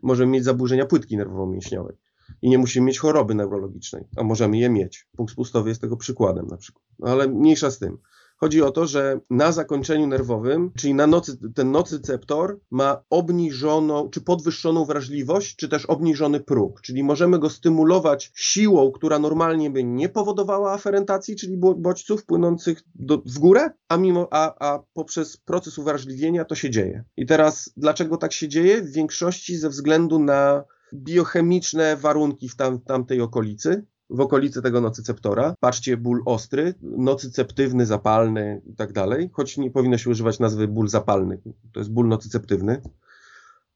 Możemy 0.03 0.33
mieć 0.33 0.45
zaburzenia 0.45 0.87
płytki 0.87 1.17
nerwowo-mięśniowej 1.17 1.97
i 2.43 2.49
nie 2.49 2.59
musimy 2.59 2.87
mieć 2.87 2.99
choroby 2.99 3.35
neurologicznej, 3.35 4.05
a 4.17 4.23
możemy 4.23 4.59
je 4.59 4.71
mieć. 4.71 5.09
Punkt 5.17 5.33
spustowy 5.33 5.69
jest 5.69 5.81
tego 5.81 5.97
przykładem 5.97 6.47
na 6.47 6.57
przykład. 6.57 6.85
No 6.99 7.11
ale 7.11 7.29
mniejsza 7.29 7.71
z 7.71 7.79
tym. 7.79 7.99
Chodzi 8.45 8.63
o 8.63 8.71
to, 8.71 8.87
że 8.87 9.21
na 9.31 9.53
zakończeniu 9.53 10.07
nerwowym, 10.07 10.71
czyli 10.77 10.95
na 10.95 11.07
nocy, 11.07 11.39
ten 11.55 11.71
nocyceptor 11.71 12.61
ma 12.71 13.03
obniżoną 13.11 14.11
czy 14.11 14.21
podwyższoną 14.21 14.85
wrażliwość, 14.85 15.57
czy 15.57 15.69
też 15.69 15.87
obniżony 15.87 16.41
próg, 16.41 16.81
czyli 16.81 17.03
możemy 17.03 17.39
go 17.39 17.51
stymulować 17.51 18.33
siłą, 18.35 18.93
która 18.93 19.19
normalnie 19.19 19.71
by 19.71 19.85
nie 19.85 20.09
powodowała 20.09 20.73
aferentacji, 20.73 21.37
czyli 21.37 21.57
bodźców 21.57 22.25
płynących 22.25 22.83
do, 22.95 23.19
w 23.27 23.39
górę, 23.39 23.71
a, 23.89 23.97
mimo, 23.97 24.29
a, 24.31 24.69
a 24.69 24.83
poprzez 24.93 25.37
proces 25.37 25.79
uwrażliwienia 25.79 26.45
to 26.45 26.55
się 26.55 26.71
dzieje. 26.71 27.05
I 27.17 27.27
teraz 27.27 27.73
dlaczego 27.77 28.17
tak 28.17 28.33
się 28.33 28.49
dzieje? 28.49 28.83
W 28.83 28.93
większości 28.93 29.57
ze 29.57 29.69
względu 29.69 30.19
na 30.19 30.65
biochemiczne 30.95 31.97
warunki 31.97 32.49
w 32.49 32.57
tam, 32.57 32.81
tamtej 32.81 33.21
okolicy, 33.21 33.87
w 34.15 34.21
okolicy 34.21 34.63
tego 34.63 34.81
nocyceptora. 34.81 35.55
Patrzcie, 35.61 35.97
ból 35.97 36.23
ostry, 36.27 36.75
nocyceptywny, 36.83 37.87
zapalny 37.87 38.63
i 38.67 38.75
tak 38.75 38.93
dalej, 38.93 39.31
choć 39.33 39.59
nie 39.59 39.71
powinno 39.71 39.99
się 39.99 40.11
używać 40.11 40.39
nazwy 40.39 40.69
ból 40.69 40.89
zapalny, 40.89 41.39
to 41.73 41.81
jest 41.81 41.91
ból 41.91 42.09
nocyceptywny. 42.09 42.83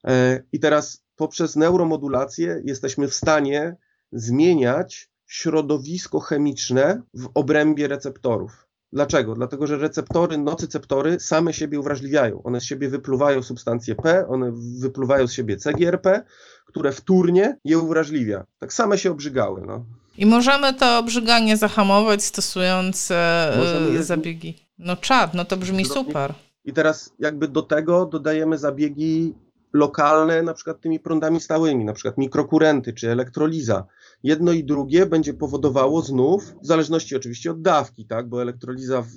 E, 0.07 0.43
I 0.53 0.61
teraz 0.61 1.05
poprzez 1.17 1.57
neuromodulację 1.57 2.63
jesteśmy 2.65 3.09
w 3.09 3.15
stanie 3.15 3.77
zmieniać 4.13 5.11
środowisko 5.27 6.21
chemiczne 6.21 7.03
w 7.15 7.29
obrębie 7.35 7.89
receptorów. 7.89 8.69
Dlaczego? 8.93 9.35
Dlatego, 9.35 9.67
że 9.67 9.77
receptory, 9.77 10.39
nocyceptory 10.39 11.21
same 11.21 11.53
siebie 11.53 11.81
uwrażliwiają. 11.81 12.43
One 12.43 12.61
z 12.61 12.65
siebie 12.65 12.89
wypluwają 12.89 13.43
substancje 13.43 13.95
P, 13.95 14.29
one 14.29 14.53
wypluwają 14.81 15.27
z 15.27 15.33
siebie 15.33 15.57
CGRP, 15.57 16.25
które 16.67 16.93
wtórnie 16.93 17.59
je 17.65 17.79
uwrażliwia. 17.79 18.45
Tak 18.59 18.73
same 18.73 18.99
się 18.99 19.11
obrzygały. 19.11 19.63
No. 19.67 19.85
I 20.19 20.27
możemy 20.27 20.75
to 20.75 20.99
obrzyganie 20.99 21.57
zahamować 21.57 22.25
stosując 22.25 23.11
e, 23.11 23.99
zabiegi. 24.01 24.55
No 24.79 24.97
czad, 24.97 25.35
no 25.35 25.45
to 25.45 25.57
brzmi 25.57 25.85
super. 25.85 26.35
I 26.65 26.73
teraz 26.73 27.13
jakby 27.19 27.49
do 27.49 27.63
tego 27.63 28.07
dodajemy 28.07 28.59
zabiegi 28.59 29.35
lokalne, 29.73 30.43
na 30.43 30.55
przykład 30.55 30.81
tymi 30.81 31.01
prądami 31.01 31.41
stałymi, 31.41 31.85
na 31.85 31.93
przykład 31.93 32.19
mikrokurenty 32.19 32.93
czy 32.93 33.11
elektroliza. 33.11 33.87
Jedno 34.23 34.53
i 34.53 34.65
drugie 34.65 35.07
będzie 35.07 35.35
powodowało 35.35 36.03
znów, 36.03 36.55
w 36.63 36.67
zależności 36.67 37.17
oczywiście 37.17 37.51
od 37.51 37.63
dawki, 37.63 38.07
tak, 38.07 38.29
bo 38.29 38.43
elektroliza 38.43 39.03
w, 39.03 39.09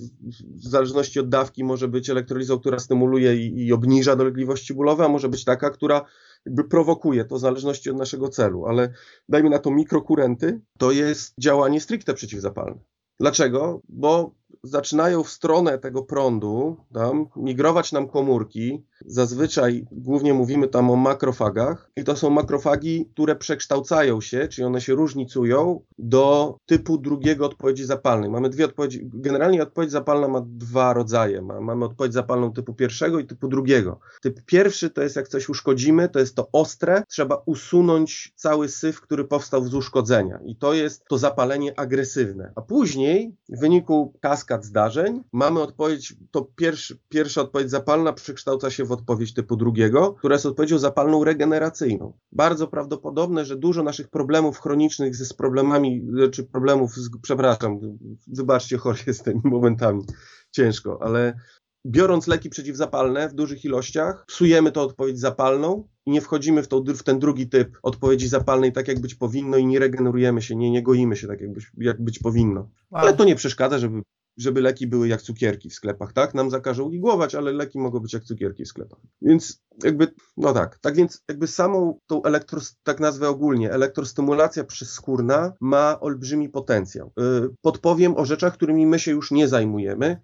w 0.42 0.68
zależności 0.68 1.20
od 1.20 1.30
dawki 1.30 1.64
może 1.64 1.88
być 1.88 2.10
elektrolizą, 2.10 2.60
która 2.60 2.80
stymuluje 2.80 3.36
i, 3.36 3.66
i 3.68 3.74
obniża 3.74 4.16
dolegliwości 4.16 4.74
bólowe, 4.74 5.06
a 5.06 5.08
może 5.08 5.30
być 5.30 5.44
taka, 5.46 5.70
która 5.70 6.06
jakby 6.46 6.64
prowokuje 6.64 7.26
to 7.26 7.36
w 7.36 7.40
zależności 7.40 7.90
od 7.90 7.98
naszego 7.98 8.30
celu, 8.30 8.66
ale 8.66 8.94
dajmy 9.30 9.50
na 9.50 9.60
to 9.60 9.72
mikrokurenty, 9.72 10.62
to 10.78 10.92
jest 10.92 11.34
działanie 11.40 11.82
stricte 11.82 12.14
przeciwzapalne. 12.14 12.82
Dlaczego? 13.20 13.82
Bo 13.90 14.36
zaczynają 14.64 15.24
w 15.24 15.30
stronę 15.30 15.78
tego 15.78 16.04
prądu 16.04 16.78
tam, 16.94 17.28
migrować 17.36 17.92
nam 17.92 18.08
komórki. 18.08 18.84
Zazwyczaj 19.06 19.86
głównie 19.92 20.34
mówimy 20.34 20.68
tam 20.68 20.92
o 20.92 20.96
makrofagach 20.96 21.92
i 21.96 22.04
to 22.04 22.16
są 22.16 22.30
makrofagi, 22.30 23.10
które 23.14 23.36
przekształcają 23.36 24.22
się, 24.22 24.48
czyli 24.48 24.66
one 24.66 24.82
się 24.82 24.94
różnicują 24.94 25.82
do 26.00 26.58
typu 26.66 26.98
drugiego 26.98 27.46
odpowiedzi 27.46 27.86
zapalnej. 27.86 28.30
Mamy 28.30 28.50
dwie 28.50 28.66
odpowiedzi. 28.66 29.10
Generalnie 29.14 29.64
odpowiedź 29.64 29.92
zapalna 29.92 30.28
ma 30.28 30.42
dwa 30.46 30.94
rodzaje. 30.94 31.42
mamy 31.42 31.86
odpowiedź 31.86 32.14
zapalną 32.14 32.54
typu 32.54 32.74
pierwszego 32.74 33.20
i 33.20 33.26
typu 33.26 33.48
drugiego. 33.48 34.00
Typ 34.22 34.42
pierwszy 34.46 34.90
to 34.90 35.02
jest 35.02 35.16
jak 35.16 35.28
coś 35.28 35.50
uszkodzimy, 35.50 36.10
to 36.10 36.20
jest 36.20 36.36
to 36.36 36.50
ostre, 36.52 37.04
trzeba 37.08 37.42
usunąć 37.46 38.34
cały 38.36 38.70
syf, 38.70 39.02
który 39.02 39.26
powstał 39.26 39.64
z 39.64 39.74
uszkodzenia 39.74 40.40
i 40.46 40.56
to 40.56 40.74
jest 40.74 41.06
to 41.06 41.18
zapalenie 41.18 41.80
agresywne. 41.80 42.52
A 42.56 42.62
później 42.62 43.36
w 43.50 43.60
wyniku 43.60 44.14
kask 44.22 44.41
kaskad 44.42 44.66
zdarzeń. 44.66 45.24
Mamy 45.34 45.62
odpowiedź, 45.62 46.16
to 46.32 46.48
pierwszy, 46.56 47.00
pierwsza 47.10 47.42
odpowiedź 47.42 47.70
zapalna 47.70 48.14
przekształca 48.14 48.70
się 48.70 48.86
w 48.86 48.92
odpowiedź 48.92 49.34
typu 49.34 49.56
drugiego, 49.56 50.14
która 50.14 50.36
jest 50.36 50.46
odpowiedzią 50.46 50.80
zapalną 50.80 51.24
regeneracyjną. 51.24 52.14
Bardzo 52.32 52.68
prawdopodobne, 52.68 53.46
że 53.46 53.56
dużo 53.56 53.84
naszych 53.84 54.10
problemów 54.10 54.60
chronicznych 54.60 55.16
z 55.16 55.34
problemami, 55.34 56.08
czy 56.32 56.44
problemów, 56.44 56.96
z, 56.96 57.10
przepraszam, 57.22 57.80
wybaczcie, 58.28 58.78
chory 58.78 59.00
jestem 59.08 59.42
momentami, 59.56 60.04
ciężko, 60.52 61.00
ale 61.02 61.34
biorąc 61.86 62.28
leki 62.28 62.50
przeciwzapalne 62.50 63.30
w 63.30 63.34
dużych 63.34 63.66
ilościach, 63.66 64.26
psujemy 64.28 64.72
to 64.72 64.82
odpowiedź 64.82 65.20
zapalną 65.20 65.88
i 66.06 66.12
nie 66.12 66.22
wchodzimy 66.22 66.64
w, 66.64 66.68
w 66.98 67.04
ten 67.04 67.20
drugi 67.20 67.50
typ 67.50 67.78
odpowiedzi 67.84 68.28
zapalnej 68.28 68.72
tak, 68.72 68.88
jak 68.88 69.00
być 69.00 69.16
powinno 69.16 69.58
i 69.58 69.66
nie 69.66 69.80
regenerujemy 69.80 70.42
się, 70.42 70.56
nie, 70.56 70.72
nie 70.72 70.84
goimy 70.84 71.16
się 71.16 71.28
tak, 71.28 71.42
jak 71.42 71.54
być, 71.54 71.72
jak 71.78 72.02
być 72.02 72.20
powinno. 72.20 72.70
Ale 72.92 73.14
to 73.14 73.26
nie 73.26 73.36
przeszkadza, 73.36 73.80
żeby 73.80 74.02
żeby 74.42 74.62
leki 74.62 74.88
były 74.88 75.08
jak 75.08 75.22
cukierki 75.22 75.70
w 75.70 75.74
sklepach, 75.74 76.14
tak? 76.14 76.34
Nam 76.34 76.50
zakażą 76.50 76.92
igłować, 76.92 77.36
ale 77.36 77.52
leki 77.52 77.80
mogą 77.80 78.00
być 78.00 78.14
jak 78.14 78.24
cukierki 78.24 78.66
w 78.66 78.68
sklepach. 78.68 79.00
Więc 79.22 79.64
jakby, 79.84 80.08
no 80.38 80.54
tak, 80.54 80.80
tak 80.80 80.96
więc 80.96 81.24
jakby 81.30 81.48
samą 81.48 82.00
tą 82.08 82.24
elektro, 82.24 82.62
tak 82.84 83.00
nazwę 83.00 83.30
ogólnie, 83.30 83.72
elektrostymulacja 83.72 84.64
przezskórna 84.64 85.54
ma 85.62 86.00
olbrzymi 86.00 86.50
potencjał. 86.50 87.12
Yy, 87.18 87.50
podpowiem 87.62 88.18
o 88.18 88.26
rzeczach, 88.26 88.54
którymi 88.54 88.86
my 88.86 89.00
się 89.00 89.12
już 89.12 89.32
nie 89.32 89.48
zajmujemy, 89.48 90.22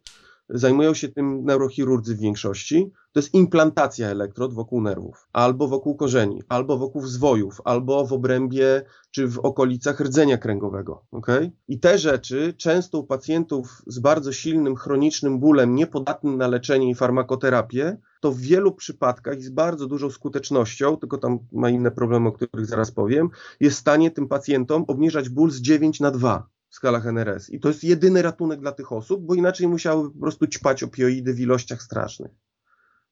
zajmują 0.50 0.94
się 0.94 1.10
tym 1.10 1.46
neurochirurdzy 1.46 2.16
w 2.16 2.20
większości, 2.20 2.92
to 3.12 3.20
jest 3.20 3.34
implantacja 3.34 4.08
elektrod 4.08 4.54
wokół 4.54 4.82
nerwów, 4.82 5.28
albo 5.34 5.68
wokół 5.68 5.96
korzeni, 5.96 6.42
albo 6.50 6.78
wokół 6.78 7.08
zwojów, 7.08 7.62
albo 7.66 8.06
w 8.06 8.14
obrębie 8.14 8.82
czy 9.12 9.28
w 9.28 9.40
okolicach 9.40 10.00
rdzenia 10.00 10.38
kręgowego. 10.38 11.06
Okay? 11.12 11.52
I 11.68 11.80
te 11.80 11.98
rzeczy 11.98 12.54
często 12.58 13.00
u 13.00 13.04
pacjentów 13.04 13.82
z 13.88 14.00
bardzo 14.00 14.32
silnym 14.32 14.76
chronicznym 14.76 15.40
bólem, 15.40 15.76
niepodatnym 15.76 16.38
na 16.38 16.48
leczenie 16.48 16.90
i 16.90 16.96
farmakoterapię, 16.96 17.98
to 18.22 18.32
w 18.32 18.40
wielu 18.40 18.72
przypadkach 18.72 19.38
i 19.38 19.44
z 19.44 19.50
bardzo 19.50 19.88
dużą 19.88 20.10
skutecznością, 20.10 20.98
tylko 20.98 21.18
tam 21.18 21.40
ma 21.52 21.70
inne 21.70 21.92
problemy, 21.92 22.30
o 22.30 22.32
których 22.32 22.66
zaraz 22.66 22.92
powiem, 22.92 23.30
jest 23.60 23.78
w 23.78 23.80
stanie 23.80 24.12
tym 24.12 24.28
pacjentom 24.28 24.86
obniżać 24.88 25.30
ból 25.30 25.52
z 25.52 25.62
9 25.62 26.00
na 26.00 26.12
2 26.12 26.50
w 26.70 26.76
skalach 26.76 27.06
NRS. 27.06 27.50
I 27.50 27.60
to 27.60 27.68
jest 27.68 27.84
jedyny 27.84 28.22
ratunek 28.22 28.60
dla 28.60 28.72
tych 28.72 28.92
osób, 28.92 29.26
bo 29.26 29.36
inaczej 29.36 29.68
musiałyby 29.68 30.12
po 30.14 30.20
prostu 30.20 30.48
ćpać 30.48 30.84
opioidy 30.84 31.34
w 31.34 31.40
ilościach 31.40 31.84
strasznych. 31.84 32.32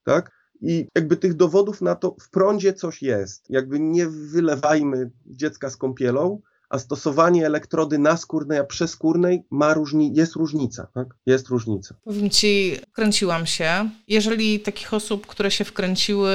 Tak? 0.03 0.32
I 0.62 0.88
jakby 0.95 1.18
tych 1.18 1.34
dowodów 1.34 1.82
na 1.82 1.95
to 1.95 2.16
w 2.20 2.30
prądzie 2.30 2.74
coś 2.74 3.01
jest. 3.01 3.49
Jakby 3.49 3.80
nie 3.80 4.08
wylewajmy 4.08 5.12
dziecka 5.26 5.70
z 5.70 5.78
kąpielą, 5.78 6.41
a 6.70 6.80
stosowanie 6.80 7.45
elektrody 7.45 7.99
naskórnej, 7.99 8.59
a 8.59 8.63
przeskórnej 8.63 9.43
ma 9.49 9.74
różni, 9.74 10.16
jest 10.16 10.36
różnica, 10.36 10.88
tak? 10.93 11.07
Jest 11.26 11.47
różnica. 11.49 11.95
Powiem 12.03 12.30
Ci, 12.30 12.76
wkręciłam 12.89 13.45
się. 13.45 13.89
Jeżeli 14.07 14.59
takich 14.59 14.93
osób, 14.93 15.28
które 15.28 15.51
się 15.51 15.63
wkręciły 15.63 16.32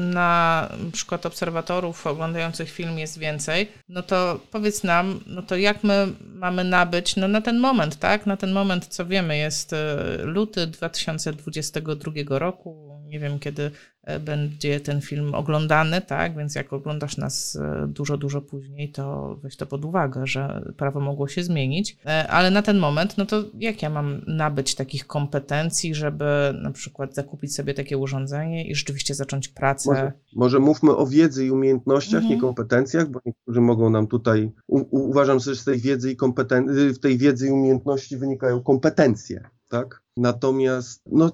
na 0.00 0.68
przykład 0.92 1.26
obserwatorów 1.26 2.06
oglądających 2.06 2.70
film 2.70 2.98
jest 2.98 3.18
więcej, 3.18 3.68
no 3.88 4.02
to 4.02 4.40
powiedz 4.50 4.84
nam, 4.84 5.20
no 5.26 5.42
to 5.42 5.56
jak 5.56 5.84
my 5.84 6.06
mamy 6.34 6.64
nabyć, 6.64 7.16
no 7.16 7.28
na 7.28 7.40
ten 7.40 7.58
moment, 7.58 7.96
tak? 7.96 8.26
Na 8.26 8.36
ten 8.36 8.52
moment, 8.52 8.86
co 8.86 9.06
wiemy, 9.06 9.36
jest 9.36 9.72
e, 9.72 9.96
luty 10.22 10.66
2022 10.66 12.38
roku, 12.38 12.97
nie 13.08 13.20
wiem 13.20 13.38
kiedy 13.38 13.70
e, 14.02 14.20
będzie 14.20 14.80
ten 14.80 15.00
film 15.00 15.34
oglądany, 15.34 16.00
tak? 16.00 16.36
Więc 16.36 16.54
jak 16.54 16.72
oglądasz 16.72 17.16
nas 17.16 17.56
e, 17.56 17.86
dużo, 17.88 18.16
dużo 18.16 18.40
później, 18.40 18.92
to 18.92 19.36
weź 19.42 19.56
to 19.56 19.66
pod 19.66 19.84
uwagę, 19.84 20.26
że 20.26 20.72
prawo 20.76 21.00
mogło 21.00 21.28
się 21.28 21.42
zmienić. 21.42 21.96
E, 22.06 22.28
ale 22.28 22.50
na 22.50 22.62
ten 22.62 22.78
moment, 22.78 23.18
no 23.18 23.26
to 23.26 23.44
jak 23.54 23.82
ja 23.82 23.90
mam 23.90 24.20
nabyć 24.26 24.74
takich 24.74 25.06
kompetencji, 25.06 25.94
żeby 25.94 26.24
na 26.62 26.70
przykład 26.70 27.14
zakupić 27.14 27.54
sobie 27.54 27.74
takie 27.74 27.98
urządzenie 27.98 28.68
i 28.68 28.74
rzeczywiście 28.74 29.14
zacząć 29.14 29.48
pracę? 29.48 29.90
Może, 29.90 30.12
może 30.36 30.58
mówmy 30.58 30.96
o 30.96 31.06
wiedzy 31.06 31.46
i 31.46 31.50
umiejętnościach, 31.50 32.22
mhm. 32.22 32.34
nie 32.34 32.40
kompetencjach, 32.40 33.08
bo 33.08 33.20
niektórzy 33.26 33.60
mogą 33.60 33.90
nam 33.90 34.06
tutaj, 34.06 34.52
u, 34.66 35.08
uważam, 35.08 35.40
że 35.40 35.56
z 35.56 35.64
tej 35.64 35.78
wiedzy 35.78 36.12
i 36.12 36.16
kompeten- 36.16 36.92
w 36.92 36.98
tej 36.98 37.18
wiedzy 37.18 37.48
i 37.48 37.50
umiejętności 37.50 38.16
wynikają 38.16 38.62
kompetencje 38.62 39.57
tak? 39.68 40.02
Natomiast 40.16 41.02
no, 41.06 41.32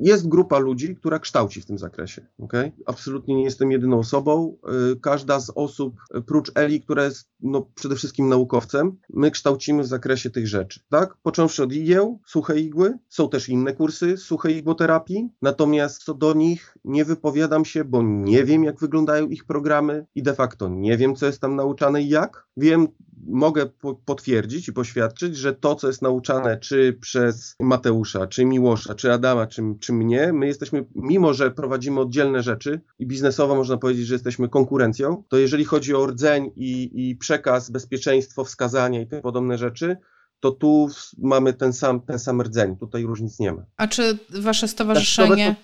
jest 0.00 0.28
grupa 0.28 0.58
ludzi, 0.58 0.96
która 0.96 1.18
kształci 1.18 1.60
w 1.60 1.66
tym 1.66 1.78
zakresie. 1.78 2.26
Okay? 2.38 2.72
Absolutnie 2.86 3.34
nie 3.34 3.44
jestem 3.44 3.72
jedyną 3.72 3.98
osobą. 3.98 4.56
Y, 4.92 5.00
każda 5.00 5.40
z 5.40 5.52
osób, 5.54 5.94
prócz 6.26 6.52
Eli, 6.54 6.80
która 6.80 7.04
jest 7.04 7.28
no, 7.40 7.66
przede 7.74 7.96
wszystkim 7.96 8.28
naukowcem, 8.28 8.96
my 9.10 9.30
kształcimy 9.30 9.82
w 9.82 9.86
zakresie 9.86 10.30
tych 10.30 10.48
rzeczy. 10.48 10.80
Tak? 10.88 11.16
Począwszy 11.22 11.62
od 11.62 11.72
igieł, 11.72 12.20
suche 12.26 12.60
igły, 12.60 12.98
są 13.08 13.28
też 13.28 13.48
inne 13.48 13.72
kursy 13.74 14.16
suchej 14.16 14.56
igłoterapii, 14.56 15.28
natomiast 15.42 16.04
co 16.04 16.14
do 16.14 16.34
nich 16.34 16.76
nie 16.84 17.04
wypowiadam 17.04 17.64
się, 17.64 17.84
bo 17.84 18.02
nie 18.02 18.44
wiem, 18.44 18.64
jak 18.64 18.80
wyglądają 18.80 19.28
ich 19.28 19.44
programy 19.44 20.06
i 20.14 20.22
de 20.22 20.34
facto 20.34 20.68
nie 20.68 20.96
wiem, 20.96 21.16
co 21.16 21.26
jest 21.26 21.40
tam 21.40 21.56
nauczane 21.56 22.02
i 22.02 22.08
jak. 22.08 22.46
Wiem, 22.56 22.88
mogę 23.22 23.66
potwierdzić 24.04 24.68
i 24.68 24.72
poświadczyć, 24.72 25.36
że 25.36 25.54
to, 25.54 25.74
co 25.74 25.86
jest 25.86 26.02
nauczane 26.02 26.58
czy 26.58 26.98
przez 27.00 27.56
Mateusza, 27.60 28.26
czy 28.26 28.44
Miłosza, 28.44 28.94
czy 28.94 29.12
Adama, 29.12 29.46
czy, 29.46 29.62
czy 29.80 29.92
mnie, 29.92 30.32
my 30.32 30.46
jesteśmy, 30.46 30.84
mimo 30.94 31.34
że 31.34 31.50
prowadzimy 31.50 32.00
oddzielne 32.00 32.42
rzeczy 32.42 32.80
i 32.98 33.06
biznesowo 33.06 33.54
można 33.54 33.76
powiedzieć, 33.76 34.06
że 34.06 34.14
jesteśmy 34.14 34.48
konkurencją, 34.48 35.24
to 35.28 35.38
jeżeli 35.38 35.64
chodzi 35.64 35.94
o 35.94 36.06
rdzeń 36.06 36.50
i, 36.56 36.90
i 36.94 37.16
przekaz, 37.16 37.70
bezpieczeństwo, 37.70 38.44
wskazania 38.44 39.00
i 39.00 39.06
tym 39.06 39.22
podobne 39.22 39.58
rzeczy, 39.58 39.96
to 40.40 40.50
tu 40.50 40.88
mamy 41.18 41.52
ten 41.52 41.72
sam, 41.72 42.00
ten 42.00 42.18
sam 42.18 42.42
rdzeń, 42.42 42.76
tutaj 42.76 43.02
różnic 43.02 43.38
nie 43.38 43.52
ma. 43.52 43.64
A 43.76 43.88
czy 43.88 44.18
wasze 44.40 44.68
stowarzyszenie 44.68 45.56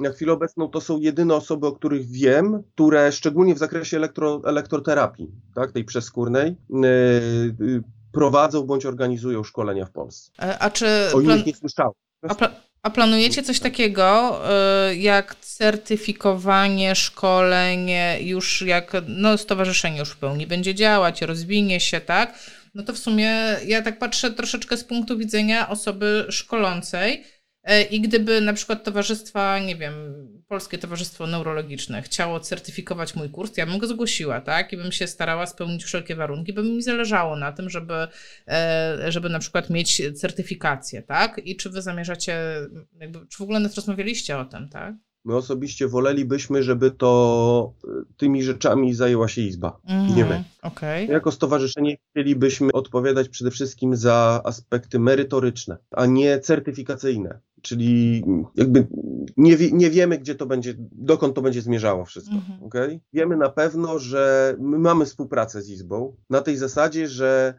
na 0.00 0.10
chwilę 0.10 0.32
obecną 0.32 0.68
to 0.68 0.80
są 0.80 1.00
jedyne 1.00 1.34
osoby, 1.34 1.66
o 1.66 1.72
których 1.72 2.06
wiem, 2.06 2.62
które 2.74 3.12
szczególnie 3.12 3.54
w 3.54 3.58
zakresie 3.58 3.96
elektro, 3.96 4.42
elektroterapii, 4.44 5.30
tak, 5.54 5.72
tej 5.72 5.84
przeskórnej, 5.84 6.56
yy, 7.60 7.82
prowadzą 8.12 8.62
bądź 8.62 8.86
organizują 8.86 9.44
szkolenia 9.44 9.84
w 9.84 9.90
Polsce. 9.90 10.32
E, 10.42 10.58
a 10.58 10.70
czy 10.70 10.86
o 11.14 11.20
innych 11.20 11.46
nie 11.46 11.54
słyszałem. 11.54 11.92
A, 12.28 12.34
pla 12.34 12.50
a, 12.82 12.90
planujecie 12.90 13.42
coś 13.42 13.60
takiego 13.60 14.40
yy, 14.88 14.96
jak 14.96 15.34
certyfikowanie, 15.34 16.94
szkolenie, 16.94 18.18
już 18.20 18.62
jak 18.62 18.92
no, 19.08 19.38
stowarzyszenie 19.38 19.98
już 19.98 20.10
w 20.10 20.16
pełni 20.16 20.46
będzie 20.46 20.74
działać, 20.74 21.22
rozwinie 21.22 21.80
się, 21.80 22.00
tak? 22.00 22.38
No 22.74 22.82
to 22.82 22.92
w 22.92 22.98
sumie 22.98 23.56
ja 23.66 23.82
tak 23.82 23.98
patrzę 23.98 24.30
troszeczkę 24.30 24.76
z 24.76 24.84
punktu 24.84 25.18
widzenia 25.18 25.68
osoby 25.68 26.26
szkolącej, 26.28 27.24
I 27.90 28.00
gdyby 28.00 28.40
na 28.40 28.52
przykład 28.52 28.84
towarzystwa, 28.84 29.58
nie 29.58 29.76
wiem, 29.76 29.94
Polskie 30.48 30.78
Towarzystwo 30.78 31.26
Neurologiczne 31.26 32.02
chciało 32.02 32.40
certyfikować 32.40 33.16
mój 33.16 33.30
kurs, 33.30 33.56
ja 33.56 33.66
bym 33.66 33.78
go 33.78 33.86
zgłosiła, 33.86 34.40
tak? 34.40 34.72
I 34.72 34.76
bym 34.76 34.92
się 34.92 35.06
starała 35.06 35.46
spełnić 35.46 35.84
wszelkie 35.84 36.16
warunki, 36.16 36.52
by 36.52 36.62
mi 36.62 36.82
zależało 36.82 37.36
na 37.36 37.52
tym, 37.52 37.70
żeby, 37.70 37.94
e, 38.48 39.12
żeby 39.12 39.28
na 39.28 39.38
przykład 39.38 39.70
mieć 39.70 40.02
certyfikację, 40.20 41.02
tak? 41.02 41.40
I 41.44 41.56
czy 41.56 41.70
wy 41.70 41.82
zamierzacie, 41.82 42.36
jakby, 43.00 43.26
czy 43.26 43.38
w 43.38 43.40
ogóle 43.40 43.60
nawet 43.60 43.76
rozmawialiście 43.76 44.38
o 44.38 44.44
tym, 44.44 44.68
tak? 44.68 44.94
My 45.24 45.36
osobiście 45.36 45.88
wolelibyśmy, 45.88 46.62
żeby 46.62 46.90
to 46.90 47.72
e, 47.84 47.88
tymi 48.16 48.42
rzeczami 48.42 48.94
zajęła 48.94 49.28
się 49.28 49.42
Izba, 49.42 49.80
mm, 49.88 50.16
nie 50.16 50.24
my. 50.24 50.44
Okay. 50.62 51.06
Jako 51.06 51.32
stowarzyszenie 51.32 51.96
chcielibyśmy 52.10 52.72
odpowiadać 52.72 53.28
przede 53.28 53.50
wszystkim 53.50 53.96
za 53.96 54.40
aspekty 54.44 54.98
merytoryczne, 54.98 55.76
a 55.90 56.06
nie 56.06 56.40
certyfikacyjne. 56.40 57.40
Czyli 57.62 58.24
jakby 58.54 58.86
nie, 59.36 59.56
wie, 59.56 59.72
nie 59.72 59.90
wiemy, 59.90 60.18
gdzie 60.18 60.34
to 60.34 60.46
będzie, 60.46 60.74
dokąd 60.92 61.34
to 61.34 61.42
będzie 61.42 61.62
zmierzało 61.62 62.04
wszystko. 62.04 62.34
Mhm. 62.34 62.62
Okay? 62.62 63.00
Wiemy 63.12 63.36
na 63.36 63.48
pewno, 63.48 63.98
że 63.98 64.54
my 64.60 64.78
mamy 64.78 65.04
współpracę 65.04 65.62
z 65.62 65.70
Izbą 65.70 66.16
na 66.30 66.40
tej 66.40 66.56
zasadzie, 66.56 67.08
że 67.08 67.54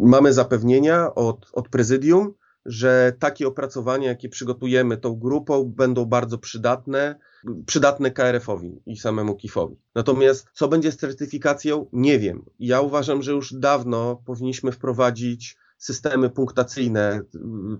mamy 0.00 0.32
zapewnienia 0.32 1.14
od, 1.14 1.50
od 1.52 1.68
prezydium, 1.68 2.34
że 2.66 3.12
takie 3.18 3.48
opracowania, 3.48 4.08
jakie 4.08 4.28
przygotujemy 4.28 4.96
tą 4.96 5.14
grupą, 5.14 5.64
będą 5.64 6.04
bardzo 6.04 6.38
przydatne, 6.38 7.18
przydatne 7.66 8.10
KRF-owi 8.10 8.82
i 8.86 8.96
samemu 8.96 9.36
KIF-owi. 9.36 9.76
Natomiast 9.94 10.48
co 10.52 10.68
będzie 10.68 10.92
z 10.92 10.96
certyfikacją, 10.96 11.86
nie 11.92 12.18
wiem. 12.18 12.44
Ja 12.58 12.80
uważam, 12.80 13.22
że 13.22 13.32
już 13.32 13.54
dawno 13.54 14.22
powinniśmy 14.26 14.72
wprowadzić 14.72 15.56
systemy 15.78 16.30
punktacyjne, 16.30 17.20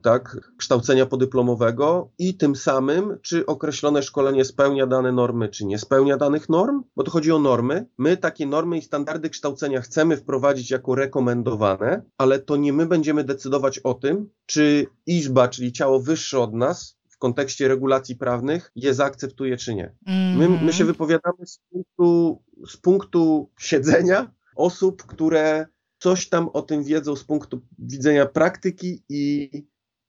tak, 0.03 0.51
kształcenia 0.59 1.07
podyplomowego 1.07 2.11
i 2.19 2.37
tym 2.37 2.57
samym, 2.57 3.19
czy 3.23 3.47
określone 3.47 4.03
szkolenie 4.03 4.45
spełnia 4.45 4.87
dane 4.87 5.13
normy, 5.13 5.49
czy 5.49 5.67
nie 5.67 5.79
spełnia 5.79 6.17
danych 6.17 6.49
norm, 6.49 6.83
bo 6.97 7.03
to 7.03 7.11
chodzi 7.11 7.33
o 7.33 7.39
normy. 7.39 7.87
My 7.99 8.17
takie 8.17 8.47
normy 8.47 8.79
i 8.79 8.83
standardy 8.83 9.31
kształcenia 9.31 9.81
chcemy 9.81 10.17
wprowadzić 10.17 10.71
jako 10.71 10.95
rekomendowane, 10.95 12.03
ale 12.19 12.39
to 12.39 12.57
nie 12.57 12.73
my 12.73 12.87
będziemy 12.87 13.25
decydować 13.25 13.79
o 13.79 13.95
tym, 13.95 14.31
czy 14.47 14.87
izba, 15.07 15.49
czyli 15.49 15.73
ciało 15.73 16.01
wyższe 16.01 16.41
od 16.41 16.55
nas, 16.55 16.97
w 17.17 17.19
kontekście 17.19 17.69
regulacji 17.69 18.17
prawnych 18.17 18.73
je 18.75 18.95
zaakceptuje 18.95 19.57
czy 19.57 19.75
nie. 19.75 19.95
My, 20.37 20.49
my 20.49 20.73
się 20.73 20.85
mhm. 20.85 20.87
wypowiadamy 20.87 21.47
z 21.47 21.61
punktu, 21.71 22.43
z 22.69 22.77
punktu 22.77 23.51
siedzenia 23.59 24.31
osób, 24.57 25.03
które 25.03 25.67
coś 25.99 26.29
tam 26.29 26.49
o 26.49 26.63
tym 26.63 26.85
wiedzą 26.85 27.17
z 27.17 27.25
punktu 27.25 27.63
widzenia 27.79 28.27
praktyki 28.27 29.03
i 29.09 29.51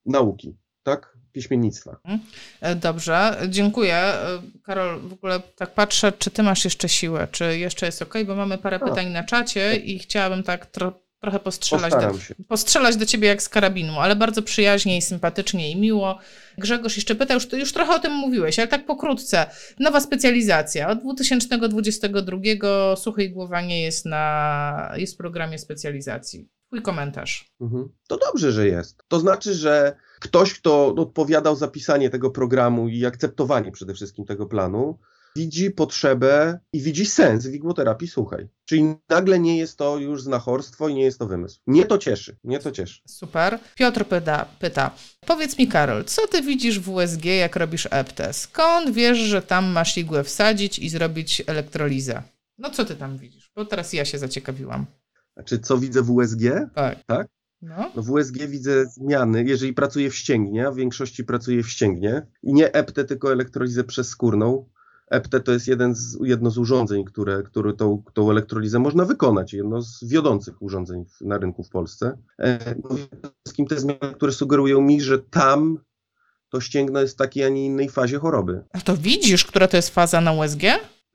nauki, 0.06 0.56
tak? 0.84 1.18
Piśmiennictwa. 1.32 1.92
Mhm. 1.92 2.20
E, 2.62 2.76
dobrze, 2.76 3.38
dziękuję. 3.50 3.96
E, 3.96 4.42
Karol, 4.64 5.02
w 5.02 5.14
ogóle 5.14 5.40
tak 5.40 5.74
patrzę, 5.74 6.12
czy 6.12 6.32
ty 6.32 6.44
masz 6.44 6.66
jeszcze 6.66 6.90
siłę, 6.90 7.28
czy 7.32 7.58
jeszcze 7.58 7.86
jest 7.86 8.02
ok, 8.02 8.14
bo 8.28 8.36
mamy 8.36 8.58
parę 8.58 8.80
A. 8.82 8.90
pytań 8.90 9.08
na 9.08 9.24
czacie 9.24 9.76
i 9.76 10.00
chciałabym 10.00 10.44
tak 10.44 10.66
trochę 10.66 11.07
trochę 11.22 11.40
postrzelać 11.40 11.94
do, 11.94 12.12
postrzelać 12.48 12.96
do 12.96 13.06
ciebie 13.06 13.28
jak 13.28 13.42
z 13.42 13.50
karabinu, 13.50 14.00
ale 14.00 14.16
bardzo 14.16 14.42
przyjaźnie 14.42 14.98
i 14.98 15.02
sympatycznie 15.02 15.72
i 15.72 15.76
miło. 15.76 16.20
Grzegorz 16.58 16.96
jeszcze 16.96 17.16
pyta, 17.16 17.34
już, 17.34 17.52
już 17.52 17.74
trochę 17.74 17.96
o 17.96 18.00
tym 18.00 18.14
mówiłeś, 18.14 18.60
ale 18.60 18.68
tak 18.68 18.86
pokrótce. 18.86 19.46
Nowa 19.80 20.00
specjalizacja. 20.00 20.90
Od 20.90 21.00
2022 21.00 22.96
suche 22.96 23.24
igłowanie 23.24 23.82
jest, 23.82 24.06
na, 24.06 24.94
jest 24.98 25.14
w 25.14 25.18
programie 25.18 25.60
specjalizacji. 25.60 26.50
Twój 26.68 26.82
komentarz. 26.82 27.52
Mhm. 27.62 27.90
To 28.08 28.18
dobrze, 28.18 28.52
że 28.52 28.68
jest. 28.68 29.04
To 29.08 29.20
znaczy, 29.20 29.54
że 29.54 29.96
ktoś, 30.20 30.54
kto 30.54 30.88
odpowiadał 30.88 31.56
za 31.56 31.68
pisanie 31.68 32.10
tego 32.10 32.32
programu 32.32 32.88
i 32.88 33.06
akceptowanie 33.06 33.72
przede 33.72 33.94
wszystkim 33.94 34.26
tego 34.26 34.46
planu, 34.46 35.00
widzi 35.38 35.72
potrzebę 35.72 36.60
i 36.74 36.82
widzi 36.82 37.06
sens 37.06 37.48
w 37.48 37.54
igłoterapii 37.54 38.08
suchej. 38.08 38.48
Czyli 38.66 38.96
nagle 39.10 39.40
nie 39.40 39.58
jest 39.58 39.78
to 39.78 39.98
już 39.98 40.24
znachorstwo 40.24 40.90
i 40.90 40.94
nie 40.94 41.04
jest 41.04 41.20
to 41.20 41.28
wymysł. 41.28 41.60
Mnie 41.68 41.86
to 41.86 41.98
cieszy, 41.98 42.38
mnie 42.44 42.60
to 42.60 42.72
cieszy. 42.72 43.02
Super. 43.08 43.60
Piotr 43.76 44.06
pyta, 44.06 44.46
pyta, 44.60 44.92
powiedz 45.26 45.58
mi 45.58 45.68
Karol, 45.68 46.06
co 46.06 46.28
ty 46.28 46.42
widzisz 46.42 46.80
w 46.80 46.90
USG, 46.90 47.26
jak 47.26 47.56
robisz 47.56 47.88
EPTE? 47.92 48.34
Skąd 48.34 48.90
wiesz, 48.90 49.18
że 49.18 49.42
tam 49.42 49.66
masz 49.66 49.98
igłę 49.98 50.24
wsadzić 50.24 50.80
i 50.80 50.90
zrobić 50.90 51.44
elektrolizę? 51.48 52.24
No 52.58 52.70
co 52.70 52.86
ty 52.86 52.96
tam 52.96 53.18
widzisz? 53.18 53.52
Bo 53.56 53.66
teraz 53.66 53.94
ja 53.94 54.06
się 54.06 54.18
zaciekawiłam. 54.18 54.86
Znaczy, 55.34 55.60
co 55.60 55.78
widzę 55.78 56.02
w 56.02 56.12
USG? 56.12 56.42
Tak. 56.76 57.04
tak? 57.06 57.28
No. 57.62 57.92
no 57.96 58.04
w 58.04 58.12
USG 58.12 58.38
widzę 58.48 58.86
zmiany, 58.86 59.44
jeżeli 59.44 59.74
pracuję 59.74 60.10
w 60.10 60.16
ścięgnie, 60.16 60.68
a 60.68 60.72
w 60.72 60.76
większości 60.76 61.24
pracuję 61.24 61.64
w 61.64 61.70
ścięgnie 61.70 62.28
i 62.44 62.54
nie 62.54 62.74
EPTE, 62.74 63.06
tylko 63.06 63.32
elektrolizę 63.32 63.84
przezskórną, 63.84 64.70
EPT 65.10 65.40
to 65.40 65.52
jest 65.52 65.68
jeden 65.68 65.96
z, 65.96 66.18
jedno 66.24 66.52
z 66.52 66.58
urządzeń, 66.58 67.04
które, 67.04 67.44
które 67.44 67.74
tą, 67.74 68.04
tą 68.14 68.32
elektrolizę 68.32 68.80
można 68.80 69.06
wykonać, 69.06 69.54
jedno 69.54 69.82
z 69.82 70.04
wiodących 70.04 70.62
urządzeń 70.62 71.06
na 71.22 71.38
rynku 71.38 71.64
w 71.64 71.70
Polsce. 71.70 72.18
E, 72.40 72.76
no, 72.84 72.90
wszystkim 73.46 73.68
te 73.68 73.80
zmiany, 73.80 74.14
które 74.16 74.32
sugerują 74.32 74.82
mi, 74.82 75.02
że 75.02 75.20
tam 75.20 75.80
to 76.50 76.62
ścięgno 76.62 77.02
jest 77.02 77.14
w 77.14 77.18
takiej, 77.18 77.44
a 77.44 77.50
nie 77.50 77.66
innej 77.66 77.90
fazie 77.90 78.20
choroby. 78.20 78.64
A 78.74 78.82
to 78.82 78.98
widzisz, 78.98 79.46
która 79.46 79.68
to 79.68 79.78
jest 79.78 79.90
faza 79.90 80.22
na 80.22 80.34
USG? 80.34 80.62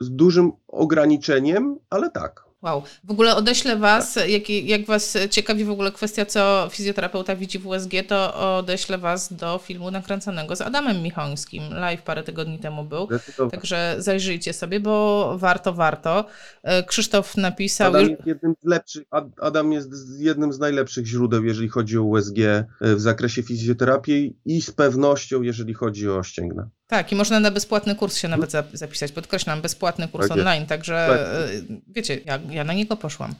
Z 0.01 0.11
dużym 0.11 0.53
ograniczeniem, 0.69 1.79
ale 1.91 2.11
tak. 2.11 2.52
Wow. 2.63 2.83
W 3.05 3.11
ogóle 3.11 3.37
odeślę 3.37 3.77
Was, 3.77 4.19
jak, 4.29 4.51
jak 4.51 4.87
Was 4.87 5.19
ciekawi 5.31 5.65
w 5.65 5.71
ogóle 5.71 5.93
kwestia, 5.93 6.27
co 6.27 6.69
fizjoterapeuta 6.71 7.37
widzi 7.37 7.59
w 7.59 7.67
USG, 7.67 7.91
to 8.09 8.35
odeślę 8.59 8.99
Was 8.99 9.33
do 9.33 9.59
filmu 9.59 9.91
nakręconego 9.91 10.57
z 10.57 10.61
Adamem 10.61 11.03
Michońskim. 11.03 11.63
Live 11.71 12.03
parę 12.03 12.23
tygodni 12.23 12.59
temu 12.59 12.85
był. 12.85 13.09
Także 13.51 13.95
zajrzyjcie 13.99 14.53
sobie, 14.53 14.81
bo 14.81 15.35
warto, 15.39 15.73
warto. 15.73 16.25
E, 16.63 16.83
Krzysztof 16.83 17.37
napisał... 17.37 17.89
Adam 17.89 18.09
jest 18.11 18.27
jednym 18.27 18.55
z 18.63 18.67
lepszych, 18.67 19.03
Adam 19.41 19.73
jest 19.73 19.91
jednym 20.19 20.53
z 20.53 20.59
najlepszych 20.59 21.07
źródeł, 21.07 21.45
jeżeli 21.45 21.69
chodzi 21.69 21.99
o 21.99 22.03
USG 22.03 22.39
e, 22.39 22.67
w 22.81 23.01
zakresie 23.01 23.43
fizjoterapii 23.43 24.37
i 24.45 24.63
z 24.63 24.71
pewnością, 24.71 25.43
jeżeli 25.43 25.75
chodzi 25.75 26.11
o 26.11 26.23
ścięgna. 26.23 26.69
Tak, 26.87 27.13
i 27.13 27.15
można 27.15 27.41
na 27.41 27.51
bezpłatny 27.51 27.95
kurs 27.95 28.17
się 28.17 28.29
nawet 28.29 28.53
zapisać. 28.73 29.13
Podkreślam, 29.13 29.61
bezpłatny 29.61 30.09
kurs 30.09 30.29
tak 30.29 30.39
online, 30.39 30.67
także 30.67 31.09
tak. 31.09 31.77
wiecie, 31.89 32.21
ja, 32.25 32.39
ja, 32.51 32.65
na 32.65 32.73
niego 32.73 32.97
poszłam. 32.97 33.35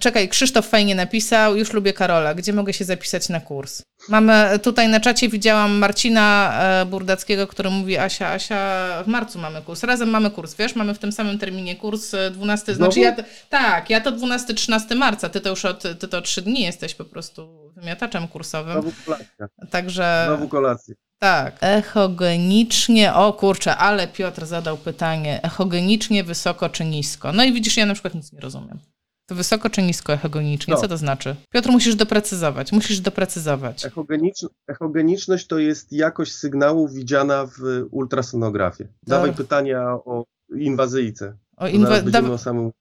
Czekaj, 0.00 0.28
Krzysztof 0.28 0.68
fajnie 0.68 0.94
napisał, 0.94 1.56
już 1.56 1.72
lubię 1.72 1.92
Karola. 1.92 2.34
Gdzie 2.34 2.52
mogę 2.52 2.72
się 2.72 2.84
zapisać 2.84 3.28
na 3.28 3.40
kurs? 3.40 3.82
Mamy 4.08 4.58
tutaj 4.62 4.88
na 4.88 5.00
czacie, 5.00 5.28
widziałam 5.28 5.72
Marcina 5.78 6.58
e, 6.62 6.86
Burdackiego, 6.86 7.46
który 7.46 7.70
mówi, 7.70 7.98
Asia, 7.98 8.28
Asia, 8.28 9.02
w 9.04 9.06
marcu 9.06 9.38
mamy 9.38 9.62
kurs. 9.62 9.82
Razem 9.82 10.10
mamy 10.10 10.30
kurs, 10.30 10.54
wiesz, 10.54 10.74
mamy 10.74 10.94
w 10.94 10.98
tym 10.98 11.12
samym 11.12 11.38
terminie 11.38 11.76
kurs 11.76 12.12
12, 12.32 12.72
e, 12.72 12.74
znaczy 12.74 13.00
ja, 13.00 13.16
tak, 13.48 13.90
ja 13.90 14.00
to 14.00 14.12
12-13 14.12 14.96
marca, 14.96 15.28
ty 15.28 15.40
to 15.40 15.50
już 15.50 15.64
od, 15.64 15.82
ty 15.82 16.08
to 16.08 16.20
3 16.20 16.42
dni 16.42 16.62
jesteś 16.62 16.94
po 16.94 17.04
prostu 17.04 17.72
wymiataczem 17.76 18.28
kursowym. 18.28 18.72
Znowu 18.72 18.92
kolacja. 19.04 19.48
Także... 19.70 20.24
Znowu 20.26 20.48
kolację. 20.48 20.94
Tak, 21.22 21.56
echogenicznie, 21.60 23.14
o 23.14 23.32
kurczę, 23.32 23.76
ale 23.76 24.08
Piotr 24.08 24.46
zadał 24.46 24.76
pytanie, 24.76 25.40
echogenicznie 25.42 26.24
wysoko 26.24 26.68
czy 26.68 26.84
nisko? 26.84 27.32
No 27.32 27.44
i 27.44 27.52
widzisz, 27.52 27.76
ja 27.76 27.86
na 27.86 27.94
przykład 27.94 28.14
nic 28.14 28.32
nie 28.32 28.40
rozumiem. 28.40 28.78
To 29.26 29.34
wysoko 29.34 29.70
czy 29.70 29.82
nisko 29.82 30.12
echogenicznie? 30.12 30.74
No. 30.74 30.80
Co 30.80 30.88
to 30.88 30.96
znaczy? 30.96 31.36
Piotr, 31.50 31.70
musisz 31.70 31.94
doprecyzować, 31.94 32.72
musisz 32.72 33.00
doprecyzować. 33.00 33.84
Echogenicz, 33.84 34.46
echogeniczność 34.66 35.46
to 35.46 35.58
jest 35.58 35.92
jakość 35.92 36.32
sygnału 36.32 36.88
widziana 36.88 37.46
w 37.46 37.86
ultrasonografii. 37.90 38.90
Dawaj 39.06 39.32
pytania 39.32 39.82
o 39.92 40.24
inwazyjce. 40.56 41.36
O 41.62 41.66
inwa- 41.66 42.10
da-. 42.10 42.22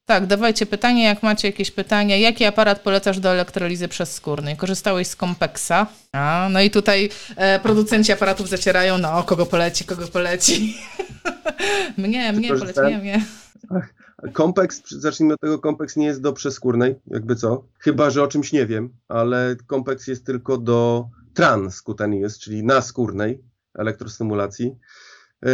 Tak, 0.05 0.25
dawajcie 0.25 0.65
pytanie, 0.65 1.03
jak 1.03 1.23
macie 1.23 1.47
jakieś 1.47 1.71
pytania. 1.71 2.17
Jaki 2.17 2.45
aparat 2.45 2.79
polecasz 2.79 3.19
do 3.19 3.29
elektrolizy 3.29 3.88
przez 3.88 4.13
skórnej? 4.13 4.57
Korzystałeś 4.57 5.07
z 5.07 5.15
Compexa? 5.15 5.88
A, 6.11 6.47
no 6.51 6.61
i 6.61 6.69
tutaj 6.71 7.09
e, 7.36 7.59
producenci 7.59 8.11
aparatów 8.11 8.49
zacierają, 8.49 8.97
no 8.97 9.23
kogo 9.23 9.45
poleci, 9.45 9.86
kogo 9.86 10.07
poleci. 10.07 10.77
mnie, 11.97 12.34
mnie 12.34 12.47
poleci, 12.47 12.79
mnie, 12.79 12.97
mnie. 12.97 13.25
Kompleks, 14.34 14.82
zacznijmy 14.89 15.34
od 15.34 15.39
tego, 15.39 15.59
kompleks 15.59 15.95
nie 15.95 16.05
jest 16.05 16.21
do 16.21 16.34
przeskórnej, 16.34 16.95
jakby 17.07 17.36
co. 17.36 17.63
Chyba, 17.79 18.09
że 18.09 18.23
o 18.23 18.27
czymś 18.27 18.51
nie 18.51 18.65
wiem, 18.65 18.89
ale 19.07 19.55
kompleks 19.67 20.07
jest 20.07 20.25
tylko 20.25 20.57
do 20.57 21.05
transkutaneous, 21.34 22.39
czyli 22.39 22.63
naskórnej 22.63 23.41
elektrostymulacji. 23.73 24.75
E, 25.45 25.49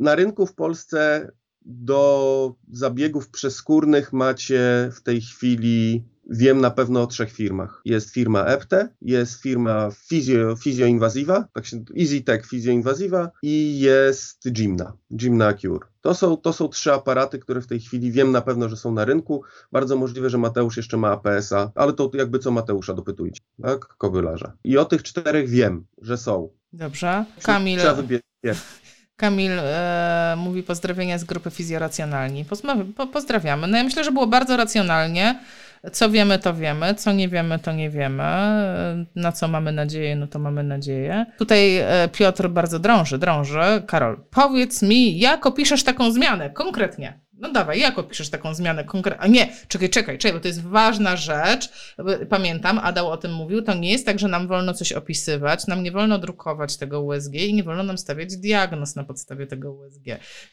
na 0.00 0.14
rynku 0.14 0.46
w 0.46 0.54
Polsce 0.54 1.30
do 1.64 2.54
zabiegów 2.72 3.28
przeskórnych 3.28 4.12
macie 4.12 4.90
w 4.92 5.02
tej 5.02 5.20
chwili, 5.20 6.04
wiem 6.30 6.60
na 6.60 6.70
pewno 6.70 7.02
o 7.02 7.06
trzech 7.06 7.32
firmach. 7.32 7.80
Jest 7.84 8.10
firma 8.10 8.44
EPTE, 8.44 8.88
jest 9.02 9.42
firma 9.42 9.90
Physio, 10.08 10.56
Physio 10.56 10.86
tak 11.54 11.66
się, 11.66 11.84
EasyTech 12.00 12.46
Physio 12.46 12.72
i 13.42 13.80
jest 13.80 14.52
Gymna, 14.52 14.92
Gymna 15.10 15.52
Cure. 15.52 15.86
To 16.00 16.14
są, 16.14 16.36
to 16.36 16.52
są 16.52 16.68
trzy 16.68 16.92
aparaty, 16.92 17.38
które 17.38 17.60
w 17.60 17.66
tej 17.66 17.80
chwili 17.80 18.12
wiem 18.12 18.32
na 18.32 18.40
pewno, 18.40 18.68
że 18.68 18.76
są 18.76 18.92
na 18.92 19.04
rynku. 19.04 19.42
Bardzo 19.72 19.96
możliwe, 19.96 20.30
że 20.30 20.38
Mateusz 20.38 20.76
jeszcze 20.76 20.96
ma 20.96 21.10
APS-a, 21.10 21.72
ale 21.74 21.92
to 21.92 22.10
jakby 22.14 22.38
co 22.38 22.50
Mateusza 22.50 22.94
dopytujcie, 22.94 23.40
tak? 23.62 23.86
Kobylarza. 23.86 24.52
I 24.64 24.78
o 24.78 24.84
tych 24.84 25.02
czterech 25.02 25.48
wiem, 25.48 25.86
że 26.02 26.16
są. 26.16 26.48
Dobrze. 26.72 27.24
Kamil. 27.42 27.78
Trzeba 27.78 27.94
wybierać. 27.94 28.24
Kamil 29.18 29.52
e, 29.58 30.34
mówi 30.36 30.62
pozdrowienia 30.62 31.18
z 31.18 31.24
grupy 31.24 31.50
Fizjoracjonalni. 31.50 32.44
Po, 32.96 33.06
pozdrawiamy. 33.06 33.66
No 33.66 33.76
ja 33.76 33.84
myślę, 33.84 34.04
że 34.04 34.12
było 34.12 34.26
bardzo 34.26 34.56
racjonalnie. 34.56 35.40
Co 35.92 36.10
wiemy, 36.10 36.38
to 36.38 36.54
wiemy. 36.54 36.94
Co 36.94 37.12
nie 37.12 37.28
wiemy, 37.28 37.58
to 37.58 37.72
nie 37.72 37.90
wiemy. 37.90 38.22
Na 39.14 39.32
co 39.32 39.48
mamy 39.48 39.72
nadzieję, 39.72 40.16
no 40.16 40.26
to 40.26 40.38
mamy 40.38 40.62
nadzieję. 40.62 41.26
Tutaj 41.38 41.76
e, 41.76 42.08
Piotr 42.12 42.48
bardzo 42.48 42.78
drąży, 42.78 43.18
drąży. 43.18 43.82
Karol, 43.86 44.20
powiedz 44.30 44.82
mi, 44.82 45.18
jak 45.18 45.46
opiszesz 45.46 45.84
taką 45.84 46.10
zmianę 46.10 46.50
konkretnie? 46.50 47.20
No 47.40 47.52
dawaj, 47.52 47.80
jak 47.80 47.98
opiszesz 47.98 48.30
taką 48.30 48.54
zmianę 48.54 48.84
konkretną? 48.84 49.24
A 49.24 49.26
nie, 49.26 49.56
czekaj, 49.68 49.90
czekaj, 49.90 50.18
czekaj, 50.18 50.38
bo 50.38 50.42
to 50.42 50.48
jest 50.48 50.62
ważna 50.62 51.16
rzecz. 51.16 51.94
Pamiętam, 52.28 52.78
Adał 52.78 53.10
o 53.10 53.16
tym 53.16 53.32
mówił, 53.32 53.62
to 53.62 53.74
nie 53.74 53.92
jest 53.92 54.06
tak, 54.06 54.18
że 54.18 54.28
nam 54.28 54.48
wolno 54.48 54.74
coś 54.74 54.92
opisywać, 54.92 55.66
nam 55.66 55.82
nie 55.82 55.92
wolno 55.92 56.18
drukować 56.18 56.76
tego 56.76 57.02
USG 57.02 57.34
i 57.34 57.54
nie 57.54 57.64
wolno 57.64 57.82
nam 57.82 57.98
stawiać 57.98 58.36
diagnoz 58.36 58.96
na 58.96 59.04
podstawie 59.04 59.46
tego 59.46 59.72
USG. 59.72 60.04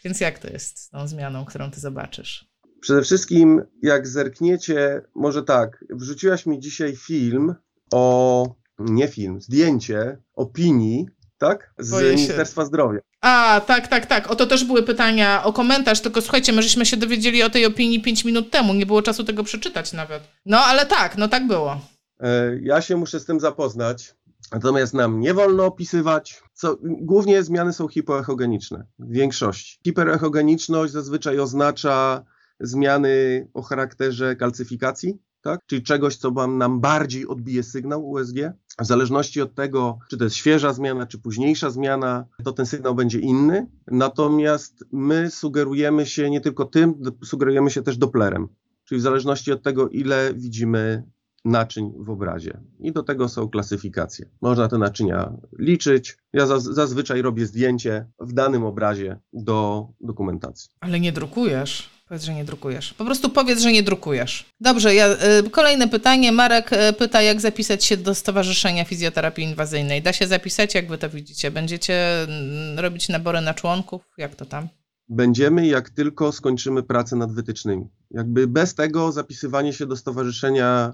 Więc 0.03 0.19
jak 0.19 0.39
to 0.39 0.47
jest 0.47 0.79
z 0.79 0.89
tą 0.89 1.07
zmianą, 1.07 1.45
którą 1.45 1.71
ty 1.71 1.79
zobaczysz? 1.79 2.55
Przede 2.81 3.01
wszystkim, 3.01 3.61
jak 3.81 4.07
zerkniecie, 4.07 5.01
może 5.15 5.43
tak, 5.43 5.86
wrzuciłaś 5.89 6.45
mi 6.45 6.59
dzisiaj 6.59 6.95
film 6.95 7.55
o, 7.93 8.55
nie 8.79 9.07
film, 9.07 9.41
zdjęcie 9.41 10.17
opinii, 10.33 11.05
tak? 11.49 11.73
Z 11.79 12.01
Ministerstwa 12.01 12.65
Zdrowia. 12.65 12.99
A, 13.21 13.61
tak, 13.67 13.87
tak, 13.87 14.05
tak. 14.05 14.31
O 14.31 14.35
to 14.35 14.45
też 14.45 14.63
były 14.63 14.83
pytania 14.83 15.43
o 15.43 15.53
komentarz, 15.53 16.01
tylko 16.01 16.21
słuchajcie, 16.21 16.53
my 16.53 16.63
żeśmy 16.63 16.85
się 16.85 16.97
dowiedzieli 16.97 17.43
o 17.43 17.49
tej 17.49 17.65
opinii 17.65 18.01
5 18.01 18.25
minut 18.25 18.51
temu, 18.51 18.73
nie 18.73 18.85
było 18.85 19.01
czasu 19.01 19.23
tego 19.23 19.43
przeczytać 19.43 19.93
nawet. 19.93 20.23
No, 20.45 20.57
ale 20.57 20.85
tak, 20.85 21.17
no 21.17 21.27
tak 21.27 21.47
było. 21.47 21.81
E, 22.19 22.59
ja 22.61 22.81
się 22.81 22.95
muszę 22.95 23.19
z 23.19 23.25
tym 23.25 23.39
zapoznać, 23.39 24.15
natomiast 24.51 24.93
nam 24.93 25.19
nie 25.19 25.33
wolno 25.33 25.65
opisywać, 25.65 26.43
co, 26.53 26.77
głównie 26.81 27.43
zmiany 27.43 27.73
są 27.73 27.87
hipoechogeniczne, 27.87 28.85
w 28.99 29.11
większości. 29.11 29.79
Hiperechogeniczność 29.83 30.93
zazwyczaj 30.93 31.39
oznacza 31.39 32.23
zmiany 32.59 33.47
o 33.53 33.61
charakterze 33.61 34.35
kalcyfikacji, 34.35 35.17
tak? 35.45 35.65
czyli 35.65 35.83
czegoś, 35.83 36.15
co 36.15 36.47
nam 36.47 36.79
bardziej 36.81 37.27
odbije 37.27 37.63
sygnał 37.63 38.09
USG. 38.09 38.35
W 38.79 38.85
zależności 38.85 39.41
od 39.41 39.55
tego, 39.55 39.99
czy 40.09 40.17
to 40.17 40.23
jest 40.23 40.35
świeża 40.35 40.73
zmiana, 40.73 41.05
czy 41.05 41.19
późniejsza 41.19 41.69
zmiana, 41.69 42.25
to 42.43 42.51
ten 42.51 42.65
sygnał 42.65 42.95
będzie 42.95 43.19
inny. 43.19 43.67
Natomiast 43.87 44.85
my 44.91 45.31
sugerujemy 45.31 46.05
się 46.05 46.29
nie 46.29 46.41
tylko 46.41 46.65
tym, 46.65 47.01
sugerujemy 47.23 47.71
się 47.71 47.81
też 47.81 47.97
Dopplerem, 47.97 48.47
czyli 48.85 48.99
w 48.99 49.03
zależności 49.03 49.51
od 49.51 49.63
tego, 49.63 49.89
ile 49.89 50.33
widzimy 50.33 51.03
naczyń 51.45 51.93
w 51.97 52.09
obrazie. 52.09 52.59
I 52.79 52.91
do 52.91 53.03
tego 53.03 53.29
są 53.29 53.49
klasyfikacje. 53.49 54.29
Można 54.41 54.67
te 54.67 54.77
naczynia 54.77 55.33
liczyć. 55.59 56.17
Ja 56.33 56.45
zazwyczaj 56.57 57.21
robię 57.21 57.45
zdjęcie 57.45 58.07
w 58.19 58.33
danym 58.33 58.63
obrazie 58.63 59.19
do 59.33 59.87
dokumentacji. 60.01 60.69
Ale 60.79 60.99
nie 60.99 61.11
drukujesz. 61.11 61.94
Powiedz, 62.08 62.24
że 62.24 62.34
nie 62.34 62.45
drukujesz. 62.45 62.93
Po 62.93 63.06
prostu 63.06 63.30
powiedz, 63.30 63.62
że 63.62 63.72
nie 63.72 63.84
drukujesz. 63.84 64.45
Dobrze, 64.60 64.95
ja, 64.95 65.08
y, 65.45 65.49
kolejne 65.49 65.88
pytanie. 65.88 66.32
Marek 66.32 66.74
y, 66.74 66.93
pyta, 66.93 67.22
jak 67.22 67.41
zapisać 67.41 67.86
się 67.86 67.97
do 67.97 68.16
Stowarzyszenia 68.16 68.86
Fizjoterapii 68.86 69.45
Inwazyjnej. 69.45 70.01
Da 70.01 70.14
się 70.14 70.28
zapisać, 70.28 70.76
jak 70.76 70.88
wy 70.88 70.97
to 70.97 71.10
widzicie? 71.10 71.51
Będziecie 71.51 72.24
mm, 72.24 72.80
robić 72.80 73.10
nabory 73.10 73.41
na 73.41 73.53
członków? 73.53 74.01
Jak 74.18 74.36
to 74.36 74.45
tam? 74.45 74.68
Będziemy, 75.10 75.68
jak 75.68 75.89
tylko 75.89 76.32
skończymy 76.32 76.84
pracę 76.84 77.16
nad 77.16 77.32
wytycznymi. 77.32 77.88
Jakby 78.12 78.47
bez 78.47 78.76
tego 78.76 79.12
zapisywanie 79.12 79.74
się 79.74 79.86
do 79.86 79.95
stowarzyszenia 79.95 80.93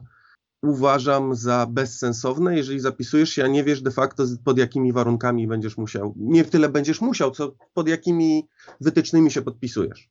uważam 0.64 1.36
za 1.36 1.68
bezsensowne, 1.70 2.58
jeżeli 2.58 2.80
zapisujesz 2.80 3.30
się, 3.30 3.44
a 3.44 3.48
nie 3.48 3.64
wiesz 3.64 3.82
de 3.82 3.92
facto 3.92 4.24
pod 4.44 4.58
jakimi 4.58 4.94
warunkami 4.94 5.48
będziesz 5.48 5.78
musiał, 5.78 6.14
nie 6.18 6.44
tyle 6.44 6.70
będziesz 6.70 7.02
musiał, 7.02 7.32
co 7.32 7.56
pod 7.74 7.88
jakimi 7.88 8.48
wytycznymi 8.82 9.32
się 9.32 9.42
podpisujesz 9.42 10.10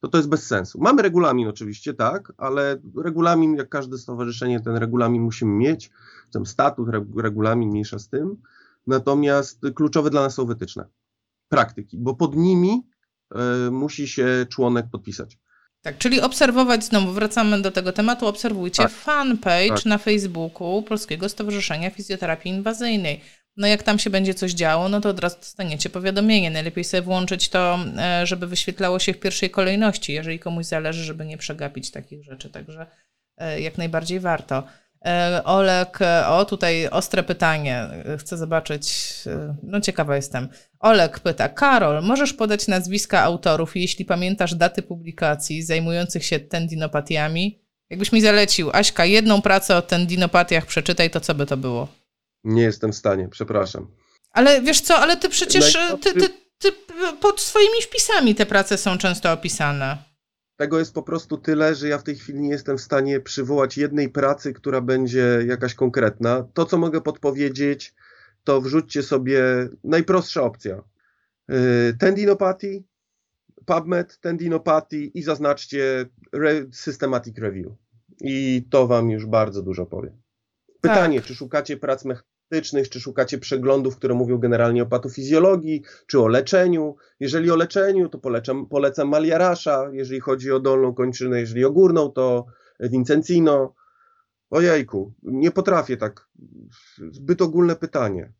to 0.00 0.08
to 0.08 0.16
jest 0.18 0.28
bez 0.28 0.46
sensu. 0.46 0.80
Mamy 0.80 1.02
regulamin 1.02 1.48
oczywiście, 1.48 1.94
tak, 1.94 2.32
ale 2.36 2.76
regulamin, 3.04 3.56
jak 3.56 3.68
każde 3.68 3.98
stowarzyszenie, 3.98 4.60
ten 4.60 4.76
regulamin 4.76 5.22
musimy 5.22 5.52
mieć, 5.52 5.90
ten 6.32 6.46
statut, 6.46 6.88
regulamin 7.16 7.70
mniejsza 7.70 7.98
z 7.98 8.08
tym, 8.08 8.36
natomiast 8.86 9.60
kluczowe 9.74 10.10
dla 10.10 10.20
nas 10.20 10.34
są 10.34 10.46
wytyczne, 10.46 10.84
praktyki, 11.48 11.98
bo 11.98 12.14
pod 12.14 12.36
nimi 12.36 12.82
y, 13.66 13.70
musi 13.70 14.08
się 14.08 14.46
członek 14.48 14.86
podpisać. 14.92 15.38
Tak, 15.82 15.98
czyli 15.98 16.20
obserwować, 16.20 16.84
znowu 16.84 17.12
wracamy 17.12 17.62
do 17.62 17.70
tego 17.70 17.92
tematu, 17.92 18.26
obserwujcie 18.26 18.82
tak. 18.82 18.92
fanpage 18.92 19.68
tak. 19.68 19.86
na 19.86 19.98
Facebooku 19.98 20.82
Polskiego 20.82 21.28
Stowarzyszenia 21.28 21.90
Fizjoterapii 21.90 22.52
Inwazyjnej 22.52 23.20
no 23.58 23.66
jak 23.66 23.82
tam 23.82 23.98
się 23.98 24.10
będzie 24.10 24.34
coś 24.34 24.52
działo, 24.52 24.88
no 24.88 25.00
to 25.00 25.08
od 25.08 25.20
razu 25.20 25.36
dostaniecie 25.36 25.90
powiadomienie. 25.90 26.50
Najlepiej 26.50 26.84
sobie 26.84 27.02
włączyć 27.02 27.48
to, 27.48 27.78
e, 27.98 28.26
żeby 28.26 28.46
wyświetlało 28.46 28.98
się 28.98 29.12
w 29.12 29.20
pierwszej 29.20 29.50
kolejności, 29.50 30.12
jeżeli 30.12 30.38
komuś 30.38 30.66
zależy, 30.66 31.04
żeby 31.04 31.26
nie 31.26 31.38
przegapić 31.38 31.90
takich 31.90 32.24
rzeczy. 32.24 32.50
Także 32.50 32.86
e, 33.36 33.60
jak 33.60 33.78
najbardziej 33.78 34.20
warto. 34.20 34.62
E, 35.04 35.44
Olek, 35.44 35.98
o 36.28 36.44
tutaj 36.44 36.88
ostre 36.88 37.22
pytanie, 37.22 37.88
chcę 38.18 38.36
zobaczyć, 38.36 39.14
no 39.62 39.80
ciekawa 39.80 40.16
jestem. 40.16 40.48
Olek 40.80 41.20
pyta, 41.20 41.48
Karol, 41.48 42.02
możesz 42.02 42.32
podać 42.32 42.68
nazwiska 42.68 43.22
autorów, 43.22 43.76
jeśli 43.76 44.04
pamiętasz 44.04 44.54
daty 44.54 44.82
publikacji 44.82 45.62
zajmujących 45.62 46.24
się 46.24 46.40
tendinopatiami? 46.40 47.58
Jakbyś 47.90 48.12
mi 48.12 48.20
zalecił, 48.20 48.70
Aśka, 48.72 49.04
jedną 49.04 49.42
pracę 49.42 49.76
o 49.76 49.82
tendinopatiach 49.82 50.66
przeczytaj, 50.66 51.10
to 51.10 51.20
co 51.20 51.34
by 51.34 51.46
to 51.46 51.56
było? 51.56 51.88
Nie 52.48 52.62
jestem 52.62 52.92
w 52.92 52.96
stanie, 52.96 53.28
przepraszam. 53.28 53.86
Ale 54.30 54.62
wiesz 54.62 54.80
co, 54.80 54.96
ale 54.96 55.16
ty 55.16 55.28
przecież 55.28 55.78
ty, 56.02 56.12
ty, 56.12 56.28
ty, 56.58 56.72
pod 57.20 57.40
swoimi 57.40 57.82
wpisami 57.82 58.34
te 58.34 58.46
prace 58.46 58.78
są 58.78 58.98
często 58.98 59.32
opisane. 59.32 59.98
Tego 60.56 60.78
jest 60.78 60.94
po 60.94 61.02
prostu 61.02 61.38
tyle, 61.38 61.74
że 61.74 61.88
ja 61.88 61.98
w 61.98 62.02
tej 62.02 62.16
chwili 62.16 62.40
nie 62.40 62.50
jestem 62.50 62.78
w 62.78 62.80
stanie 62.80 63.20
przywołać 63.20 63.78
jednej 63.78 64.08
pracy, 64.08 64.52
która 64.52 64.80
będzie 64.80 65.38
jakaś 65.46 65.74
konkretna. 65.74 66.44
To, 66.54 66.66
co 66.66 66.78
mogę 66.78 67.00
podpowiedzieć, 67.00 67.94
to 68.44 68.60
wrzućcie 68.60 69.02
sobie 69.02 69.42
najprostsza 69.84 70.42
opcja. 70.42 70.82
Yy, 71.48 71.56
tendinopathy, 71.98 72.82
PubMed, 73.66 74.20
tendinopathy 74.20 74.96
i 74.96 75.22
zaznaczcie 75.22 76.06
systematic 76.72 77.38
review. 77.38 77.72
I 78.20 78.66
to 78.70 78.86
wam 78.86 79.10
już 79.10 79.26
bardzo 79.26 79.62
dużo 79.62 79.86
powie. 79.86 80.12
Pytanie, 80.80 81.18
tak. 81.18 81.28
czy 81.28 81.34
szukacie 81.34 81.76
prac 81.76 82.04
mechanistycznych, 82.50 82.88
czy 82.88 83.00
szukacie 83.00 83.38
przeglądów, 83.38 83.96
które 83.96 84.14
mówią 84.14 84.38
generalnie 84.38 84.82
o 84.82 84.86
patofizjologii, 84.86 85.82
czy 86.06 86.20
o 86.20 86.28
leczeniu. 86.28 86.96
Jeżeli 87.20 87.50
o 87.50 87.56
leczeniu, 87.56 88.08
to 88.08 88.18
polecam, 88.18 88.66
polecam 88.66 89.08
Maliarasza, 89.08 89.90
jeżeli 89.92 90.20
chodzi 90.20 90.52
o 90.52 90.60
dolną 90.60 90.94
kończynę, 90.94 91.40
jeżeli 91.40 91.64
o 91.64 91.70
górną, 91.70 92.10
to 92.10 92.46
Vincencino. 92.80 93.74
Ojejku, 94.50 95.12
nie 95.22 95.50
potrafię 95.50 95.96
tak. 95.96 96.28
Zbyt 97.10 97.42
ogólne 97.42 97.76
pytanie. 97.76 98.32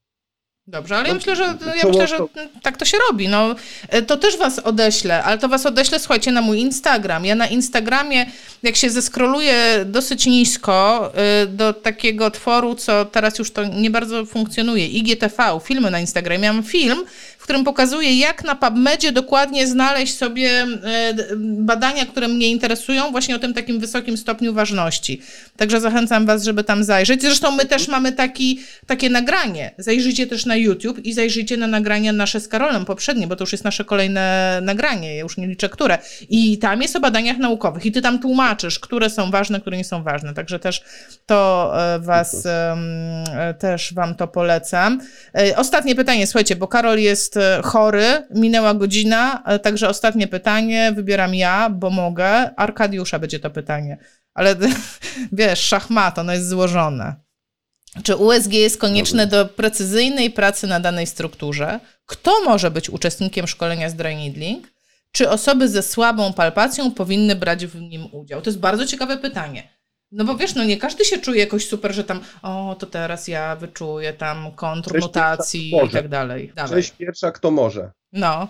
Dobrze, 0.69 0.97
ale 0.97 1.09
ja 1.09 1.15
myślę, 1.15 1.37
że, 1.37 1.43
ja 1.77 1.89
myślę, 1.89 2.09
że 2.09 2.19
tak 2.63 2.77
to 2.77 2.85
się 2.85 2.99
robi. 3.11 3.29
No, 3.29 3.55
e, 3.89 4.03
to 4.03 4.17
też 4.17 4.37
was 4.37 4.59
odeślę, 4.59 5.25
ale 5.25 5.39
to 5.39 5.49
was 5.49 5.67
odeślę, 5.67 5.99
słuchajcie, 5.99 6.33
na 6.33 6.41
mój 6.41 6.59
Instagram. 6.59 7.25
Ja 7.25 7.35
na 7.35 7.47
Instagramie, 7.47 8.27
jak 8.63 8.77
się 8.77 8.91
zeskroluję 8.91 9.85
dosyć 9.85 10.27
nisko 10.27 11.11
e, 11.15 11.47
do 11.47 11.73
takiego 11.73 12.31
tworu, 12.31 12.75
co 12.75 13.05
teraz 13.05 13.39
już 13.39 13.51
to 13.51 13.65
nie 13.65 13.91
bardzo 13.91 14.27
funkcjonuje, 14.27 14.87
IGTV, 14.87 15.61
filmy 15.65 15.91
na 15.91 16.01
Instagramie. 16.01 16.39
Miałam 16.39 16.63
film, 16.63 17.05
którym 17.49 17.65
pokazuję, 17.65 18.19
jak 18.19 18.45
na 18.45 18.55
PubMedzie 18.55 19.13
dokładnie 19.13 19.67
znaleźć 19.67 20.17
sobie 20.17 20.51
e, 20.51 21.15
badania, 21.39 22.07
które 22.07 22.29
mnie 22.29 22.49
interesują, 22.49 23.11
właśnie 23.11 23.37
o 23.37 23.39
tym 23.39 23.55
takim 23.55 23.81
wysokim 23.81 24.17
stopniu 24.17 24.55
ważności. 24.55 25.23
Także 25.57 25.81
zachęcam 25.81 26.27
Was, 26.27 26.45
żeby 26.45 26.65
tam 26.65 26.85
zajrzeć. 26.85 27.23
Zresztą 27.23 27.51
my 27.51 27.65
też 27.65 27.89
mamy 27.89 28.13
taki, 28.13 28.61
takie 28.87 29.11
nagranie. 29.11 29.71
Zajrzyjcie 29.79 30.27
też 30.27 30.47
na 30.47 30.57
YouTube 30.57 30.99
i 30.99 31.13
zajrzyjcie 31.13 31.57
na 31.57 31.67
nagrania 31.67 32.13
nasze 32.13 32.41
z 32.41 32.49
Karolem 32.49 32.85
poprzednie, 32.85 33.27
bo 33.27 33.37
to 33.37 33.43
już 33.43 33.53
jest 33.53 33.65
nasze 33.65 33.85
kolejne 33.85 34.59
nagranie, 34.63 35.15
ja 35.15 35.21
już 35.21 35.37
nie 35.37 35.47
liczę 35.47 35.69
które. 35.69 35.99
I 36.29 36.59
tam 36.59 36.83
jest 36.83 36.97
o 36.97 37.01
badaniach 37.01 37.39
naukowych 37.39 37.87
i 37.87 37.93
Ty 37.93 38.03
tam 38.03 38.19
tłumaczysz, 38.19 38.79
które 38.79 39.11
są 39.11 39.31
ważne, 39.31 39.61
które 39.61 39.77
nie 39.77 39.85
są 39.85 40.03
ważne. 40.03 40.35
Także 40.35 40.59
też 40.59 40.83
to 41.27 41.73
e, 41.95 41.99
Was, 41.99 42.47
e, 42.47 43.55
też 43.59 43.95
Wam 43.95 44.15
to 44.15 44.29
polecam. 44.29 45.01
Ostatnie 45.57 45.95
pytanie, 45.95 46.27
słuchajcie, 46.27 46.57
bo 46.57 46.69
Karol 46.69 46.99
jest 46.99 47.38
chory, 47.65 48.27
minęła 48.31 48.75
godzina, 48.75 49.43
e, 49.47 49.59
także 49.59 49.89
ostatnie 49.89 50.29
pytanie 50.29 50.93
wybieram 50.97 51.35
ja, 51.35 51.71
bo 51.71 51.91
mogę. 51.91 52.55
Arkadiusza 52.57 53.19
będzie 53.19 53.41
to 53.41 53.51
pytanie. 53.51 53.99
Ale 54.35 54.57
wiesz, 55.33 55.61
szachmat, 55.61 56.19
ono 56.19 56.33
jest 56.33 56.49
złożone. 56.49 57.15
Czy 58.03 58.17
USG 58.17 58.53
jest 58.53 58.79
konieczne 58.79 59.27
do 59.27 59.47
precyzyjnej 59.47 60.31
pracy 60.31 60.67
na 60.67 60.81
danej 60.81 61.07
strukturze? 61.07 61.81
Kto 62.07 62.45
może 62.45 62.71
być 62.71 62.91
uczestnikiem 62.91 63.47
szkolenia 63.47 63.91
z 63.91 63.95
dry 63.95 64.15
needling? 64.15 64.73
Czy 65.13 65.31
osoby 65.31 65.69
ze 65.69 65.83
słabą 65.83 66.33
palpacją 66.33 66.91
powinny 66.91 67.37
brać 67.37 67.67
w 67.67 67.81
nim 67.81 68.09
udział? 68.13 68.43
To 68.43 68.51
jest 68.51 68.61
bardzo 68.61 68.87
ciekawe 68.87 69.17
pytanie. 69.17 69.78
No 70.13 70.25
bo 70.25 70.37
wiesz, 70.37 70.55
no 70.55 70.65
nie 70.65 70.77
każdy 70.77 71.05
się 71.05 71.19
czuje 71.19 71.41
jakoś 71.41 71.69
super, 71.69 71.95
że 71.95 72.05
tam, 72.05 72.21
o, 72.43 72.77
to 72.79 72.87
teraz 72.87 73.29
ja 73.29 73.57
wyczuję 73.57 74.13
tam 74.13 74.53
kontr 74.53 75.01
mutacji 75.01 75.73
i 75.87 75.91
tak 75.91 76.09
dalej. 76.09 76.53
Cześć 76.69 76.91
pierwsza, 76.91 77.31
kto 77.31 77.51
może. 77.51 77.93
No. 78.13 78.49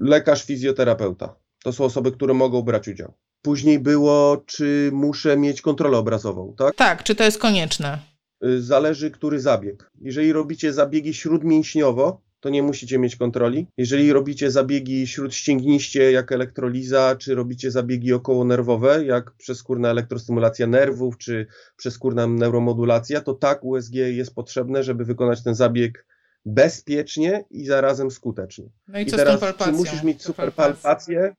Lekarz, 0.00 0.44
fizjoterapeuta. 0.44 1.34
To 1.64 1.72
są 1.72 1.84
osoby, 1.84 2.12
które 2.12 2.34
mogą 2.34 2.62
brać 2.62 2.88
udział. 2.88 3.14
Później 3.42 3.78
było, 3.78 4.42
czy 4.46 4.90
muszę 4.92 5.36
mieć 5.36 5.62
kontrolę 5.62 5.98
obrazową, 5.98 6.54
tak? 6.58 6.74
Tak, 6.74 7.02
czy 7.02 7.14
to 7.14 7.24
jest 7.24 7.38
konieczne? 7.38 7.98
Y, 8.44 8.62
zależy, 8.62 9.10
który 9.10 9.40
zabieg. 9.40 9.90
Jeżeli 10.00 10.32
robicie 10.32 10.72
zabiegi 10.72 11.14
śródmięśniowo, 11.14 12.20
to 12.44 12.50
nie 12.50 12.62
musicie 12.62 12.98
mieć 12.98 13.16
kontroli. 13.16 13.66
Jeżeli 13.76 14.12
robicie 14.12 14.50
zabiegi 14.50 15.06
śródścięgniście, 15.06 16.12
jak 16.12 16.32
elektroliza, 16.32 17.16
czy 17.16 17.34
robicie 17.34 17.70
zabiegi 17.70 18.12
okołonerwowe, 18.12 19.04
jak 19.04 19.30
przeskórna 19.30 19.90
elektrostymulacja 19.90 20.66
nerwów, 20.66 21.18
czy 21.18 21.46
przeskórna 21.76 22.26
neuromodulacja, 22.26 23.20
to 23.20 23.34
tak 23.34 23.64
USG 23.64 23.94
jest 23.94 24.34
potrzebne, 24.34 24.82
żeby 24.82 25.04
wykonać 25.04 25.42
ten 25.42 25.54
zabieg 25.54 26.06
bezpiecznie 26.46 27.44
i 27.50 27.66
zarazem 27.66 28.10
skutecznie. 28.10 28.68
No 28.88 28.98
i, 28.98 29.02
I 29.02 29.06
co 29.06 29.16
teraz, 29.16 29.36
z 29.36 29.40
tą 29.40 29.46
palpacją? 29.46 29.72
Czy 29.72 29.78
musisz 29.78 30.02
mieć 30.02 30.22
superpalpację? 30.22 31.34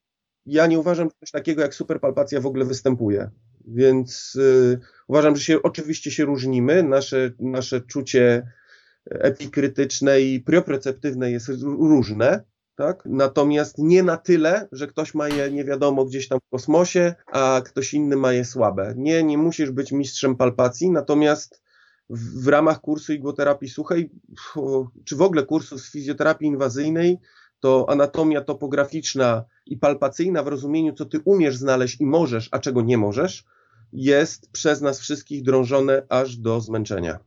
Ja 0.46 0.68
nie 0.68 0.80
uważam, 0.80 1.10
że 1.10 1.16
coś 1.20 1.32
takiego 1.32 1.62
jak 1.62 1.76
superpalpacja 1.76 2.42
w 2.42 2.46
ogóle 2.46 2.66
występuje. 2.66 3.30
Więc 3.68 4.34
yy, 4.36 4.80
uważam, 5.08 5.36
że 5.36 5.44
się 5.44 5.62
oczywiście 5.62 6.12
się 6.12 6.26
różnimy. 6.26 6.84
Nasze, 6.84 7.32
nasze 7.40 7.82
czucie 7.82 8.48
epikrytyczne 9.10 10.22
i 10.22 10.40
priopreceptywne 10.40 11.32
jest 11.32 11.50
różne, 11.64 12.44
tak? 12.76 13.04
Natomiast 13.06 13.78
nie 13.78 14.04
na 14.04 14.18
tyle, 14.18 14.68
że 14.72 14.88
ktoś 14.88 15.14
ma 15.14 15.30
je 15.30 15.52
nie 15.52 15.64
wiadomo 15.64 16.06
gdzieś 16.06 16.28
tam 16.28 16.40
w 16.40 16.50
kosmosie, 16.50 17.16
a 17.32 17.62
ktoś 17.66 17.94
inny 17.94 18.16
ma 18.16 18.34
je 18.34 18.46
słabe. 18.46 18.94
Nie, 18.98 19.24
nie 19.24 19.38
musisz 19.38 19.72
być 19.72 19.92
mistrzem 19.92 20.36
palpacji, 20.36 20.90
natomiast 20.90 21.62
w, 22.10 22.44
w 22.44 22.48
ramach 22.48 22.82
kursu 22.82 23.14
igłoterapii 23.14 23.70
suchej, 23.70 24.12
czy 25.06 25.16
w 25.16 25.22
ogóle 25.22 25.46
kursu 25.46 25.80
z 25.80 25.92
fizjoterapii 25.92 26.48
inwazyjnej, 26.48 27.18
to 27.60 27.90
anatomia 27.90 28.42
topograficzna 28.42 29.46
i 29.66 29.78
palpacyjna 29.78 30.44
w 30.44 30.48
rozumieniu, 30.48 30.94
co 30.94 31.06
ty 31.06 31.20
umiesz 31.26 31.58
znaleźć 31.58 32.02
i 32.02 32.06
możesz, 32.06 32.50
a 32.52 32.60
czego 32.60 32.82
nie 32.82 32.98
możesz, 32.98 33.46
jest 33.94 34.52
przez 34.52 34.82
nas 34.82 35.00
wszystkich 35.00 35.44
drążone 35.44 36.06
aż 36.10 36.38
do 36.38 36.62
zmęczenia. 36.62 37.20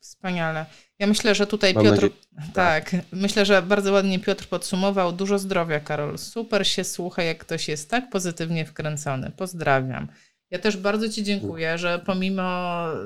Wspaniale. 0.00 0.66
Ja 0.98 1.06
myślę, 1.06 1.34
że 1.34 1.46
tutaj 1.46 1.74
Mam 1.74 1.84
Piotr. 1.84 2.02
Nadzieję. 2.02 2.52
Tak, 2.54 2.96
myślę, 3.12 3.46
że 3.46 3.62
bardzo 3.62 3.92
ładnie 3.92 4.18
Piotr 4.18 4.46
podsumował. 4.46 5.12
Dużo 5.12 5.38
zdrowia, 5.38 5.80
Karol. 5.80 6.18
Super 6.18 6.66
się 6.68 6.84
słucha, 6.84 7.22
jak 7.22 7.38
ktoś 7.38 7.68
jest 7.68 7.90
tak 7.90 8.10
pozytywnie 8.10 8.66
wkręcony. 8.66 9.30
Pozdrawiam. 9.36 10.08
Ja 10.50 10.58
też 10.58 10.76
bardzo 10.76 11.08
Ci 11.08 11.24
dziękuję, 11.24 11.78
że 11.78 12.02
pomimo 12.06 12.42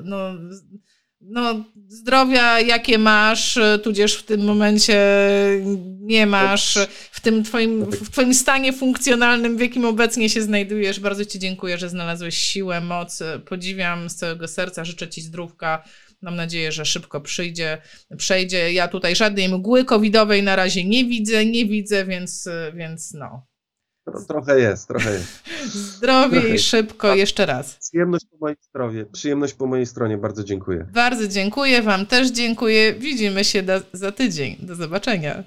no, 0.03 0.31
no, 1.21 1.63
zdrowia, 1.87 2.59
jakie 2.59 2.97
masz, 2.97 3.59
tudzież 3.83 4.15
w 4.15 4.23
tym 4.23 4.41
momencie 4.41 4.99
nie 5.99 6.25
masz, 6.25 6.77
w 7.11 7.19
tym 7.19 7.43
twoim, 7.43 7.85
w 7.85 8.09
twoim 8.09 8.33
stanie 8.33 8.73
funkcjonalnym, 8.73 9.57
w 9.57 9.59
jakim 9.59 9.85
obecnie 9.85 10.29
się 10.29 10.41
znajdujesz. 10.41 10.99
Bardzo 10.99 11.25
Ci 11.25 11.39
dziękuję, 11.39 11.77
że 11.77 11.89
znalazłeś 11.89 12.37
siłę, 12.37 12.81
moc. 12.81 13.23
Podziwiam 13.45 14.09
z 14.09 14.15
całego 14.15 14.47
serca, 14.47 14.85
życzę 14.85 15.09
Ci 15.09 15.21
zdrówka 15.21 15.83
Mam 16.25 16.35
nadzieję, 16.35 16.71
że 16.71 16.85
szybko 16.85 17.21
przyjdzie, 17.21 17.77
przejdzie. 18.17 18.73
Ja 18.73 18.87
tutaj 18.87 19.15
żadnej 19.15 19.49
mgły 19.49 19.85
covidowej 19.85 20.43
na 20.43 20.55
razie 20.55 20.83
nie 20.83 21.05
widzę, 21.05 21.45
nie 21.45 21.65
widzę, 21.65 22.05
więc, 22.05 22.49
więc 22.73 23.13
no. 23.13 23.45
Trochę 24.27 24.59
jest, 24.59 24.87
trochę 24.87 25.13
jest. 25.13 25.43
Zdrowie 25.65 26.41
trochę 26.41 26.55
i 26.55 26.59
szybko, 26.59 27.07
jest. 27.07 27.19
jeszcze 27.19 27.45
raz. 27.45 27.77
Przyjemność 27.77 28.25
po 28.31 28.37
mojej 28.37 28.57
stronie, 28.61 29.05
przyjemność 29.05 29.53
po 29.53 29.65
mojej 29.67 29.85
stronie, 29.85 30.17
bardzo 30.17 30.43
dziękuję. 30.43 30.87
Bardzo 30.93 31.27
dziękuję, 31.27 31.81
Wam 31.81 32.05
też 32.05 32.31
dziękuję. 32.31 32.93
Widzimy 32.93 33.43
się 33.43 33.63
za 33.93 34.11
tydzień. 34.11 34.55
Do 34.59 34.75
zobaczenia. 34.75 35.43